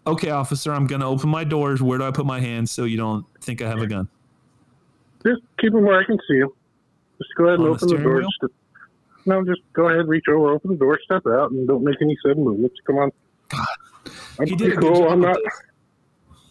Okay, 0.08 0.30
officer, 0.30 0.72
I'm 0.74 0.88
gonna 0.88 1.08
open 1.10 1.30
my 1.30 1.44
doors. 1.44 1.82
Where 1.82 1.98
do 1.98 2.04
I 2.06 2.12
put 2.12 2.26
my 2.26 2.40
hands 2.40 2.72
so 2.72 2.84
you 2.86 2.98
don't 2.98 3.26
think 3.42 3.62
I 3.62 3.68
have 3.68 3.80
a 3.82 3.88
gun? 3.88 4.08
Just 5.26 5.42
keep 5.60 5.74
them 5.74 5.84
where 5.84 6.00
I 6.00 6.04
can 6.06 6.18
see 6.30 6.40
them. 6.40 6.50
Just 7.18 7.32
go 7.36 7.46
ahead 7.48 7.60
and 7.60 7.68
On 7.68 7.76
open 7.76 7.88
the 7.90 7.96
steering 7.96 8.04
door. 8.04 8.16
wheel? 8.22 8.50
No, 9.26 9.44
just 9.46 9.62
go 9.74 9.90
ahead, 9.90 10.08
reach 10.08 10.24
over, 10.30 10.52
open 10.54 10.72
the 10.72 10.78
door, 10.78 10.98
step 11.04 11.24
out, 11.28 11.52
and 11.52 11.68
don't 11.68 11.84
make 11.84 11.98
any 12.02 12.18
sudden 12.26 12.44
movements. 12.44 12.78
Come 12.88 12.98
on. 12.98 13.12
I'm 14.40 14.48
He 14.48 14.56
did 14.56 14.80
cool. 14.80 15.10
I'm 15.10 15.20
not. 15.20 15.36
this. 15.44 15.54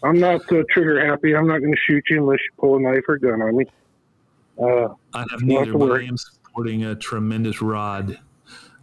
I'm 0.03 0.19
not 0.19 0.41
uh, 0.51 0.63
trigger 0.69 1.03
happy. 1.05 1.35
I'm 1.35 1.47
not 1.47 1.59
going 1.59 1.73
to 1.73 1.79
shoot 1.87 2.03
you 2.09 2.21
unless 2.21 2.39
you 2.39 2.51
pull 2.59 2.77
a 2.77 2.79
knife 2.79 3.03
or 3.07 3.17
gun 3.17 3.41
on 3.41 3.57
me. 3.57 3.65
Uh, 4.61 4.89
I 5.13 5.19
have 5.31 5.41
Not 5.41 5.43
neither, 5.43 5.71
to 5.73 5.77
but 5.77 5.91
I 5.91 6.03
am 6.03 6.17
sporting 6.17 6.85
a 6.85 6.95
tremendous 6.95 7.61
rod. 7.61 8.19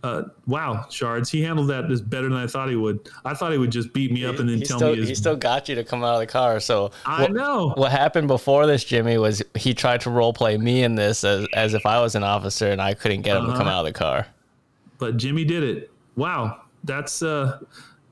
Uh, 0.03 0.23
wow, 0.47 0.85
Shards, 0.89 1.31
he 1.31 1.43
handled 1.43 1.69
that 1.69 1.89
just 1.89 2.09
better 2.09 2.29
than 2.29 2.39
I 2.39 2.47
thought 2.47 2.69
he 2.69 2.77
would. 2.77 3.09
I 3.25 3.35
thought 3.35 3.51
he 3.51 3.59
would 3.59 3.73
just 3.73 3.93
beat 3.93 4.13
me 4.13 4.25
up 4.25 4.39
and 4.39 4.49
then 4.49 4.59
he 4.59 4.65
tell 4.65 4.79
still, 4.79 4.93
me 4.93 5.01
his. 5.01 5.09
he 5.09 5.15
still 5.17 5.35
got 5.35 5.69
you 5.69 5.75
to 5.75 5.83
come 5.83 6.05
out 6.05 6.15
of 6.15 6.21
the 6.21 6.27
car. 6.29 6.61
So 6.61 6.93
I 7.05 7.23
what, 7.23 7.33
know. 7.33 7.73
what 7.77 7.91
happened 7.91 8.29
before 8.29 8.67
this, 8.67 8.85
Jimmy, 8.85 9.19
was 9.19 9.43
he 9.57 9.75
tried 9.75 10.01
to 10.03 10.11
role 10.11 10.33
play 10.33 10.59
me 10.59 10.85
in 10.85 10.95
this 10.95 11.25
as, 11.25 11.49
as 11.55 11.75
if 11.75 11.85
I 11.87 12.01
was 12.01 12.15
an 12.15 12.23
officer 12.23 12.71
and 12.71 12.81
I 12.81 12.95
couldn't 12.95 13.23
get 13.23 13.37
him 13.37 13.47
to 13.47 13.53
come 13.53 13.63
Uh-huh. 13.63 13.71
out 13.71 13.81
of 13.87 13.93
the 13.93 13.99
car. 13.99 14.27
but 14.99 15.17
Jimmy 15.17 15.45
did 15.45 15.65
it. 15.65 15.91
Wow, 16.15 16.63
that's 16.85 17.23
uh, 17.23 17.59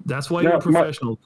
that's 0.05 0.31
why 0.31 0.43
Now, 0.43 0.51
you're 0.51 0.59
a 0.59 0.67
my- 0.67 0.81
professional. 0.81 1.19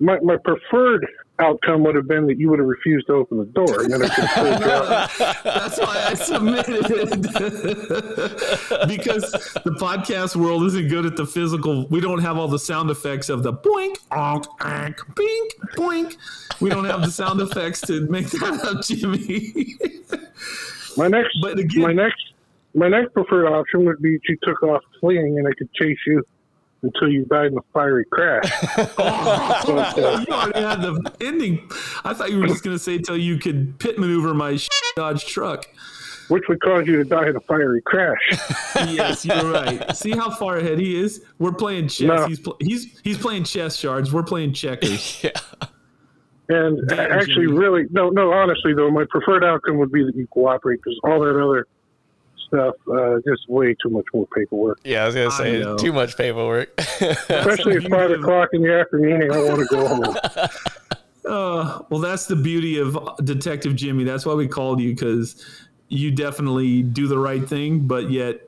my 0.00 0.18
my 0.20 0.36
preferred 0.38 1.06
outcome 1.40 1.84
would 1.84 1.94
have 1.94 2.08
been 2.08 2.26
that 2.26 2.38
you 2.38 2.50
would 2.50 2.58
have 2.58 2.68
refused 2.68 3.06
to 3.06 3.12
open 3.14 3.38
the 3.38 3.44
door, 3.46 3.82
and 3.82 3.92
then 3.92 4.02
I 4.02 4.08
could 4.08 4.24
have 4.24 4.34
pulled 4.58 4.60
you 4.60 4.70
out. 4.70 5.10
That's 5.44 5.78
why 5.78 6.04
I 6.08 6.14
submitted 6.14 6.86
it 6.90 7.10
because 8.88 9.30
the 9.64 9.76
podcast 9.80 10.36
world 10.36 10.64
isn't 10.64 10.88
good 10.88 11.06
at 11.06 11.16
the 11.16 11.26
physical. 11.26 11.86
We 11.88 12.00
don't 12.00 12.20
have 12.20 12.36
all 12.38 12.48
the 12.48 12.58
sound 12.58 12.90
effects 12.90 13.28
of 13.28 13.42
the 13.42 13.52
boink, 13.52 13.98
onk, 14.10 14.44
onk, 14.60 15.14
bink, 15.14 15.52
boink. 15.76 16.16
We 16.60 16.70
don't 16.70 16.84
have 16.86 17.02
the 17.02 17.10
sound 17.10 17.40
effects 17.40 17.80
to 17.82 18.06
make 18.08 18.28
that 18.30 18.60
up, 18.64 18.82
Jimmy. 18.84 19.76
My 20.96 21.06
next, 21.08 21.38
But 21.40 21.58
again- 21.58 21.82
my 21.82 21.92
next, 21.92 22.32
my 22.74 22.88
next 22.88 23.12
preferred 23.14 23.46
option 23.46 23.84
would 23.84 24.00
be 24.02 24.12
that 24.16 24.20
you 24.28 24.36
took 24.42 24.62
off 24.62 24.82
fleeing, 25.00 25.38
and 25.38 25.46
I 25.46 25.52
could 25.56 25.72
chase 25.74 25.98
you 26.06 26.24
until 26.82 27.08
you 27.08 27.24
die 27.26 27.46
in 27.46 27.56
a 27.58 27.60
fiery 27.72 28.04
crash. 28.10 28.50
Oh, 29.00 29.76
uh, 29.76 30.24
you 30.26 30.34
already 30.34 30.60
had 30.60 30.82
the 30.82 31.12
ending. 31.20 31.68
I 32.04 32.14
thought 32.14 32.30
you 32.30 32.38
were 32.40 32.46
just 32.46 32.62
going 32.64 32.76
to 32.76 32.82
say 32.82 32.96
until 32.96 33.16
you 33.16 33.38
could 33.38 33.78
pit 33.78 33.98
maneuver 33.98 34.34
my 34.34 34.58
Dodge 34.96 35.26
truck. 35.26 35.66
which 36.28 36.44
would 36.48 36.60
cause 36.60 36.86
you 36.86 36.96
to 36.96 37.04
die 37.04 37.28
in 37.28 37.36
a 37.36 37.40
fiery 37.40 37.82
crash. 37.82 38.18
Yes, 38.88 39.24
you're 39.26 39.50
right. 39.50 39.96
See 39.96 40.12
how 40.12 40.30
far 40.30 40.58
ahead 40.58 40.78
he 40.78 40.98
is. 41.00 41.24
We're 41.38 41.52
playing 41.52 41.88
chess. 41.88 42.06
No. 42.06 42.26
He's 42.26 42.38
pl- 42.40 42.56
he's 42.60 43.00
he's 43.02 43.18
playing 43.18 43.44
chess 43.44 43.76
shards. 43.76 44.12
We're 44.12 44.22
playing 44.22 44.52
checkers. 44.54 45.22
Yeah. 45.24 45.30
And 46.50 46.88
Damn, 46.88 47.12
actually, 47.12 47.46
Jimmy. 47.46 47.58
really, 47.58 47.82
no, 47.90 48.08
no. 48.08 48.32
Honestly, 48.32 48.72
though, 48.72 48.90
my 48.90 49.04
preferred 49.10 49.44
outcome 49.44 49.76
would 49.78 49.92
be 49.92 50.02
that 50.04 50.14
you 50.16 50.26
cooperate 50.28 50.80
because 50.82 50.98
all 51.04 51.20
that 51.20 51.36
other 51.38 51.66
stuff, 52.48 52.74
uh, 52.92 53.16
just 53.26 53.48
way 53.48 53.74
too 53.82 53.90
much 53.90 54.04
more 54.12 54.26
paperwork. 54.34 54.80
Yeah, 54.84 55.04
I 55.04 55.06
was 55.06 55.14
gonna 55.14 55.30
say 55.30 55.76
too 55.76 55.92
much 55.92 56.16
paperwork. 56.16 56.72
Especially 56.78 57.76
at 57.76 57.88
five 57.88 58.10
o'clock 58.10 58.48
in 58.52 58.62
the 58.62 58.74
afternoon, 58.74 59.22
and 59.22 59.32
I 59.32 59.42
want 59.44 59.60
to 59.60 59.66
go 59.66 59.86
home. 59.86 60.16
Uh, 61.28 61.82
well, 61.90 62.00
that's 62.00 62.24
the 62.24 62.36
beauty 62.36 62.78
of 62.78 62.98
Detective 63.22 63.76
Jimmy. 63.76 64.02
That's 64.04 64.24
why 64.24 64.32
we 64.32 64.48
called 64.48 64.80
you 64.80 64.94
because 64.94 65.44
you 65.88 66.10
definitely 66.10 66.82
do 66.82 67.06
the 67.06 67.18
right 67.18 67.46
thing, 67.46 67.80
but 67.80 68.10
yet 68.10 68.47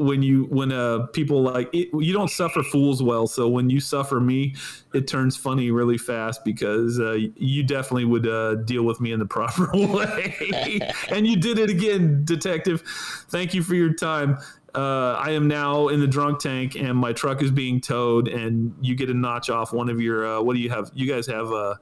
when 0.00 0.22
you 0.22 0.44
when 0.44 0.72
uh 0.72 1.06
people 1.12 1.42
like 1.42 1.68
it, 1.74 1.88
you 1.92 2.12
don't 2.12 2.30
suffer 2.30 2.62
fools 2.62 3.02
well. 3.02 3.26
So 3.26 3.48
when 3.48 3.70
you 3.70 3.80
suffer 3.80 4.20
me, 4.20 4.54
it 4.94 5.06
turns 5.06 5.36
funny 5.36 5.70
really 5.70 5.98
fast 5.98 6.44
because 6.44 6.98
uh, 6.98 7.18
you 7.36 7.62
definitely 7.62 8.06
would 8.06 8.26
uh, 8.26 8.56
deal 8.56 8.82
with 8.84 9.00
me 9.00 9.12
in 9.12 9.18
the 9.18 9.26
proper 9.40 9.70
way, 9.72 10.80
and 11.10 11.26
you 11.26 11.36
did 11.36 11.58
it 11.58 11.70
again, 11.70 12.24
Detective. 12.24 12.82
Thank 13.28 13.54
you 13.54 13.62
for 13.62 13.74
your 13.74 13.92
time. 13.92 14.38
Uh, 14.74 15.12
I 15.18 15.30
am 15.30 15.48
now 15.48 15.88
in 15.88 16.00
the 16.00 16.06
drunk 16.06 16.38
tank, 16.38 16.76
and 16.76 16.96
my 16.96 17.12
truck 17.12 17.42
is 17.42 17.50
being 17.50 17.80
towed, 17.80 18.28
and 18.28 18.74
you 18.80 18.94
get 18.94 19.10
a 19.10 19.14
notch 19.14 19.50
off 19.50 19.72
one 19.72 19.88
of 19.88 20.00
your. 20.00 20.26
Uh, 20.26 20.40
what 20.40 20.54
do 20.54 20.60
you 20.60 20.70
have? 20.70 20.90
You 20.94 21.06
guys 21.12 21.26
have 21.26 21.52
uh, 21.52 21.74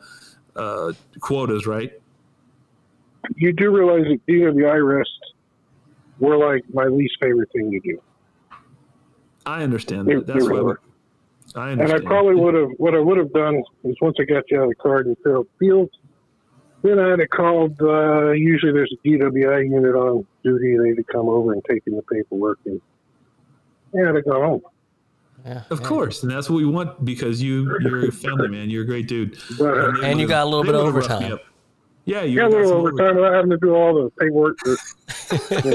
uh, 0.57 0.93
quotas, 1.21 1.67
right? 1.67 1.93
You 3.37 3.53
do 3.53 3.71
realize 3.71 4.05
that 4.05 4.21
DWI 4.27 4.75
arrests 4.75 5.13
were 6.19 6.37
like 6.37 6.65
my 6.73 6.85
least 6.85 7.17
favorite 7.21 7.51
thing 7.53 7.71
to 7.71 7.81
do. 7.81 8.01
I 9.49 9.63
understand 9.63 10.07
that. 10.09 10.27
That's 10.27 10.47
they 10.47 10.53
why. 10.53 10.61
were. 10.61 10.81
I 11.55 11.71
understand. 11.71 12.01
And. 12.01 12.07
I 12.07 12.11
probably 12.11 12.35
would 12.35 12.55
have, 12.55 12.69
what 12.77 12.95
I 12.95 12.99
would 12.99 13.17
have 13.17 13.33
done 13.33 13.63
is 13.85 13.97
once 14.03 14.17
I 14.21 14.25
got 14.25 14.45
you 14.51 14.59
out 14.59 14.65
of 14.65 14.69
the 14.69 14.75
car 14.75 14.99
and 14.99 15.09
you 15.09 15.17
filled 15.25 15.47
fields, 15.59 15.93
then 16.83 16.99
I'd 16.99 17.19
have 17.19 17.31
called, 17.31 17.81
uh, 17.81 18.33
usually 18.33 18.73
there's 18.73 18.93
a 18.93 19.09
DWI 19.09 19.71
unit 19.71 19.95
on 19.95 20.27
duty. 20.45 20.77
They'd 20.77 20.99
have 20.99 21.07
come 21.07 21.29
over 21.31 21.55
and 21.55 21.65
taken 21.65 21.97
the 21.97 22.03
paperwork 22.03 22.59
and, 22.67 22.81
yeah, 23.95 24.11
I'd 24.11 24.17
have 24.17 24.25
gone 24.27 24.43
home. 24.43 24.61
yeah, 25.47 25.63
Of 25.71 25.81
yeah. 25.81 25.87
course, 25.87 26.23
and 26.23 26.31
that's 26.31 26.51
what 26.51 26.57
we 26.57 26.67
want 26.67 27.03
because 27.07 27.43
you 27.43 27.75
you're 27.81 28.07
a 28.09 28.13
family 28.13 28.49
man. 28.49 28.69
You're 28.69 28.83
a 28.83 28.87
great 28.87 29.09
dude. 29.09 29.39
But, 29.59 29.79
uh, 29.79 29.93
they 29.93 30.11
And 30.11 30.21
you 30.21 30.29
got 30.29 30.43
a 30.43 30.49
little 30.51 30.65
bit 30.65 30.75
of 30.75 30.83
overtime. 30.83 31.39
Yeah, 32.05 32.23
you 32.23 32.37
got 32.39 32.53
a 32.53 32.57
little 32.57 32.73
overtime 32.73 33.17
without 33.17 33.33
having 33.33 33.51
to 33.51 33.57
do 33.57 33.75
all 33.75 33.95
the 33.95 34.11
paperwork. 34.21 34.59
That, 34.61 35.65
you 35.65 35.71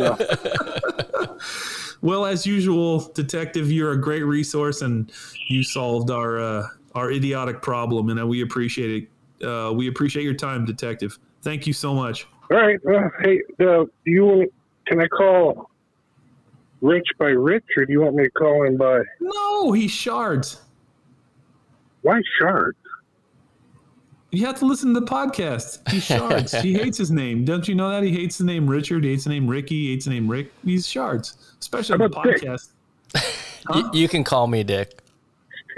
know, 1.28 1.38
Well, 2.04 2.26
as 2.26 2.46
usual, 2.46 3.10
detective, 3.14 3.72
you're 3.72 3.94
a 3.94 3.98
great 4.00 4.24
resource, 4.24 4.82
and 4.82 5.10
you 5.48 5.64
solved 5.64 6.12
our 6.12 6.38
uh, 6.38 6.68
our 6.96 7.12
idiotic 7.12 7.62
problem, 7.62 8.10
and 8.10 8.20
uh, 8.20 8.28
we 8.28 8.42
appreciate 8.42 9.10
it. 9.42 9.48
Uh, 9.48 9.72
we 9.72 9.88
appreciate 9.88 10.24
your 10.24 10.34
time, 10.34 10.66
detective. 10.66 11.18
Thank 11.44 11.66
you 11.66 11.72
so 11.72 11.94
much. 11.94 12.28
all 12.52 12.58
right. 12.58 12.78
Uh, 12.86 13.08
hey, 13.22 13.42
uh, 13.62 13.86
do 13.86 13.90
you 14.06 14.26
want, 14.26 14.54
can 14.86 15.00
I 15.02 15.08
call 15.08 15.70
Rich 16.82 17.08
by 17.18 17.28
Rich 17.30 17.64
or 17.78 17.86
do 17.86 17.94
you 17.94 18.02
want 18.02 18.16
me 18.16 18.24
to 18.26 18.30
call 18.32 18.64
him 18.66 18.76
by, 18.78 19.02
No, 19.22 19.72
he 19.72 19.88
shards. 19.88 20.62
why 22.02 22.22
Shard? 22.40 22.76
You 24.34 24.48
have 24.48 24.58
to 24.60 24.66
listen 24.66 24.96
to 24.96 25.00
the 25.00 25.06
podcast. 25.06 25.88
He 25.92 26.00
shards. 26.00 26.54
he 26.60 26.74
hates 26.74 26.98
his 26.98 27.12
name. 27.12 27.46
Don't 27.46 27.68
you 27.68 27.76
know 27.76 27.92
that? 27.92 28.02
He 28.02 28.12
hates 28.12 28.40
the 28.40 28.44
name 28.44 28.68
Richard. 28.68 29.04
He 29.04 29.12
hates 29.12 29.26
the 29.26 29.30
name 29.30 29.48
Ricky. 29.48 29.84
He 29.84 29.92
hates 29.92 30.06
the 30.06 30.12
name 30.12 30.28
Rick. 30.28 30.52
He's 30.66 30.88
shards, 30.88 31.38
especially 31.60 31.94
on 31.94 32.00
the 32.00 32.10
podcast. 32.10 32.70
Y- 33.70 33.90
you 33.94 34.10
can 34.10 34.24
call 34.24 34.48
me 34.48 34.64
Dick. 34.64 35.00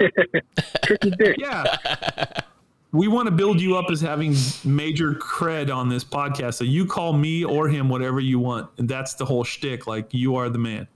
Dick. 0.00 1.36
Yeah. 1.38 1.76
We 2.92 3.08
want 3.08 3.26
to 3.26 3.30
build 3.30 3.60
you 3.60 3.76
up 3.76 3.90
as 3.90 4.00
having 4.00 4.34
major 4.64 5.12
cred 5.12 5.72
on 5.72 5.88
this 5.90 6.02
podcast. 6.02 6.54
So 6.54 6.64
you 6.64 6.86
call 6.86 7.12
me 7.12 7.44
or 7.44 7.68
him 7.68 7.88
whatever 7.90 8.18
you 8.20 8.38
want. 8.38 8.70
And 8.78 8.88
that's 8.88 9.14
the 9.14 9.24
whole 9.26 9.44
shtick. 9.44 9.86
Like 9.86 10.12
you 10.14 10.34
are 10.36 10.48
the 10.48 10.58
man. 10.58 10.88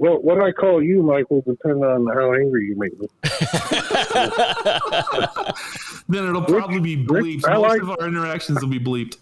Well, 0.00 0.16
what 0.22 0.42
I 0.42 0.50
call 0.50 0.82
you, 0.82 1.02
Mike, 1.02 1.30
will 1.30 1.42
depend 1.42 1.84
on 1.84 2.06
how 2.06 2.32
angry 2.32 2.64
you 2.68 2.76
make 2.78 2.98
me. 2.98 3.06
Then 6.08 6.24
it'll 6.26 6.40
probably 6.42 6.80
be 6.80 6.96
bleeped. 6.96 7.46
I 7.46 7.52
Most 7.58 7.62
like- 7.68 7.82
of 7.82 7.90
our 7.90 8.08
interactions 8.08 8.62
will 8.62 8.70
be 8.70 8.80
bleeped. 8.80 9.18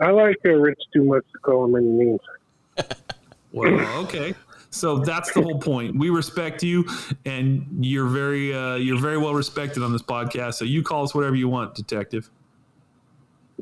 I 0.00 0.10
like 0.10 0.36
uh, 0.46 0.52
Rich 0.54 0.78
too 0.94 1.04
much 1.04 1.22
to 1.32 1.38
call 1.40 1.66
him 1.66 1.76
any 1.76 1.86
names. 1.86 2.20
Well, 3.52 4.02
okay. 4.04 4.34
So 4.70 4.98
that's 4.98 5.32
the 5.32 5.40
whole 5.42 5.58
point. 5.58 5.98
We 5.98 6.10
respect 6.10 6.62
you, 6.62 6.86
and 7.24 7.66
you're 7.80 8.08
very 8.08 8.54
uh, 8.54 8.74
you're 8.74 9.00
very 9.00 9.16
well 9.16 9.32
respected 9.34 9.82
on 9.82 9.90
this 9.92 10.02
podcast. 10.02 10.54
So 10.54 10.66
you 10.66 10.82
call 10.82 11.02
us 11.04 11.14
whatever 11.14 11.34
you 11.34 11.48
want, 11.48 11.74
detective. 11.74 12.28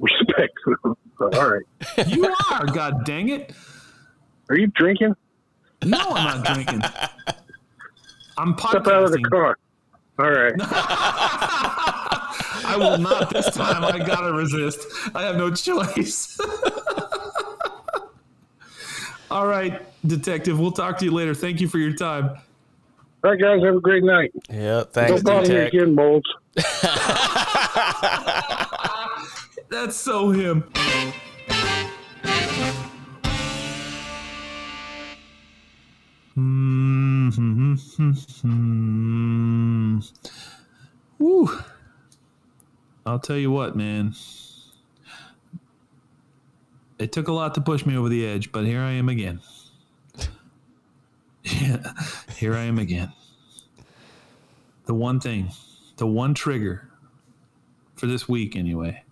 Respect. 0.01 0.55
All 1.21 1.29
right. 1.31 1.63
You 2.09 2.35
are. 2.51 2.67
God 2.67 3.05
dang 3.05 3.29
it! 3.29 3.53
Are 4.51 4.57
you 4.57 4.67
drinking? 4.69 5.15
No, 5.87 5.99
I'm 6.11 6.43
not 6.43 6.55
drinking. 6.55 6.83
I'm 8.37 8.59
Step 8.59 8.87
out 8.89 9.05
of 9.05 9.13
the 9.13 9.23
car. 9.23 9.57
All 10.19 10.31
right. 10.31 10.55
I 12.69 12.77
will 12.77 12.99
not 12.99 13.31
this 13.31 13.49
time. 13.55 13.85
I 13.85 13.99
gotta 14.05 14.33
resist. 14.33 14.87
I 15.15 15.23
have 15.23 15.37
no 15.37 15.55
choice. 15.55 16.39
All 19.31 19.47
right, 19.47 19.83
detective. 20.07 20.59
We'll 20.59 20.73
talk 20.73 20.99
to 20.99 21.05
you 21.05 21.13
later. 21.13 21.35
Thank 21.35 21.61
you 21.61 21.69
for 21.69 21.79
your 21.79 21.93
time. 21.93 22.31
All 23.25 23.31
right, 23.31 23.41
guys. 23.41 23.63
Have 23.63 23.77
a 23.77 23.81
great 23.81 24.03
night. 24.05 24.33
Yeah, 24.51 24.85
thanks, 24.85 25.23
Don't 25.23 25.25
bother 25.25 25.49
me 25.49 25.61
again, 25.67 25.95
molds. 25.95 26.27
That's 29.69 29.97
so 29.97 30.31
him. 30.31 30.65
Mm-hmm. 36.37 37.75
Woo. 41.19 41.49
I'll 43.07 43.19
tell 43.19 43.39
you 43.39 43.51
what, 43.51 43.75
man. 43.75 44.15
It 46.99 47.13
took 47.13 47.29
a 47.29 47.33
lot 47.33 47.55
to 47.55 47.61
push 47.61 47.87
me 47.87 47.97
over 47.97 48.09
the 48.09 48.27
edge, 48.27 48.53
but 48.53 48.65
here 48.65 48.81
I 48.81 48.93
am 48.93 49.09
again. 49.09 49.41
Yeah, 51.49 51.93
here 52.35 52.57
I 52.57 52.63
am 52.63 52.77
again. 52.81 53.13
The 54.87 54.95
one 54.95 55.21
thing, 55.21 55.51
the 55.97 56.05
one 56.07 56.35
trigger 56.35 56.91
for 57.95 58.07
this 58.07 58.29
week, 58.29 58.57
anyway, 58.57 59.05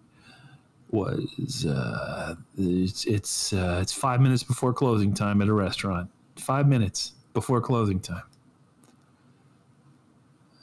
was 0.91 1.65
uh, 1.65 2.35
it's 2.59 3.05
it's, 3.05 3.53
uh, 3.53 3.79
it's 3.81 3.93
five 3.93 4.21
minutes 4.21 4.43
before 4.43 4.73
closing 4.73 5.15
time 5.15 5.41
at 5.43 5.49
a 5.49 5.53
restaurant. 5.53 6.11
Five 6.37 6.69
minutes 6.69 7.13
before 7.33 7.61
closing 7.61 8.01
time. 8.01 8.23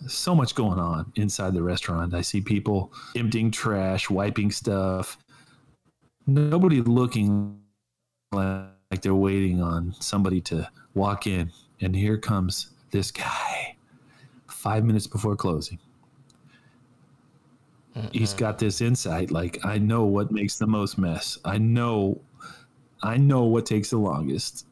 So 0.08 0.34
much 0.34 0.56
going 0.56 0.80
on 0.80 1.12
inside 1.16 1.54
the 1.54 1.62
restaurant. 1.62 2.14
I 2.14 2.22
see 2.22 2.42
people 2.42 2.92
emptying 3.16 3.52
trash, 3.52 4.10
wiping 4.10 4.52
stuff. 4.52 5.18
Nobody 6.26 6.82
looking 6.82 7.60
like 8.32 9.02
they're 9.02 9.14
waiting 9.14 9.62
on 9.62 9.94
somebody 10.00 10.42
to 10.42 10.70
walk 10.96 11.28
in. 11.28 11.52
And 11.82 11.96
here 11.96 12.18
comes 12.18 12.72
this 12.92 13.12
guy 13.12 13.76
five 14.48 14.84
minutes 14.84 15.08
before 15.08 15.36
closing. 15.36 15.80
He's 18.12 18.34
got 18.34 18.58
this 18.58 18.80
insight 18.80 19.32
like, 19.32 19.60
I 19.66 19.78
know 19.78 20.06
what 20.06 20.32
makes 20.32 20.58
the 20.58 20.68
most 20.68 20.98
mess. 20.98 21.38
I 21.44 21.58
know, 21.58 22.22
I 23.04 23.18
know 23.18 23.44
what 23.44 23.66
takes 23.66 23.90
the 23.90 23.98
longest. 23.98 24.66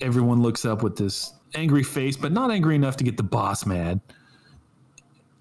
Everyone 0.00 0.42
looks 0.42 0.64
up 0.64 0.82
with 0.82 0.96
this 0.96 1.34
angry 1.54 1.82
face, 1.82 2.16
but 2.16 2.32
not 2.32 2.50
angry 2.50 2.74
enough 2.74 2.96
to 2.96 3.04
get 3.04 3.16
the 3.16 3.22
boss 3.22 3.64
mad. 3.64 4.00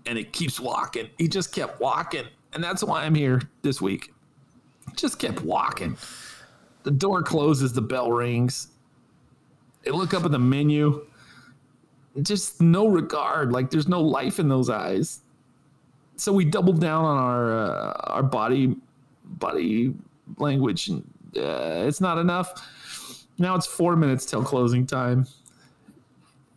And 0.06 0.18
it 0.18 0.34
keeps 0.34 0.60
walking. 0.60 1.10
He 1.18 1.28
just 1.28 1.54
kept 1.54 1.80
walking. 1.80 2.26
And 2.54 2.64
that's 2.64 2.84
why 2.84 3.04
I'm 3.04 3.16
here 3.16 3.42
this 3.62 3.82
week. 3.82 4.14
Just 4.96 5.18
kept 5.18 5.42
walking. 5.42 5.98
The 6.84 6.92
door 6.92 7.24
closes, 7.24 7.74
the 7.74 7.82
bell 7.82 8.12
rings. 8.12 8.68
They 9.84 9.92
look 9.92 10.14
up 10.14 10.24
at 10.24 10.32
the 10.32 10.40
menu. 10.40 11.08
Just 12.22 12.62
no 12.62 12.88
regard. 12.88 13.52
Like 13.52 13.72
there's 13.72 13.88
no 13.88 14.02
life 14.02 14.40
in 14.40 14.50
those 14.50 14.70
eyes. 14.70 15.22
So 16.16 16.32
we 16.32 16.46
doubled 16.46 16.80
down 16.80 17.06
on 17.06 17.18
our 17.18 17.54
uh, 17.54 17.94
our 18.06 18.24
body 18.24 18.76
body 19.26 19.96
language. 20.38 20.90
And, 20.90 21.04
uh, 21.36 21.86
it's 21.88 22.02
not 22.02 22.18
enough. 22.20 22.54
Now 23.38 23.56
it's 23.56 23.66
four 23.66 23.96
minutes 23.96 24.26
till 24.26 24.44
closing 24.44 24.86
time. 24.86 25.28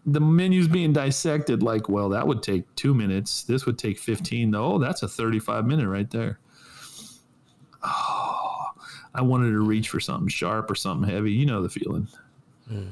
The 0.05 0.21
menu's 0.21 0.69
being 0.69 0.93
dissected. 0.93 1.63
Like, 1.63 1.89
well, 1.89 2.09
that 2.11 2.27
would 2.27 2.43
take 2.43 2.73
two 2.77 2.95
minutes. 2.95 3.43
This 3.43 3.67
would 3.67 3.79
take 3.79 3.99
fifteen. 3.99 4.55
Oh, 4.55 4.79
that's 4.79 5.03
a 5.03 5.09
thirty-five 5.09 5.67
minute 5.67 5.89
right 5.89 6.11
there. 6.11 6.39
Oh, 7.83 8.67
I 9.15 9.23
wanted 9.23 9.51
to 9.51 9.61
reach 9.61 9.89
for 9.89 10.01
something 10.01 10.29
sharp 10.29 10.71
or 10.71 10.75
something 10.75 11.09
heavy. 11.09 11.33
You 11.33 11.47
know 11.47 11.63
the 11.63 11.69
feeling. 11.69 12.09
Hmm. 12.69 12.89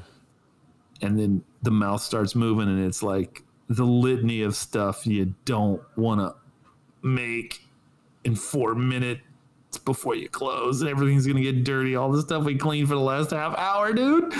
And 1.01 1.19
then 1.19 1.43
the 1.61 1.71
mouth 1.71 2.01
starts 2.01 2.35
moving, 2.35 2.67
and 2.67 2.83
it's 2.83 3.03
like 3.03 3.43
the 3.69 3.85
litany 3.85 4.41
of 4.41 4.55
stuff 4.55 5.05
you 5.07 5.35
don't 5.45 5.81
want 5.95 6.21
to 6.21 6.35
make 7.07 7.61
in 8.23 8.35
four 8.35 8.75
minutes 8.75 9.21
before 9.77 10.15
you 10.15 10.29
close, 10.29 10.81
and 10.81 10.89
everything's 10.89 11.27
gonna 11.27 11.41
get 11.41 11.63
dirty. 11.63 11.95
All 11.95 12.11
the 12.11 12.21
stuff 12.21 12.43
we 12.43 12.55
cleaned 12.55 12.87
for 12.87 12.95
the 12.95 13.01
last 13.01 13.31
half 13.31 13.57
hour, 13.57 13.93
dude. 13.93 14.33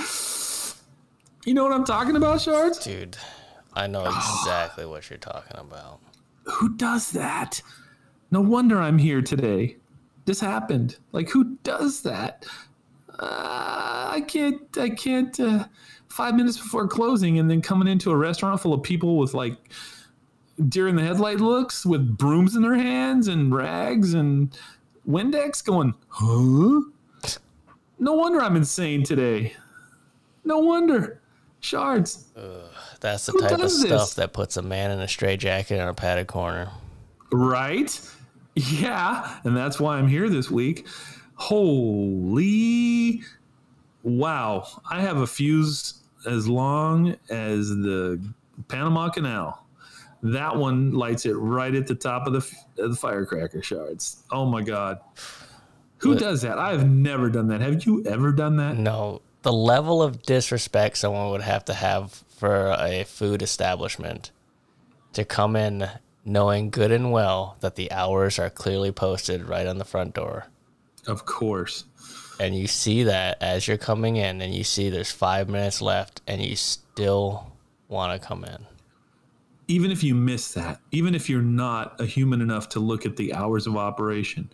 You 1.44 1.54
know 1.54 1.64
what 1.64 1.72
I'm 1.72 1.84
talking 1.84 2.16
about, 2.16 2.40
Shards? 2.40 2.78
Dude, 2.78 3.16
I 3.74 3.86
know 3.86 4.04
exactly 4.40 4.86
what 4.86 5.08
you're 5.08 5.18
talking 5.18 5.58
about. 5.58 6.00
Who 6.44 6.76
does 6.76 7.12
that? 7.12 7.60
No 8.30 8.40
wonder 8.40 8.80
I'm 8.80 8.98
here 8.98 9.22
today. 9.22 9.76
This 10.24 10.40
happened. 10.40 10.96
Like, 11.12 11.28
who 11.28 11.56
does 11.62 12.02
that? 12.02 12.44
Uh, 13.18 14.10
I 14.10 14.24
can't. 14.26 14.60
I 14.76 14.90
can't. 14.90 15.38
Uh, 15.38 15.66
five 16.08 16.34
minutes 16.34 16.56
before 16.56 16.88
closing, 16.88 17.38
and 17.38 17.50
then 17.50 17.62
coming 17.62 17.88
into 17.88 18.10
a 18.10 18.16
restaurant 18.16 18.60
full 18.60 18.74
of 18.74 18.82
people 18.82 19.18
with 19.18 19.34
like 19.34 19.56
deer 20.68 20.88
in 20.88 20.96
the 20.96 21.02
headlight 21.02 21.40
looks, 21.40 21.84
with 21.86 22.16
brooms 22.16 22.56
in 22.56 22.62
their 22.62 22.74
hands 22.74 23.28
and 23.28 23.54
rags 23.54 24.14
and 24.14 24.58
Windex, 25.08 25.64
going, 25.64 25.94
huh? 26.08 26.80
No 27.98 28.12
wonder 28.14 28.40
I'm 28.40 28.56
insane 28.56 29.02
today. 29.04 29.54
No 30.44 30.58
wonder. 30.58 31.20
Shards. 31.60 32.26
That's 33.00 33.26
the 33.26 33.32
Who 33.32 33.40
type 33.40 33.58
of 33.58 33.70
stuff 33.70 34.00
this? 34.00 34.14
that 34.14 34.32
puts 34.32 34.56
a 34.56 34.62
man 34.62 34.90
in 34.90 35.00
a 35.00 35.08
straitjacket 35.08 35.80
in 35.80 35.88
a 35.88 35.94
padded 35.94 36.26
corner. 36.26 36.70
Right? 37.32 37.98
Yeah. 38.54 39.38
And 39.44 39.56
that's 39.56 39.80
why 39.80 39.96
I'm 39.98 40.08
here 40.08 40.28
this 40.28 40.50
week. 40.50 40.86
Holy 41.34 43.22
wow. 44.02 44.66
I 44.90 45.00
have 45.00 45.18
a 45.18 45.26
fuse 45.26 46.02
as 46.26 46.48
long 46.48 47.16
as 47.28 47.68
the 47.68 48.20
Panama 48.68 49.08
Canal. 49.10 49.65
That 50.22 50.56
one 50.56 50.92
lights 50.92 51.26
it 51.26 51.34
right 51.34 51.74
at 51.74 51.86
the 51.86 51.94
top 51.94 52.26
of 52.26 52.32
the, 52.32 52.38
f- 52.40 52.64
of 52.78 52.90
the 52.90 52.96
firecracker 52.96 53.62
shards. 53.62 54.22
Oh 54.32 54.46
my 54.46 54.62
God. 54.62 54.98
Who 55.98 56.14
But- 56.14 56.20
does 56.20 56.42
that? 56.42 56.58
I 56.58 56.72
have 56.72 56.88
never 56.88 57.30
done 57.30 57.48
that. 57.48 57.60
Have 57.60 57.84
you 57.84 58.02
ever 58.06 58.32
done 58.32 58.56
that? 58.56 58.76
No, 58.76 59.22
the 59.42 59.52
level 59.52 60.02
of 60.02 60.22
disrespect 60.22 60.98
someone 60.98 61.30
would 61.30 61.42
have 61.42 61.64
to 61.66 61.74
have 61.74 62.12
for 62.36 62.76
a 62.78 63.04
food 63.04 63.42
establishment 63.42 64.30
to 65.12 65.24
come 65.24 65.56
in 65.56 65.88
knowing 66.24 66.70
good 66.70 66.90
and 66.90 67.12
well 67.12 67.56
that 67.60 67.76
the 67.76 67.90
hours 67.92 68.38
are 68.38 68.50
clearly 68.50 68.92
posted 68.92 69.44
right 69.48 69.66
on 69.66 69.78
the 69.78 69.84
front 69.84 70.14
door. 70.14 70.46
Of 71.06 71.24
course. 71.24 71.84
And 72.40 72.54
you 72.54 72.66
see 72.66 73.04
that 73.04 73.40
as 73.40 73.66
you're 73.68 73.78
coming 73.78 74.16
in 74.16 74.42
and 74.42 74.52
you 74.52 74.64
see 74.64 74.90
there's 74.90 75.12
five 75.12 75.48
minutes 75.48 75.80
left 75.80 76.20
and 76.26 76.42
you 76.42 76.56
still 76.56 77.52
want 77.88 78.20
to 78.20 78.26
come 78.28 78.44
in. 78.44 78.66
Even 79.68 79.90
if 79.90 80.02
you 80.02 80.14
miss 80.14 80.52
that, 80.54 80.80
even 80.92 81.14
if 81.14 81.28
you're 81.28 81.42
not 81.42 82.00
a 82.00 82.06
human 82.06 82.40
enough 82.40 82.68
to 82.70 82.80
look 82.80 83.04
at 83.04 83.16
the 83.16 83.34
hours 83.34 83.66
of 83.66 83.76
operation, 83.76 84.50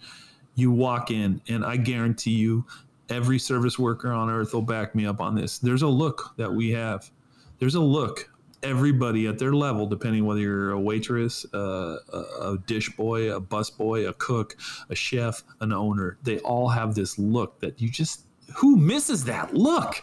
you 0.54 0.70
walk 0.70 1.10
in, 1.10 1.40
and 1.48 1.64
I 1.64 1.76
guarantee 1.76 2.32
you, 2.32 2.64
every 3.08 3.38
service 3.38 3.78
worker 3.78 4.10
on 4.10 4.30
earth 4.30 4.54
will 4.54 4.62
back 4.62 4.94
me 4.94 5.06
up 5.06 5.20
on 5.20 5.34
this. 5.34 5.58
There's 5.58 5.82
a 5.82 5.88
look 5.88 6.34
that 6.36 6.52
we 6.52 6.70
have. 6.70 7.10
There's 7.58 7.74
a 7.74 7.80
look. 7.80 8.30
Everybody 8.62 9.26
at 9.26 9.38
their 9.38 9.52
level, 9.52 9.86
depending 9.86 10.24
whether 10.24 10.40
you're 10.40 10.70
a 10.70 10.80
waitress, 10.80 11.44
uh, 11.52 11.96
a, 12.12 12.18
a 12.52 12.58
dish 12.66 12.94
boy, 12.96 13.34
a 13.34 13.40
bus 13.40 13.70
boy, 13.70 14.08
a 14.08 14.12
cook, 14.14 14.56
a 14.88 14.94
chef, 14.94 15.42
an 15.60 15.72
owner, 15.72 16.16
they 16.22 16.38
all 16.40 16.68
have 16.68 16.94
this 16.94 17.18
look 17.18 17.58
that 17.60 17.80
you 17.80 17.88
just, 17.88 18.26
who 18.54 18.76
misses 18.76 19.24
that 19.24 19.52
look? 19.52 20.00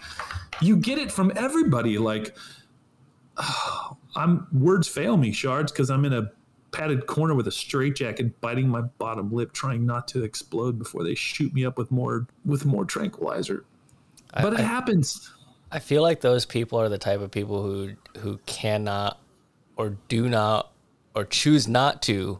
You 0.62 0.76
get 0.76 0.98
it 0.98 1.12
from 1.12 1.32
everybody. 1.36 1.98
Like, 1.98 2.36
I'm 4.16 4.48
words 4.52 4.88
fail 4.88 5.18
me, 5.18 5.32
shards, 5.32 5.72
because 5.72 5.90
I'm 5.90 6.06
in 6.06 6.14
a 6.14 6.32
padded 6.72 7.08
corner 7.08 7.34
with 7.36 7.48
a 7.48 7.52
straitjacket, 7.52 8.40
biting 8.42 8.68
my 8.68 8.82
bottom 8.82 9.32
lip, 9.32 9.54
trying 9.54 9.86
not 9.86 10.08
to 10.10 10.24
explode 10.24 10.78
before 10.78 11.04
they 11.04 11.16
shoot 11.16 11.54
me 11.54 11.66
up 11.66 11.78
with 11.78 11.92
more 11.92 12.28
with 12.46 12.66
more 12.66 12.86
tranquilizer. 12.86 13.66
But 14.34 14.54
it 14.54 14.60
I- 14.60 14.64
happens. 14.64 15.32
I 15.72 15.78
feel 15.78 16.02
like 16.02 16.22
those 16.22 16.46
people 16.48 16.80
are 16.80 16.90
the 16.90 16.98
type 16.98 17.22
of 17.22 17.30
people 17.30 17.62
who 17.62 17.92
who 18.20 18.40
cannot 18.46 19.20
or 19.78 19.98
do 20.08 20.28
not 20.28 20.72
or 21.16 21.26
choose 21.26 21.68
not 21.68 22.02
to 22.04 22.40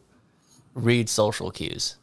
read 0.74 1.10
social 1.10 1.52
cues. 1.52 1.96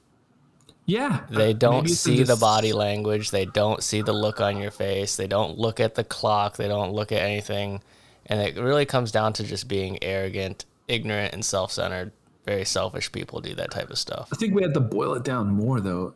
Yeah, 0.89 1.23
They 1.31 1.51
uh, 1.51 1.55
don't 1.55 1.89
see 1.89 2.23
the 2.23 2.37
body 2.37 2.73
language. 2.73 3.33
They 3.33 3.45
don't 3.45 3.83
see 3.83 4.03
the 4.03 4.13
look 4.13 4.41
on 4.41 4.57
your 4.57 4.71
face. 4.71 5.17
They 5.17 5.27
don't 5.27 5.59
look 5.59 5.81
at 5.81 5.97
the 5.97 6.05
clock. 6.05 6.57
They 6.57 6.69
don't 6.69 6.93
look 6.93 7.11
at 7.11 7.23
anything. 7.23 7.83
And 8.27 8.41
it 8.41 8.57
really 8.57 8.87
comes 8.87 9.13
down 9.13 9.33
to 9.35 9.45
just 9.45 9.69
being 9.69 10.03
arrogant, 10.03 10.65
ignorant, 10.89 11.35
and 11.35 11.45
self 11.45 11.73
centered. 11.73 12.13
Very 12.45 12.65
selfish 12.65 13.11
people 13.11 13.41
do 13.41 13.55
that 13.57 13.71
type 13.71 13.91
of 13.91 13.99
stuff. 13.99 14.29
I 14.33 14.37
think 14.37 14.55
we 14.55 14.63
have 14.63 14.73
to 14.75 14.81
boil 14.81 15.15
it 15.15 15.25
down 15.25 15.49
more, 15.49 15.81
though. 15.81 16.15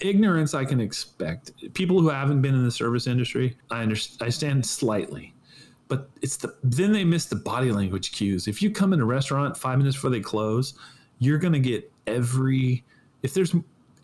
Ignorance, 0.00 0.54
I 0.54 0.64
can 0.64 0.80
expect. 0.80 1.52
People 1.74 2.00
who 2.00 2.08
haven't 2.08 2.42
been 2.42 2.54
in 2.54 2.64
the 2.64 2.70
service 2.70 3.06
industry, 3.06 3.56
I 3.70 3.82
understand. 3.82 4.66
Slightly, 4.66 5.34
but 5.86 6.10
it's 6.20 6.36
the 6.36 6.54
then 6.64 6.92
they 6.92 7.04
miss 7.04 7.26
the 7.26 7.36
body 7.36 7.70
language 7.70 8.12
cues. 8.12 8.48
If 8.48 8.60
you 8.60 8.70
come 8.70 8.92
in 8.92 9.00
a 9.00 9.04
restaurant 9.04 9.56
five 9.56 9.78
minutes 9.78 9.96
before 9.96 10.10
they 10.10 10.20
close, 10.20 10.74
you're 11.20 11.38
to 11.38 11.60
get 11.60 11.90
every 12.06 12.84
if 13.22 13.34
there's 13.34 13.54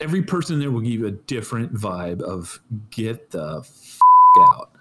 every 0.01 0.23
person 0.23 0.59
there 0.59 0.71
will 0.71 0.81
give 0.81 0.93
you 0.93 1.07
a 1.07 1.13
different 1.13 1.75
vibe 1.75 2.21
of 2.23 2.61
get 2.91 3.31
the 3.31 3.59
f- 3.61 3.99
out 4.39 4.74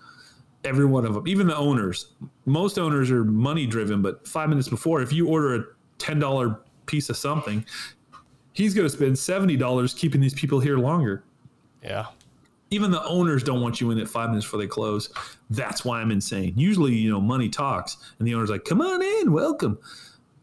every 0.65 0.85
one 0.85 1.05
of 1.05 1.13
them 1.13 1.27
even 1.27 1.47
the 1.47 1.55
owners 1.55 2.13
most 2.45 2.77
owners 2.79 3.11
are 3.11 3.23
money 3.23 3.65
driven 3.65 4.01
but 4.01 4.27
five 4.27 4.49
minutes 4.49 4.69
before 4.69 5.01
if 5.01 5.11
you 5.11 5.27
order 5.27 5.55
a 5.55 5.63
$10 5.99 6.57
piece 6.85 7.09
of 7.09 7.17
something 7.17 7.65
he's 8.53 8.73
going 8.73 8.87
to 8.87 8.93
spend 8.93 9.13
$70 9.15 9.97
keeping 9.97 10.21
these 10.21 10.33
people 10.33 10.59
here 10.59 10.77
longer 10.77 11.23
Yeah. 11.81 12.05
even 12.71 12.91
the 12.91 13.03
owners 13.05 13.43
don't 13.43 13.61
want 13.61 13.81
you 13.81 13.91
in 13.91 13.99
at 13.99 14.07
five 14.07 14.29
minutes 14.29 14.45
before 14.45 14.59
they 14.59 14.67
close. 14.67 15.09
That's 15.49 15.83
why 15.85 16.01
I'm 16.01 16.11
insane. 16.11 16.53
Usually, 16.55 16.93
you 16.93 17.11
know, 17.11 17.21
money 17.21 17.47
talks, 17.49 17.97
and 18.17 18.27
the 18.27 18.33
owner's 18.33 18.49
like, 18.49 18.65
"Come 18.65 18.81
on 18.81 19.01
in, 19.03 19.31
welcome." 19.31 19.77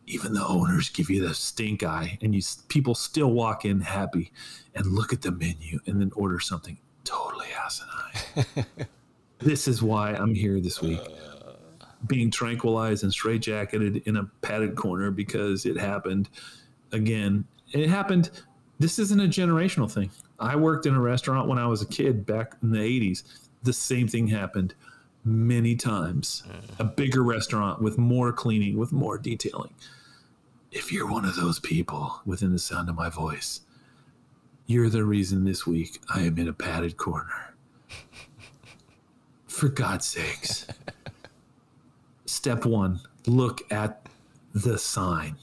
Even 0.06 0.32
the 0.34 0.46
owners 0.46 0.88
give 0.90 1.10
you 1.10 1.26
the 1.26 1.34
stink 1.34 1.82
eye, 1.82 2.18
and 2.22 2.32
you 2.34 2.40
people 2.68 2.94
still 2.94 3.32
walk 3.32 3.64
in 3.64 3.80
happy 3.80 4.30
and 4.76 4.86
look 4.86 5.12
at 5.12 5.22
the 5.22 5.32
menu 5.32 5.80
and 5.86 6.00
then 6.00 6.12
order 6.14 6.38
something 6.38 6.78
totally 7.04 7.46
asinine. 7.64 8.66
this 9.40 9.66
is 9.66 9.82
why 9.82 10.12
I'm 10.12 10.34
here 10.34 10.60
this 10.60 10.80
week, 10.80 11.00
uh. 11.00 11.86
being 12.06 12.30
tranquilized 12.30 13.04
and 13.04 13.12
straitjacketed 13.12 14.06
in 14.06 14.16
a 14.16 14.24
padded 14.42 14.76
corner 14.76 15.10
because 15.10 15.66
it 15.66 15.76
happened 15.76 16.28
again. 16.92 17.44
It 17.72 17.88
happened. 17.88 18.30
This 18.78 18.98
isn't 18.98 19.20
a 19.20 19.28
generational 19.28 19.90
thing. 19.90 20.10
I 20.38 20.56
worked 20.56 20.86
in 20.86 20.94
a 20.94 21.00
restaurant 21.00 21.48
when 21.48 21.58
I 21.58 21.66
was 21.66 21.82
a 21.82 21.86
kid 21.86 22.24
back 22.24 22.54
in 22.62 22.70
the 22.70 22.78
80s. 22.78 23.24
The 23.62 23.72
same 23.72 24.08
thing 24.08 24.26
happened 24.28 24.74
many 25.24 25.76
times. 25.76 26.42
A 26.78 26.82
uh. 26.82 26.86
bigger 26.86 27.22
restaurant 27.22 27.82
with 27.82 27.98
more 27.98 28.32
cleaning, 28.32 28.78
with 28.78 28.92
more 28.92 29.18
detailing. 29.18 29.74
If 30.72 30.92
you're 30.92 31.10
one 31.10 31.24
of 31.24 31.34
those 31.34 31.58
people 31.58 32.20
within 32.24 32.52
the 32.52 32.58
sound 32.58 32.88
of 32.88 32.94
my 32.94 33.10
voice, 33.10 33.62
you're 34.66 34.88
the 34.88 35.04
reason 35.04 35.44
this 35.44 35.66
week 35.66 36.00
I 36.14 36.20
am 36.22 36.38
in 36.38 36.46
a 36.46 36.52
padded 36.52 36.96
corner. 36.96 37.49
For 39.50 39.68
God's 39.68 40.06
sakes. 40.06 40.64
Step 42.24 42.64
one 42.64 43.00
look 43.26 43.60
at 43.72 44.08
the 44.54 44.78
sign. 44.78 45.36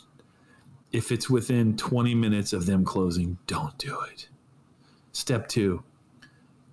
If 0.93 1.11
it's 1.11 1.29
within 1.29 1.75
20 1.75 2.15
minutes 2.15 2.53
of 2.53 2.65
them 2.65 2.85
closing, 2.85 3.37
don't 3.47 3.77
do 3.77 3.99
it. 4.09 4.29
Step 5.11 5.49
two, 5.49 5.83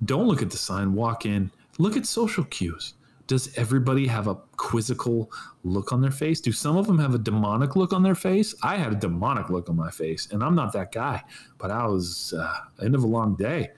don't 0.05 0.29
look 0.29 0.43
at 0.43 0.51
the 0.51 0.57
sign, 0.57 0.95
walk 0.95 1.27
in, 1.27 1.51
look 1.77 1.97
at 1.97 2.07
social 2.07 2.45
cues. 2.45 2.95
Does 3.27 3.53
everybody 3.59 4.07
have 4.07 4.29
a 4.29 4.37
quizzical 4.57 5.31
look 5.65 5.93
on 5.93 6.01
their 6.01 6.13
face? 6.13 6.41
Do 6.41 6.53
some 6.53 6.77
of 6.77 6.87
them 6.87 6.99
have 7.01 7.15
a 7.15 7.19
demonic 7.19 7.75
look 7.75 7.93
on 7.93 8.05
their 8.05 8.15
face? 8.15 8.55
I 8.63 8.77
had 8.77 8.93
a 8.93 8.97
demonic 8.97 9.51
look 9.51 9.69
on 9.69 9.77
my 9.77 9.91
face, 9.91 10.29
and 10.31 10.43
I'm 10.43 10.55
not 10.55 10.73
that 10.75 10.93
guy, 10.93 11.23
but 11.59 11.73
I 11.73 11.85
was 11.87 12.33
uh, 12.33 12.59
end 12.83 12.95
of 12.95 13.03
a 13.03 13.09
long 13.09 13.35
day. 13.35 13.73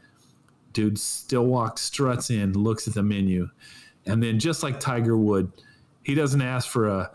Dude 0.76 0.98
still 0.98 1.46
walks, 1.46 1.80
struts 1.80 2.28
in, 2.28 2.52
looks 2.52 2.86
at 2.86 2.92
the 2.92 3.02
menu, 3.02 3.48
and 4.04 4.22
then 4.22 4.38
just 4.38 4.62
like 4.62 4.78
Tiger 4.78 5.16
Wood, 5.16 5.50
he 6.02 6.14
doesn't 6.14 6.42
ask 6.42 6.68
for 6.68 6.86
a 6.88 7.10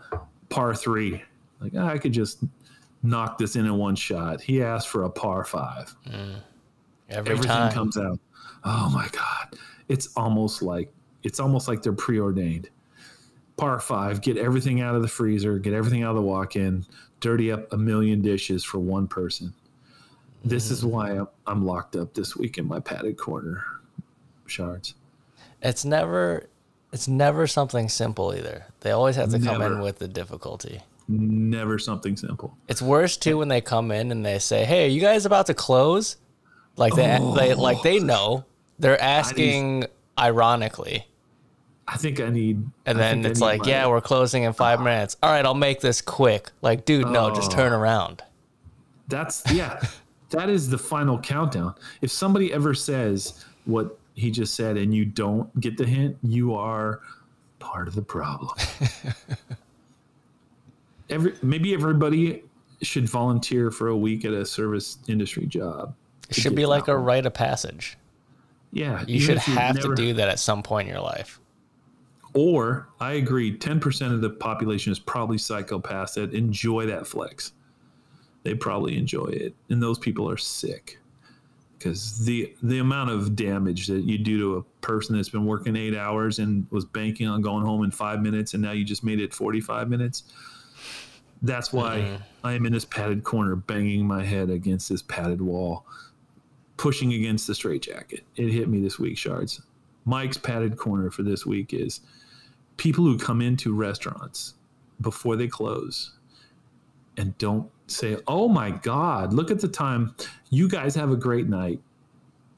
par 0.48 0.74
three. 0.74 1.22
Like 1.60 1.72
"Ah, 1.78 1.86
I 1.86 1.98
could 1.98 2.10
just 2.12 2.42
knock 3.04 3.38
this 3.38 3.54
in 3.54 3.64
in 3.64 3.78
one 3.78 3.94
shot. 3.94 4.40
He 4.40 4.60
asked 4.64 4.88
for 4.88 5.04
a 5.04 5.10
par 5.10 5.44
five 5.44 5.94
Every 7.08 7.30
everything 7.34 7.46
time. 7.46 7.72
comes 7.72 7.96
out. 7.96 8.18
Oh 8.64 8.90
my 8.92 9.06
god, 9.12 9.56
it's 9.86 10.08
almost 10.16 10.60
like 10.60 10.92
it's 11.22 11.38
almost 11.38 11.68
like 11.68 11.82
they're 11.84 11.92
preordained. 11.92 12.68
Par 13.56 13.78
five, 13.78 14.22
get 14.22 14.36
everything 14.36 14.80
out 14.80 14.96
of 14.96 15.02
the 15.02 15.08
freezer, 15.08 15.60
get 15.60 15.72
everything 15.72 16.02
out 16.02 16.10
of 16.10 16.16
the 16.16 16.22
walk-in, 16.22 16.84
dirty 17.20 17.52
up 17.52 17.72
a 17.72 17.76
million 17.78 18.22
dishes 18.22 18.64
for 18.64 18.80
one 18.80 19.06
person. 19.06 19.54
This 20.44 20.70
is 20.70 20.80
mm-hmm. 20.80 20.90
why 20.90 21.10
I'm, 21.12 21.28
I'm 21.46 21.66
locked 21.66 21.96
up 21.96 22.14
this 22.14 22.36
week 22.36 22.58
in 22.58 22.66
my 22.66 22.80
padded 22.80 23.16
corner. 23.16 23.64
Shards. 24.46 24.94
It's 25.62 25.84
never 25.84 26.48
it's 26.92 27.08
never 27.08 27.46
something 27.46 27.88
simple 27.88 28.34
either. 28.34 28.66
They 28.80 28.90
always 28.90 29.16
have 29.16 29.30
to 29.30 29.38
come 29.38 29.62
in 29.62 29.80
with 29.80 29.98
the 29.98 30.08
difficulty. 30.08 30.82
Never 31.08 31.78
something 31.78 32.16
simple. 32.16 32.56
It's 32.68 32.82
worse 32.82 33.16
too 33.16 33.38
when 33.38 33.48
they 33.48 33.60
come 33.60 33.90
in 33.90 34.10
and 34.10 34.24
they 34.24 34.38
say, 34.38 34.64
"Hey, 34.64 34.86
are 34.86 34.90
you 34.90 35.00
guys 35.00 35.24
about 35.24 35.46
to 35.46 35.54
close?" 35.54 36.16
Like 36.76 36.94
they, 36.94 37.18
oh, 37.20 37.34
they 37.34 37.54
like 37.54 37.82
they 37.82 37.98
know. 37.98 38.44
They're 38.78 39.00
asking 39.00 39.86
ironically. 40.18 41.06
I 41.88 41.96
think 41.96 42.20
I 42.20 42.28
need. 42.28 42.64
And 42.86 42.98
I 42.98 43.00
then 43.00 43.26
it's 43.26 43.40
like, 43.40 43.62
my- 43.62 43.68
"Yeah, 43.68 43.86
we're 43.86 44.00
closing 44.00 44.44
in 44.44 44.52
5 44.52 44.80
minutes." 44.80 45.16
All 45.22 45.30
right, 45.30 45.44
I'll 45.44 45.54
make 45.54 45.80
this 45.80 46.00
quick. 46.00 46.50
Like, 46.62 46.84
dude, 46.84 47.08
no, 47.08 47.34
just 47.34 47.52
oh. 47.52 47.56
turn 47.56 47.72
around. 47.72 48.22
That's 49.08 49.42
yeah. 49.52 49.82
That 50.32 50.50
is 50.50 50.68
the 50.68 50.78
final 50.78 51.18
countdown. 51.18 51.74
If 52.02 52.10
somebody 52.10 52.52
ever 52.52 52.74
says 52.74 53.44
what 53.64 53.98
he 54.14 54.30
just 54.30 54.54
said 54.54 54.76
and 54.76 54.94
you 54.94 55.04
don't 55.04 55.58
get 55.60 55.76
the 55.78 55.86
hint, 55.86 56.16
you 56.22 56.54
are 56.54 57.00
part 57.60 57.88
of 57.88 57.94
the 57.94 58.02
problem. 58.02 58.50
Every 61.10 61.34
maybe 61.42 61.74
everybody 61.74 62.42
should 62.80 63.08
volunteer 63.08 63.70
for 63.70 63.88
a 63.88 63.96
week 63.96 64.24
at 64.24 64.32
a 64.32 64.44
service 64.46 64.98
industry 65.08 65.46
job. 65.46 65.94
It 66.28 66.36
should 66.36 66.54
be 66.54 66.66
like 66.66 66.88
a 66.88 66.94
one. 66.94 67.04
rite 67.04 67.26
of 67.26 67.34
passage. 67.34 67.98
yeah. 68.72 69.04
You 69.06 69.20
should 69.20 69.38
have 69.38 69.76
never- 69.76 69.88
to 69.88 69.94
do 69.94 70.14
that 70.14 70.28
at 70.28 70.38
some 70.38 70.62
point 70.62 70.88
in 70.88 70.94
your 70.94 71.02
life. 71.02 71.38
Or 72.34 72.88
I 72.98 73.12
agree, 73.12 73.56
ten 73.58 73.78
percent 73.78 74.14
of 74.14 74.22
the 74.22 74.30
population 74.30 74.90
is 74.90 74.98
probably 74.98 75.36
psychopaths 75.36 76.14
that 76.14 76.32
enjoy 76.32 76.86
that 76.86 77.06
flex. 77.06 77.52
They 78.42 78.54
probably 78.54 78.96
enjoy 78.96 79.26
it, 79.26 79.54
and 79.70 79.82
those 79.82 79.98
people 79.98 80.28
are 80.28 80.36
sick 80.36 80.98
because 81.82 82.24
the 82.24 82.54
the 82.62 82.78
amount 82.78 83.10
of 83.10 83.34
damage 83.34 83.88
that 83.88 84.04
you 84.04 84.18
do 84.18 84.38
to 84.38 84.56
a 84.56 84.62
person 84.80 85.16
that's 85.16 85.28
been 85.28 85.46
working 85.46 85.74
eight 85.74 85.96
hours 85.96 86.38
and 86.38 86.66
was 86.70 86.84
banking 86.84 87.26
on 87.26 87.42
going 87.42 87.64
home 87.64 87.82
in 87.82 87.90
five 87.90 88.20
minutes, 88.20 88.54
and 88.54 88.62
now 88.62 88.72
you 88.72 88.84
just 88.84 89.02
made 89.02 89.20
it 89.20 89.34
forty 89.34 89.60
five 89.60 89.88
minutes. 89.88 90.24
That's 91.42 91.72
why 91.72 91.98
mm-hmm. 91.98 92.22
I 92.44 92.52
am 92.52 92.66
in 92.66 92.72
this 92.72 92.84
padded 92.84 93.24
corner, 93.24 93.56
banging 93.56 94.06
my 94.06 94.22
head 94.22 94.48
against 94.48 94.88
this 94.88 95.02
padded 95.02 95.42
wall, 95.42 95.84
pushing 96.76 97.14
against 97.14 97.48
the 97.48 97.54
straitjacket. 97.54 98.24
It 98.36 98.50
hit 98.50 98.68
me 98.68 98.80
this 98.80 98.98
week, 98.98 99.18
shards. 99.18 99.60
Mike's 100.04 100.38
padded 100.38 100.76
corner 100.76 101.10
for 101.10 101.24
this 101.24 101.44
week 101.44 101.74
is 101.74 102.00
people 102.76 103.04
who 103.04 103.18
come 103.18 103.40
into 103.40 103.74
restaurants 103.74 104.54
before 105.00 105.34
they 105.36 105.48
close 105.48 106.12
and 107.16 107.36
don't 107.38 107.70
say, 107.86 108.16
"Oh 108.26 108.48
my 108.48 108.70
God, 108.70 109.32
look 109.32 109.50
at 109.50 109.60
the 109.60 109.68
time! 109.68 110.14
You 110.50 110.68
guys 110.68 110.94
have 110.94 111.10
a 111.10 111.16
great 111.16 111.48
night." 111.48 111.80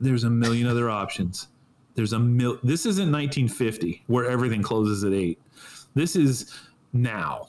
There's 0.01 0.25
a 0.25 0.31
million 0.31 0.67
other 0.67 0.91
options. 0.91 1.49
There's 1.95 2.13
a 2.13 2.19
mil. 2.19 2.59
This 2.63 2.87
isn't 2.87 3.11
1950 3.13 4.03
where 4.07 4.29
everything 4.29 4.63
closes 4.63 5.05
at 5.05 5.13
eight. 5.13 5.39
This 5.95 6.17
is 6.17 6.53
now, 6.93 7.47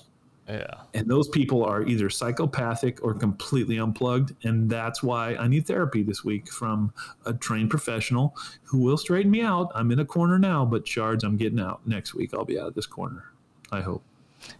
Yeah. 0.47 0.68
and 0.93 1.10
those 1.10 1.28
people 1.30 1.64
are 1.66 1.82
either 1.84 2.10
psychopathic 2.12 3.03
or 3.03 3.16
completely 3.16 3.80
unplugged, 3.80 4.36
and 4.45 4.70
that's 4.70 5.01
why 5.01 5.36
I 5.36 5.47
need 5.47 5.66
therapy 5.66 6.03
this 6.03 6.24
week 6.24 6.51
from 6.51 6.93
a 7.26 7.34
trained 7.34 7.72
professional 7.72 8.36
who 8.64 8.78
will 8.78 8.97
straighten 8.97 9.32
me 9.32 9.41
out. 9.41 9.72
I'm 9.74 9.91
in 9.91 9.99
a 9.99 10.06
corner 10.06 10.38
now, 10.38 10.64
but 10.66 10.88
shards, 10.88 11.24
I'm 11.24 11.38
getting 11.38 11.60
out 11.60 11.86
next 11.88 12.14
week. 12.14 12.34
I'll 12.36 12.45
be 12.45 12.60
out 12.60 12.68
of 12.68 12.74
this 12.76 12.86
corner. 12.86 13.26
I 13.72 13.82
hope. 13.82 14.03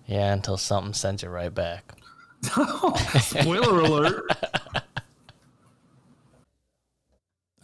Yeah, 0.08 0.34
until 0.34 0.58
something 0.58 0.93
sends 0.93 1.22
you 1.22 1.30
right 1.30 1.54
back. 1.54 1.93
Spoiler 3.22 3.80
alert. 3.82 4.24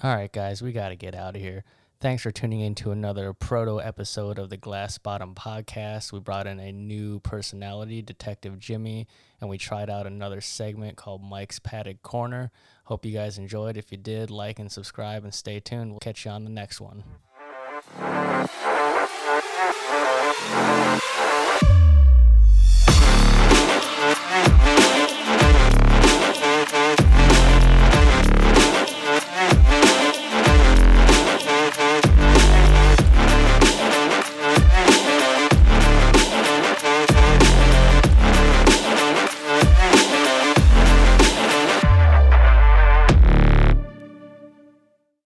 All 0.03 0.15
right, 0.15 0.31
guys, 0.31 0.61
we 0.61 0.71
got 0.71 0.89
to 0.89 0.95
get 0.95 1.13
out 1.13 1.35
of 1.35 1.41
here. 1.41 1.63
Thanks 1.99 2.23
for 2.23 2.31
tuning 2.31 2.61
in 2.61 2.73
to 2.75 2.89
another 2.89 3.31
proto 3.31 3.79
episode 3.79 4.39
of 4.39 4.49
the 4.49 4.57
Glass 4.57 4.97
Bottom 4.97 5.35
Podcast. 5.35 6.11
We 6.11 6.19
brought 6.19 6.47
in 6.47 6.59
a 6.59 6.71
new 6.71 7.19
personality, 7.19 8.01
Detective 8.01 8.57
Jimmy, 8.57 9.07
and 9.39 9.47
we 9.47 9.59
tried 9.59 9.87
out 9.87 10.07
another 10.07 10.41
segment 10.41 10.97
called 10.97 11.23
Mike's 11.23 11.59
Padded 11.59 12.01
Corner. 12.01 12.49
Hope 12.85 13.05
you 13.05 13.11
guys 13.11 13.37
enjoyed. 13.37 13.77
If 13.77 13.91
you 13.91 13.99
did, 13.99 14.31
like 14.31 14.57
and 14.57 14.71
subscribe 14.71 15.23
and 15.23 15.31
stay 15.31 15.59
tuned. 15.59 15.91
We'll 15.91 15.99
catch 15.99 16.25
you 16.25 16.31
on 16.31 16.43
the 16.43 16.49
next 16.49 16.81
one. 16.81 17.03